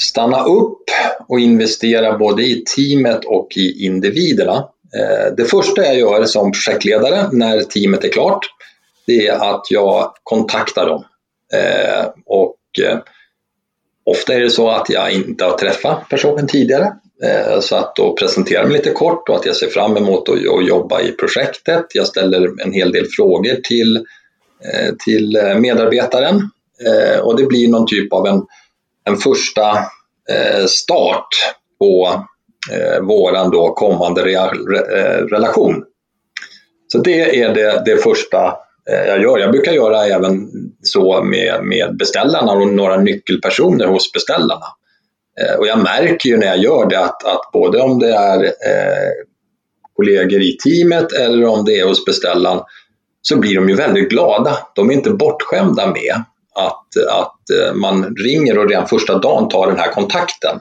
stanna 0.00 0.44
upp 0.44 0.82
och 1.28 1.40
investera 1.40 2.18
både 2.18 2.42
i 2.42 2.64
teamet 2.76 3.24
och 3.24 3.48
i 3.56 3.84
individerna. 3.84 4.68
Eh, 4.96 5.34
det 5.36 5.44
första 5.44 5.84
jag 5.84 5.96
gör 5.96 6.24
som 6.24 6.52
projektledare 6.52 7.28
när 7.32 7.60
teamet 7.60 8.04
är 8.04 8.08
klart, 8.08 8.46
det 9.06 9.26
är 9.26 9.52
att 9.54 9.70
jag 9.70 10.12
kontaktar 10.22 10.86
dem. 10.86 11.04
Eh, 11.52 12.06
och 12.26 12.56
eh, 12.82 12.98
Ofta 14.08 14.34
är 14.34 14.40
det 14.40 14.50
så 14.50 14.70
att 14.70 14.90
jag 14.90 15.12
inte 15.12 15.44
har 15.44 15.58
träffat 15.58 16.08
personen 16.08 16.46
tidigare 16.46 16.92
så 17.60 17.76
att 17.76 17.96
då 17.96 18.16
presenterar 18.16 18.60
jag 18.60 18.68
mig 18.68 18.76
lite 18.76 18.90
kort 18.90 19.28
och 19.28 19.36
att 19.36 19.46
jag 19.46 19.56
ser 19.56 19.68
fram 19.68 19.96
emot 19.96 20.28
att 20.28 20.66
jobba 20.68 21.00
i 21.00 21.12
projektet. 21.12 21.84
Jag 21.94 22.06
ställer 22.06 22.62
en 22.62 22.72
hel 22.72 22.92
del 22.92 23.06
frågor 23.16 23.54
till, 23.64 24.04
till 25.04 25.38
medarbetaren 25.58 26.50
och 27.22 27.36
det 27.36 27.46
blir 27.46 27.68
någon 27.68 27.86
typ 27.86 28.12
av 28.12 28.26
en, 28.26 28.42
en 29.04 29.16
första 29.16 29.78
Eh, 30.30 30.66
start 30.66 31.28
på 31.78 32.24
eh, 32.72 33.02
våran 33.02 33.50
då 33.50 33.74
kommande 33.74 34.32
eh, 34.32 34.48
relation. 35.30 35.84
Så 36.88 36.98
det 36.98 37.40
är 37.40 37.54
det, 37.54 37.82
det 37.84 37.96
första 37.96 38.56
jag 39.06 39.22
gör. 39.22 39.38
Jag 39.38 39.50
brukar 39.50 39.72
göra 39.72 40.06
även 40.06 40.48
så 40.82 41.22
med, 41.22 41.64
med 41.64 41.96
beställarna 41.96 42.52
och 42.52 42.68
några 42.68 42.96
nyckelpersoner 42.96 43.86
hos 43.86 44.12
beställarna. 44.12 44.66
Och 45.58 45.66
jag 45.66 45.78
märker 45.78 46.28
ju 46.28 46.36
när 46.36 46.46
jag 46.46 46.58
gör 46.58 46.86
det 46.86 46.98
att, 46.98 47.24
att 47.24 47.50
både 47.52 47.80
om 47.80 47.98
det 47.98 48.14
är 48.14 48.44
eh, 48.44 49.12
kollegor 49.96 50.42
i 50.42 50.56
teamet 50.56 51.12
eller 51.12 51.46
om 51.46 51.64
det 51.64 51.80
är 51.80 51.86
hos 51.86 52.04
beställaren 52.04 52.60
så 53.22 53.36
blir 53.36 53.54
de 53.54 53.68
ju 53.68 53.74
väldigt 53.74 54.08
glada. 54.08 54.58
De 54.74 54.90
är 54.90 54.94
inte 54.94 55.10
bortskämda 55.10 55.86
med 55.86 56.24
att, 56.56 56.96
att 57.10 57.50
eh, 57.50 57.74
man 57.74 58.16
ringer 58.24 58.58
och 58.58 58.68
redan 58.68 58.86
första 58.86 59.18
dagen 59.18 59.48
tar 59.48 59.66
den 59.66 59.78
här 59.78 59.92
kontakten. 59.92 60.60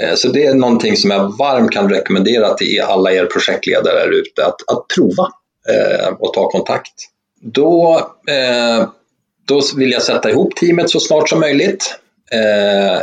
Eh, 0.00 0.14
så 0.14 0.28
det 0.28 0.46
är 0.46 0.54
någonting 0.54 0.96
som 0.96 1.10
jag 1.10 1.38
varmt 1.38 1.70
kan 1.70 1.90
rekommendera 1.90 2.54
till 2.54 2.80
alla 2.80 3.12
er 3.12 3.26
projektledare 3.26 3.94
där 3.94 4.10
ute, 4.10 4.46
att, 4.46 4.76
att 4.76 4.86
prova 4.94 5.28
eh, 5.68 6.08
och 6.18 6.34
ta 6.34 6.50
kontakt. 6.50 6.92
Då, 7.40 8.00
då 9.48 9.60
vill 9.76 9.90
jag 9.90 10.02
sätta 10.02 10.30
ihop 10.30 10.56
teamet 10.56 10.90
så 10.90 11.00
snart 11.00 11.28
som 11.28 11.40
möjligt. 11.40 11.98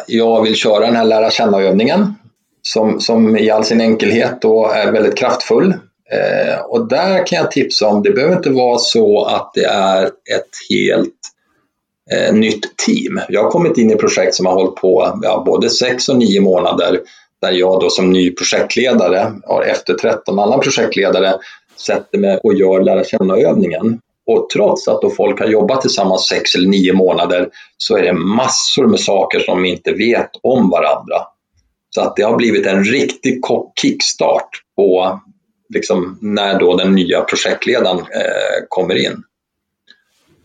Jag 0.07 0.43
vill 0.43 0.55
köra 0.55 0.85
den 0.85 0.95
här 0.95 1.05
lära 1.05 1.31
känna-övningen 1.31 2.13
som, 2.61 2.99
som 2.99 3.37
i 3.37 3.49
all 3.49 3.65
sin 3.65 3.81
enkelhet 3.81 4.41
då 4.41 4.67
är 4.67 4.91
väldigt 4.91 5.17
kraftfull. 5.17 5.73
Eh, 6.11 6.59
och 6.59 6.87
där 6.87 7.27
kan 7.27 7.37
jag 7.39 7.51
tipsa 7.51 7.87
om, 7.87 8.03
det 8.03 8.11
behöver 8.11 8.35
inte 8.35 8.49
vara 8.49 8.77
så 8.77 9.25
att 9.25 9.51
det 9.53 9.65
är 9.65 10.05
ett 10.05 10.49
helt 10.69 11.19
eh, 12.13 12.33
nytt 12.33 12.77
team. 12.77 13.19
Jag 13.29 13.43
har 13.43 13.51
kommit 13.51 13.77
in 13.77 13.91
i 13.91 13.95
projekt 13.95 14.35
som 14.35 14.45
har 14.45 14.53
hållit 14.53 14.75
på 14.75 15.19
ja, 15.21 15.43
både 15.45 15.69
sex 15.69 16.09
och 16.09 16.17
nio 16.17 16.41
månader 16.41 17.01
där 17.41 17.51
jag 17.51 17.79
då 17.79 17.89
som 17.89 18.11
ny 18.11 18.31
projektledare 18.31 19.33
har 19.43 19.61
efter 19.61 19.93
13 19.93 20.39
annan 20.39 20.59
projektledare 20.59 21.33
sätter 21.85 22.17
mig 22.17 22.39
och 22.43 22.53
gör 22.53 22.83
lära 22.83 23.03
känna-övningen. 23.03 23.99
Och 24.27 24.49
trots 24.49 24.87
att 24.87 25.01
då 25.01 25.09
folk 25.09 25.39
har 25.39 25.47
jobbat 25.47 25.81
tillsammans 25.81 26.27
sex 26.27 26.55
eller 26.55 26.67
nio 26.67 26.93
månader 26.93 27.49
så 27.77 27.97
är 27.97 28.03
det 28.03 28.13
massor 28.13 28.87
med 28.87 28.99
saker 28.99 29.39
som 29.39 29.63
de 29.63 29.69
inte 29.69 29.91
vet 29.91 30.29
om 30.43 30.69
varandra. 30.69 31.15
Så 31.89 32.01
att 32.01 32.15
det 32.15 32.23
har 32.23 32.37
blivit 32.37 32.67
en 32.67 32.83
riktig 32.83 33.41
kickstart 33.81 34.49
på 34.75 35.19
liksom, 35.73 36.17
när 36.21 36.59
då 36.59 36.75
den 36.75 36.95
nya 36.95 37.21
projektledaren 37.21 37.97
eh, 37.97 38.65
kommer 38.69 39.05
in. 39.05 39.23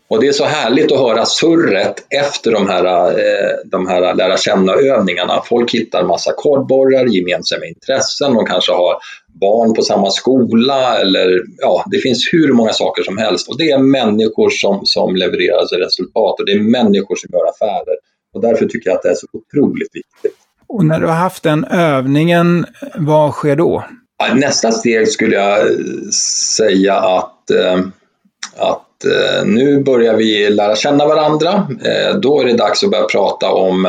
Och 0.09 0.21
det 0.21 0.27
är 0.27 0.31
så 0.31 0.45
härligt 0.45 0.91
att 0.91 0.99
höra 0.99 1.25
surret 1.25 1.95
efter 2.09 2.51
de 2.51 2.67
här, 2.67 3.09
eh, 3.09 3.51
de 3.65 3.87
här 3.87 4.15
lära 4.15 4.37
känna-övningarna. 4.37 5.41
Folk 5.45 5.73
hittar 5.73 6.03
massa 6.03 6.33
kodborrar, 6.37 7.05
gemensamma 7.05 7.65
intressen, 7.65 8.33
de 8.33 8.45
kanske 8.45 8.71
har 8.71 8.95
barn 9.41 9.73
på 9.73 9.81
samma 9.81 10.09
skola 10.09 10.99
eller 10.99 11.41
ja, 11.57 11.83
det 11.91 11.97
finns 11.97 12.29
hur 12.31 12.53
många 12.53 12.73
saker 12.73 13.03
som 13.03 13.17
helst. 13.17 13.47
Och 13.49 13.57
det 13.57 13.71
är 13.71 13.77
människor 13.77 14.49
som, 14.49 14.85
som 14.85 15.15
levererar 15.15 15.79
resultat 15.79 16.39
och 16.39 16.45
det 16.45 16.51
är 16.51 16.59
människor 16.59 17.15
som 17.15 17.29
gör 17.33 17.49
affärer. 17.49 17.95
Och 18.33 18.41
därför 18.41 18.65
tycker 18.65 18.89
jag 18.89 18.97
att 18.97 19.03
det 19.03 19.09
är 19.09 19.15
så 19.15 19.27
otroligt 19.33 19.89
viktigt. 19.93 20.39
Och 20.67 20.85
när 20.85 20.99
du 20.99 21.05
har 21.05 21.13
haft 21.13 21.43
den 21.43 21.65
övningen, 21.65 22.65
vad 22.95 23.33
sker 23.33 23.55
då? 23.55 23.83
Nästa 24.35 24.71
steg 24.71 25.07
skulle 25.07 25.35
jag 25.35 25.67
säga 26.57 26.95
att, 26.95 27.51
eh, 27.51 27.79
att 28.99 29.05
eh, 29.05 29.45
nu 29.45 29.83
börjar 29.83 30.13
vi 30.13 30.49
lära 30.49 30.75
känna 30.75 31.05
varandra. 31.05 31.67
Eh, 31.85 32.15
då 32.15 32.41
är 32.41 32.45
det 32.45 32.53
dags 32.53 32.83
att 32.83 32.91
börja 32.91 33.05
prata 33.05 33.51
om 33.51 33.85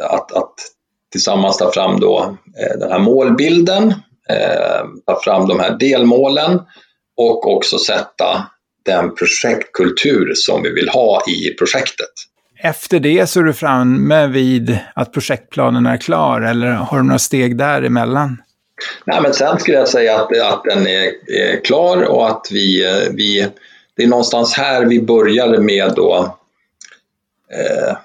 att, 0.00 0.32
att 0.32 0.54
tillsammans 1.12 1.58
ta 1.58 1.72
fram 1.72 2.00
då 2.00 2.36
den 2.78 2.92
här 2.92 2.98
målbilden, 2.98 3.94
ta 5.06 5.20
fram 5.24 5.48
de 5.48 5.60
här 5.60 5.78
delmålen 5.78 6.60
och 7.16 7.54
också 7.54 7.78
sätta 7.78 8.46
den 8.84 9.14
projektkultur 9.14 10.32
som 10.34 10.62
vi 10.62 10.70
vill 10.70 10.88
ha 10.88 11.22
i 11.28 11.54
projektet. 11.58 12.10
Efter 12.62 13.00
det 13.00 13.26
så 13.26 13.40
är 13.40 13.44
du 13.44 13.52
framme 13.52 14.26
vid 14.26 14.78
att 14.94 15.12
projektplanen 15.12 15.86
är 15.86 15.96
klar 15.96 16.40
eller 16.40 16.66
har 16.66 16.96
du 16.96 17.04
några 17.04 17.18
steg 17.18 17.56
däremellan? 17.56 18.42
Nej, 19.04 19.20
men 19.22 19.32
sen 19.32 19.58
skulle 19.58 19.76
jag 19.76 19.88
säga 19.88 20.20
att, 20.20 20.40
att 20.40 20.64
den 20.64 20.86
är, 20.86 21.30
är 21.30 21.64
klar 21.64 22.02
och 22.02 22.28
att 22.28 22.46
vi, 22.50 22.84
vi, 23.10 23.48
det 23.96 24.02
är 24.02 24.08
någonstans 24.08 24.54
här 24.54 24.84
vi 24.84 25.02
började 25.02 25.60
med 25.60 25.92
då 25.96 26.36
eh, 27.52 27.96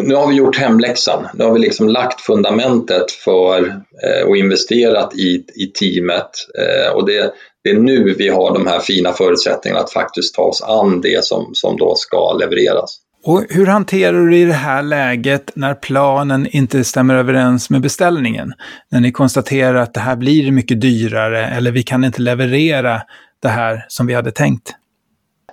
nu 0.00 0.14
har 0.14 0.26
vi 0.26 0.34
gjort 0.34 0.58
hemläxan. 0.58 1.28
Nu 1.34 1.44
har 1.44 1.52
vi 1.52 1.58
liksom 1.58 1.88
lagt 1.88 2.20
fundamentet 2.20 3.12
för 3.12 3.82
eh, 4.02 4.28
och 4.28 4.36
investerat 4.36 5.14
i, 5.14 5.44
i 5.54 5.66
teamet. 5.66 6.30
Eh, 6.58 6.92
och 6.94 7.06
det, 7.06 7.32
det, 7.64 7.70
är 7.70 7.78
nu 7.78 8.14
vi 8.18 8.28
har 8.28 8.54
de 8.54 8.66
här 8.66 8.80
fina 8.80 9.12
förutsättningarna 9.12 9.80
att 9.80 9.92
faktiskt 9.92 10.34
ta 10.34 10.42
oss 10.42 10.62
an 10.62 11.00
det 11.00 11.24
som, 11.24 11.50
som 11.54 11.76
då 11.76 11.94
ska 11.94 12.32
levereras. 12.32 12.98
Och 13.24 13.44
hur 13.48 13.66
hanterar 13.66 14.26
du 14.26 14.38
i 14.38 14.44
det 14.44 14.52
här 14.52 14.82
läget 14.82 15.50
när 15.54 15.74
planen 15.74 16.46
inte 16.50 16.84
stämmer 16.84 17.14
överens 17.14 17.70
med 17.70 17.80
beställningen? 17.80 18.52
När 18.88 19.00
ni 19.00 19.12
konstaterar 19.12 19.74
att 19.74 19.94
det 19.94 20.00
här 20.00 20.16
blir 20.16 20.52
mycket 20.52 20.80
dyrare 20.80 21.46
eller 21.46 21.70
vi 21.70 21.82
kan 21.82 22.04
inte 22.04 22.22
leverera 22.22 23.02
det 23.42 23.48
här 23.48 23.84
som 23.88 24.06
vi 24.06 24.14
hade 24.14 24.32
tänkt? 24.32 24.74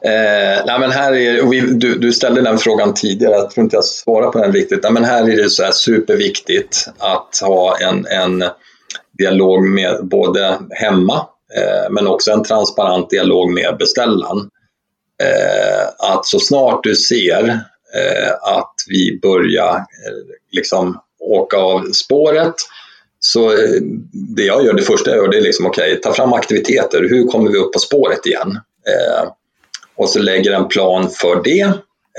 Eh, 0.02 0.66
nej 0.66 0.80
men 0.80 0.92
här 0.92 1.14
är, 1.14 1.44
vi, 1.50 1.60
du, 1.62 1.98
du, 1.98 2.14
ställde 2.14 2.42
den 2.42 2.58
frågan 2.58 2.94
tidigare, 2.94 3.34
jag 3.34 3.52
tror 3.52 3.64
inte 3.64 3.76
jag 3.76 3.86
svarade 3.86 4.32
på 4.32 4.40
den 4.40 4.54
riktigt. 4.54 4.84
Nej 4.84 4.92
men 4.92 5.04
här 5.04 5.30
är 5.30 5.44
det 5.44 5.50
så 5.50 5.64
här 5.64 5.72
superviktigt 5.72 6.88
att 6.98 7.40
ha 7.42 7.78
en, 7.78 8.06
en 8.06 8.44
dialog 9.18 9.64
med 9.64 10.00
både 10.02 10.58
hemma 10.70 11.28
eh, 11.56 11.92
men 11.92 12.08
också 12.08 12.32
en 12.32 12.44
transparent 12.44 13.10
dialog 13.10 13.54
med 13.54 13.76
beställaren 13.80 14.50
eh, 15.24 16.12
att 16.14 16.26
så 16.26 16.40
snart 16.40 16.84
du 16.84 16.96
ser 16.96 17.50
eh, 17.96 18.34
att 18.58 18.74
vi 18.88 19.20
börjar 19.22 19.76
eh, 19.76 20.38
liksom 20.52 21.00
åka 21.20 21.58
av 21.58 21.92
spåret 21.92 22.56
så 23.20 23.52
eh, 23.52 23.82
det 24.12 24.44
jag 24.44 24.66
gör, 24.66 24.74
det 24.74 24.82
första 24.82 25.10
jag 25.10 25.18
gör, 25.18 25.32
det 25.32 25.38
är 25.38 25.42
liksom 25.42 25.66
okej, 25.66 25.92
okay, 25.92 26.02
ta 26.02 26.14
fram 26.14 26.34
aktiviteter. 26.34 27.02
Hur 27.10 27.28
kommer 27.28 27.52
vi 27.52 27.58
upp 27.58 27.74
på 27.74 27.80
spåret 27.80 28.26
igen? 28.26 28.60
Eh, 28.88 29.30
och 30.00 30.10
så 30.10 30.20
lägger 30.20 30.52
en 30.52 30.68
plan 30.68 31.10
för 31.10 31.44
det. 31.44 31.62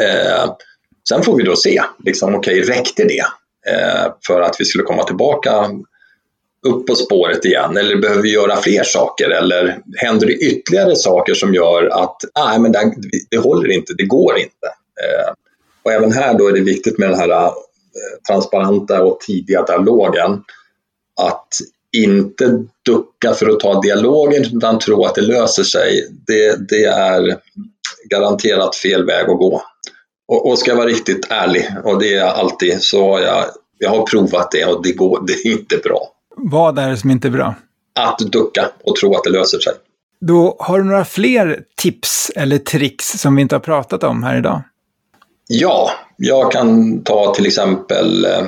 Eh, 0.00 0.54
sen 1.08 1.22
får 1.22 1.36
vi 1.36 1.42
då 1.42 1.56
se, 1.56 1.82
liksom, 2.04 2.34
okej, 2.34 2.60
okay, 2.62 2.74
räckte 2.74 3.04
det 3.04 3.24
eh, 3.72 4.12
för 4.26 4.40
att 4.40 4.56
vi 4.58 4.64
skulle 4.64 4.84
komma 4.84 5.04
tillbaka 5.04 5.70
upp 6.66 6.86
på 6.86 6.94
spåret 6.94 7.44
igen 7.44 7.76
eller 7.76 7.96
behöver 7.96 8.22
vi 8.22 8.32
göra 8.32 8.56
fler 8.56 8.82
saker 8.82 9.30
eller 9.30 9.78
händer 9.96 10.26
det 10.26 10.32
ytterligare 10.32 10.96
saker 10.96 11.34
som 11.34 11.54
gör 11.54 11.86
att 11.86 12.16
nej, 12.38 12.58
men 12.60 12.72
det, 12.72 12.92
det 13.30 13.38
håller 13.38 13.70
inte, 13.70 13.92
det 13.98 14.04
går 14.04 14.38
inte. 14.38 14.66
Eh, 15.02 15.32
och 15.82 15.92
även 15.92 16.12
här 16.12 16.38
då 16.38 16.48
är 16.48 16.52
det 16.52 16.60
viktigt 16.60 16.98
med 16.98 17.10
den 17.10 17.18
här 17.18 17.44
eh, 17.44 17.50
transparenta 18.28 19.02
och 19.02 19.20
tidiga 19.20 19.62
dialogen. 19.62 20.42
Att 21.20 21.48
inte 21.96 22.64
ducka 22.86 23.34
för 23.34 23.48
att 23.48 23.60
ta 23.60 23.80
dialogen 23.80 24.44
utan 24.56 24.78
tro 24.78 25.04
att 25.04 25.14
det 25.14 25.20
löser 25.20 25.62
sig. 25.62 26.08
Det, 26.26 26.68
det 26.68 26.84
är 26.84 27.36
garanterat 28.10 28.76
fel 28.76 29.06
väg 29.06 29.30
att 29.30 29.38
gå. 29.38 29.62
Och, 30.28 30.50
och 30.50 30.58
ska 30.58 30.70
jag 30.70 30.76
vara 30.76 30.86
riktigt 30.86 31.26
ärlig, 31.30 31.68
och 31.84 31.98
det 31.98 32.14
är 32.14 32.16
jag 32.16 32.28
alltid, 32.28 32.82
så 32.82 33.20
jag, 33.22 33.44
jag 33.78 33.90
har 33.90 34.06
provat 34.06 34.50
det 34.50 34.64
och 34.64 34.82
det, 34.82 34.92
går, 34.92 35.24
det 35.26 35.32
är 35.32 35.52
inte 35.52 35.76
bra. 35.76 36.08
Vad 36.36 36.78
är 36.78 36.90
det 36.90 36.96
som 36.96 37.10
inte 37.10 37.28
är 37.28 37.32
bra? 37.32 37.54
Att 38.00 38.18
ducka 38.18 38.70
och 38.84 38.96
tro 38.96 39.14
att 39.14 39.24
det 39.24 39.30
löser 39.30 39.58
sig. 39.58 39.72
Då 40.20 40.56
har 40.58 40.78
du 40.78 40.84
några 40.84 41.04
fler 41.04 41.62
tips 41.76 42.30
eller 42.36 42.58
tricks 42.58 43.06
som 43.06 43.36
vi 43.36 43.42
inte 43.42 43.54
har 43.54 43.60
pratat 43.60 44.04
om 44.04 44.22
här 44.22 44.38
idag? 44.38 44.62
Ja, 45.48 45.90
jag 46.16 46.52
kan 46.52 47.00
ta 47.02 47.34
till 47.34 47.46
exempel 47.46 48.24
eh, 48.24 48.42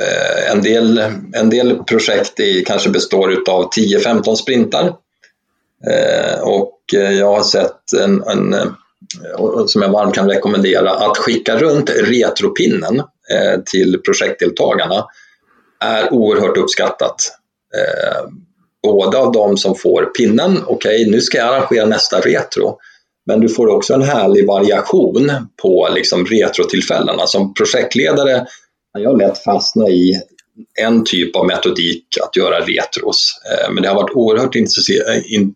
Eh, 0.00 0.52
en 0.52 0.62
del, 0.62 0.98
en 1.32 1.50
del 1.50 1.84
projekt 1.84 2.40
i, 2.40 2.64
kanske 2.66 2.90
består 2.90 3.42
av 3.48 3.70
10-15 3.70 4.34
sprintar. 4.34 4.92
Eh, 5.90 6.40
och 6.40 6.80
eh, 6.94 7.12
jag 7.12 7.36
har 7.36 7.42
sett 7.42 7.92
en, 8.00 8.22
en 8.22 8.56
som 9.66 9.82
jag 9.82 9.90
varmt 9.90 10.14
kan 10.14 10.30
rekommendera, 10.30 10.90
att 10.90 11.16
skicka 11.16 11.56
runt 11.56 11.90
retropinnen 11.90 13.02
till 13.72 14.00
projektdeltagarna 14.04 15.06
är 15.84 16.12
oerhört 16.12 16.56
uppskattat. 16.56 17.32
Både 18.82 19.18
av 19.18 19.32
de 19.32 19.56
som 19.56 19.74
får 19.74 20.04
pinnen, 20.04 20.58
okej 20.66 21.02
okay, 21.02 21.10
nu 21.10 21.20
ska 21.20 21.38
jag 21.38 21.48
arrangera 21.48 21.86
nästa 21.86 22.20
retro, 22.20 22.78
men 23.26 23.40
du 23.40 23.48
får 23.48 23.68
också 23.68 23.94
en 23.94 24.02
härlig 24.02 24.46
variation 24.46 25.30
på 25.62 25.88
liksom 25.94 26.26
retrotillfällena. 26.26 27.26
Som 27.26 27.54
projektledare 27.54 28.46
jag 28.98 29.18
lätt 29.18 29.38
fastna 29.38 29.88
i 29.88 30.20
en 30.80 31.04
typ 31.04 31.36
av 31.36 31.46
metodik 31.46 32.04
att 32.22 32.36
göra 32.36 32.60
retros. 32.60 33.40
Eh, 33.50 33.72
men 33.72 33.82
det 33.82 33.88
har 33.88 33.96
varit 33.96 34.16
oerhört 34.16 34.54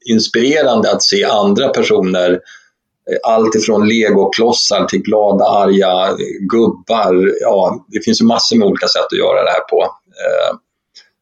inspirerande 0.04 0.88
eh, 0.88 0.94
att 0.94 1.02
se 1.02 1.24
andra 1.24 1.68
personer 1.68 2.30
eh, 2.30 3.16
allt 3.22 3.54
ifrån 3.54 3.88
legoklossar 3.88 4.84
till 4.84 5.02
glada, 5.02 5.44
arga 5.44 6.16
gubbar. 6.40 7.32
Ja, 7.40 7.86
det 7.88 8.04
finns 8.04 8.20
ju 8.20 8.24
massor 8.24 8.56
med 8.56 8.68
olika 8.68 8.88
sätt 8.88 9.06
att 9.12 9.18
göra 9.18 9.44
det 9.44 9.50
här 9.50 9.60
på. 9.60 9.96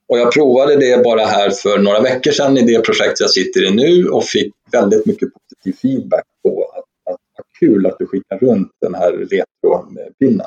Och 0.09 0.19
jag 0.19 0.33
provade 0.33 0.77
det 0.77 1.05
bara 1.05 1.25
här 1.25 1.51
för 1.51 1.79
några 1.79 2.01
veckor 2.01 2.31
sedan 2.31 2.59
i 2.59 2.62
det 2.62 2.81
projekt 2.81 3.21
jag 3.21 3.31
sitter 3.31 3.66
i 3.66 3.71
nu 3.71 4.09
och 4.09 4.25
fick 4.25 4.53
väldigt 4.73 5.07
mycket 5.07 5.29
positiv 5.33 5.81
feedback 5.83 6.25
på 6.43 6.73
att, 6.75 7.12
att 7.12 7.21
vad 7.37 7.47
kul 7.61 7.87
att 7.87 7.97
du 7.99 8.07
skickar 8.07 8.39
runt 8.39 8.73
den 8.81 8.95
här 8.95 9.12
retropinnen. 9.12 10.47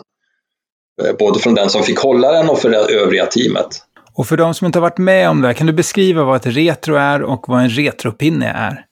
Eh, 1.04 1.16
både 1.20 1.40
från 1.40 1.56
den 1.56 1.70
som 1.70 1.84
fick 1.84 2.00
hålla 2.00 2.32
den 2.32 2.50
och 2.50 2.60
för 2.60 2.70
det 2.70 2.78
övriga 2.78 3.26
teamet. 3.26 3.68
Och 4.14 4.28
för 4.28 4.38
de 4.38 4.54
som 4.54 4.66
inte 4.66 4.80
har 4.80 4.82
varit 4.82 4.98
med 4.98 5.30
om 5.30 5.42
det, 5.42 5.54
kan 5.54 5.68
du 5.68 5.74
beskriva 5.74 6.24
vad 6.24 6.36
ett 6.36 6.56
retro 6.56 6.96
är 6.96 7.22
och 7.22 7.50
vad 7.50 7.62
en 7.62 7.70
retropinne 7.70 8.48
är? 8.48 8.86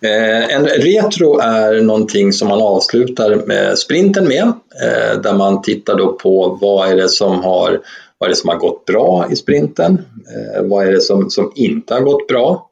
Eh, 0.00 0.56
en 0.56 0.66
retro 0.66 1.38
är 1.38 1.82
någonting 1.82 2.32
som 2.32 2.48
man 2.48 2.62
avslutar 2.62 3.36
med 3.46 3.78
sprinten 3.78 4.28
med, 4.28 4.52
eh, 4.82 5.20
där 5.22 5.32
man 5.32 5.62
tittar 5.62 5.96
då 5.96 6.12
på 6.12 6.58
vad 6.60 6.88
är 6.88 6.96
det 6.96 7.08
som 7.08 7.44
har, 7.44 7.80
vad 8.18 8.26
är 8.26 8.30
det 8.30 8.36
som 8.36 8.48
har 8.48 8.56
gått 8.56 8.84
bra 8.84 9.26
i 9.30 9.36
sprinten, 9.36 10.04
eh, 10.34 10.62
vad 10.62 10.86
är 10.86 10.92
det 10.92 11.00
som, 11.00 11.30
som 11.30 11.52
inte 11.54 11.94
har 11.94 12.00
gått 12.00 12.26
bra. 12.26 12.64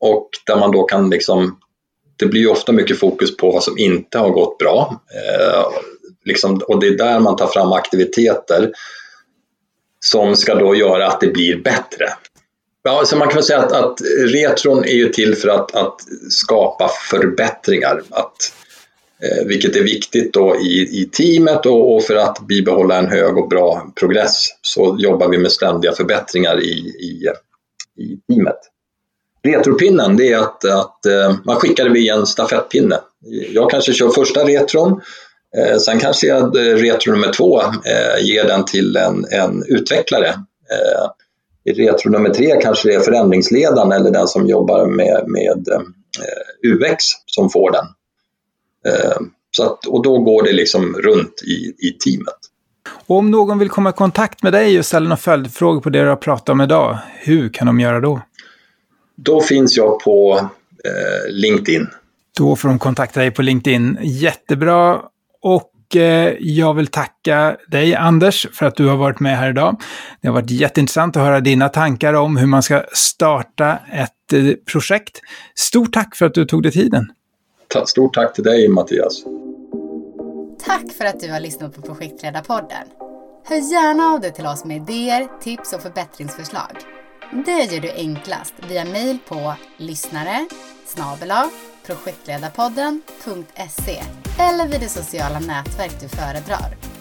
Och 0.00 0.28
där 0.46 0.56
man 0.56 0.72
då 0.72 0.82
kan 0.82 1.10
liksom, 1.10 1.58
det 2.16 2.26
blir 2.26 2.40
ju 2.40 2.48
ofta 2.48 2.72
mycket 2.72 2.98
fokus 2.98 3.36
på 3.36 3.50
vad 3.50 3.62
som 3.62 3.78
inte 3.78 4.18
har 4.18 4.30
gått 4.30 4.58
bra. 4.58 5.00
Liksom, 6.26 6.60
och 6.68 6.80
det 6.80 6.86
är 6.86 6.96
där 6.98 7.20
man 7.20 7.36
tar 7.36 7.46
fram 7.46 7.72
aktiviteter 7.72 8.70
som 10.00 10.36
ska 10.36 10.54
då 10.54 10.74
göra 10.74 11.06
att 11.06 11.20
det 11.20 11.26
blir 11.26 11.56
bättre. 11.56 12.06
Ja, 12.82 13.04
så 13.04 13.16
man 13.16 13.28
kan 13.28 13.42
säga 13.42 13.58
att, 13.58 13.72
att 13.72 14.00
retron 14.18 14.84
är 14.84 14.94
ju 14.94 15.08
till 15.08 15.34
för 15.34 15.48
att, 15.48 15.74
att 15.74 15.96
skapa 16.30 16.90
förbättringar. 17.10 18.02
Att, 18.10 18.52
eh, 19.22 19.46
vilket 19.46 19.76
är 19.76 19.82
viktigt 19.82 20.32
då 20.32 20.56
i, 20.56 21.00
i 21.02 21.08
teamet 21.12 21.66
och, 21.66 21.96
och, 21.96 22.04
för 22.04 22.16
att 22.16 22.40
bibehålla 22.40 22.98
en 22.98 23.06
hög 23.06 23.36
och 23.36 23.48
bra 23.48 23.92
progress 24.00 24.46
så 24.62 24.96
jobbar 24.98 25.28
vi 25.28 25.38
med 25.38 25.52
ständiga 25.52 25.92
förbättringar 25.92 26.60
i, 26.62 26.72
i, 26.78 27.28
i 28.02 28.18
teamet. 28.28 28.58
Retropinnen 29.42 30.16
det 30.16 30.32
är 30.32 30.38
att, 30.38 30.64
att 30.64 31.06
eh, 31.06 31.36
man 31.44 31.56
skickar 31.56 31.84
det 31.84 31.90
via 31.90 32.14
en 32.14 32.26
stafettpinne. 32.26 33.00
Jag 33.50 33.70
kanske 33.70 33.92
kör 33.92 34.08
första 34.08 34.44
retron, 34.44 35.00
eh, 35.58 35.78
sen 35.78 35.98
kanske 35.98 36.26
jag 36.26 36.56
eh, 36.56 36.74
retro 36.74 37.12
nummer 37.12 37.32
två 37.32 37.62
eh, 37.62 38.24
ger 38.24 38.44
den 38.44 38.64
till 38.64 38.96
en, 38.96 39.24
en 39.30 39.64
utvecklare 39.68 40.28
eh, 40.28 41.06
i 41.64 41.72
retro 41.72 42.10
nummer 42.10 42.30
tre 42.30 42.60
kanske 42.62 42.88
det 42.88 42.94
är 42.94 43.00
förändringsledaren 43.00 43.92
eller 43.92 44.10
den 44.10 44.28
som 44.28 44.46
jobbar 44.46 44.86
med, 44.86 45.24
med 45.26 45.68
eh, 45.68 46.72
UX 46.72 47.04
som 47.26 47.50
får 47.50 47.70
den. 47.70 47.86
Eh, 48.86 49.16
så 49.50 49.64
att, 49.64 49.86
och 49.86 50.02
då 50.02 50.18
går 50.18 50.42
det 50.42 50.52
liksom 50.52 50.94
runt 50.94 51.42
i, 51.42 51.86
i 51.88 51.92
teamet. 51.92 52.34
Och 53.06 53.16
om 53.16 53.30
någon 53.30 53.58
vill 53.58 53.68
komma 53.68 53.90
i 53.90 53.92
kontakt 53.92 54.42
med 54.42 54.52
dig 54.52 54.78
och 54.78 54.86
ställa 54.86 55.04
några 55.04 55.16
följdfrågor 55.16 55.80
på 55.80 55.90
det 55.90 56.02
du 56.02 56.08
har 56.08 56.16
pratat 56.16 56.48
om 56.48 56.60
idag, 56.60 56.98
hur 57.18 57.48
kan 57.48 57.66
de 57.66 57.80
göra 57.80 58.00
då? 58.00 58.20
Då 59.16 59.40
finns 59.40 59.76
jag 59.76 60.00
på 60.00 60.50
eh, 60.84 61.32
LinkedIn. 61.32 61.86
Då 62.38 62.56
får 62.56 62.68
de 62.68 62.78
kontakta 62.78 63.20
dig 63.20 63.30
på 63.30 63.42
LinkedIn. 63.42 63.98
Jättebra. 64.02 65.00
Och 65.42 65.72
Eh, 65.94 66.34
jag 66.40 66.74
vill 66.74 66.86
tacka 66.86 67.56
dig, 67.68 67.94
Anders, 67.94 68.46
för 68.52 68.66
att 68.66 68.76
du 68.76 68.86
har 68.88 68.96
varit 68.96 69.20
med 69.20 69.38
här 69.38 69.50
idag. 69.50 69.80
Det 70.20 70.28
har 70.28 70.34
varit 70.34 70.50
jätteintressant 70.50 71.16
att 71.16 71.22
höra 71.22 71.40
dina 71.40 71.68
tankar 71.68 72.14
om 72.14 72.36
hur 72.36 72.46
man 72.46 72.62
ska 72.62 72.82
starta 72.92 73.78
ett 73.92 74.32
eh, 74.32 74.54
projekt. 74.72 75.20
Stort 75.54 75.92
tack 75.92 76.16
för 76.16 76.26
att 76.26 76.34
du 76.34 76.44
tog 76.44 76.62
dig 76.62 76.72
tiden. 76.72 77.12
Stort 77.86 78.14
tack 78.14 78.34
till 78.34 78.44
dig, 78.44 78.68
Mattias. 78.68 79.24
Tack 80.64 80.92
för 80.98 81.04
att 81.04 81.20
du 81.20 81.32
har 81.32 81.40
lyssnat 81.40 81.74
på 81.76 81.82
Projektledarpodden. 81.82 82.86
Hör 83.48 83.72
gärna 83.72 84.02
av 84.02 84.20
dig 84.20 84.32
till 84.32 84.46
oss 84.46 84.64
med 84.64 84.76
idéer, 84.76 85.28
tips 85.40 85.72
och 85.72 85.82
förbättringsförslag. 85.82 86.76
Det 87.46 87.74
gör 87.74 87.80
du 87.80 87.90
enklast 87.90 88.54
via 88.68 88.84
mejl 88.84 89.18
på 89.28 89.54
lyssnare 89.76 90.46
projektledarpodden.se 91.86 94.02
eller 94.38 94.68
vid 94.68 94.80
det 94.80 94.88
sociala 94.88 95.40
nätverk 95.40 96.00
du 96.00 96.08
föredrar. 96.08 96.95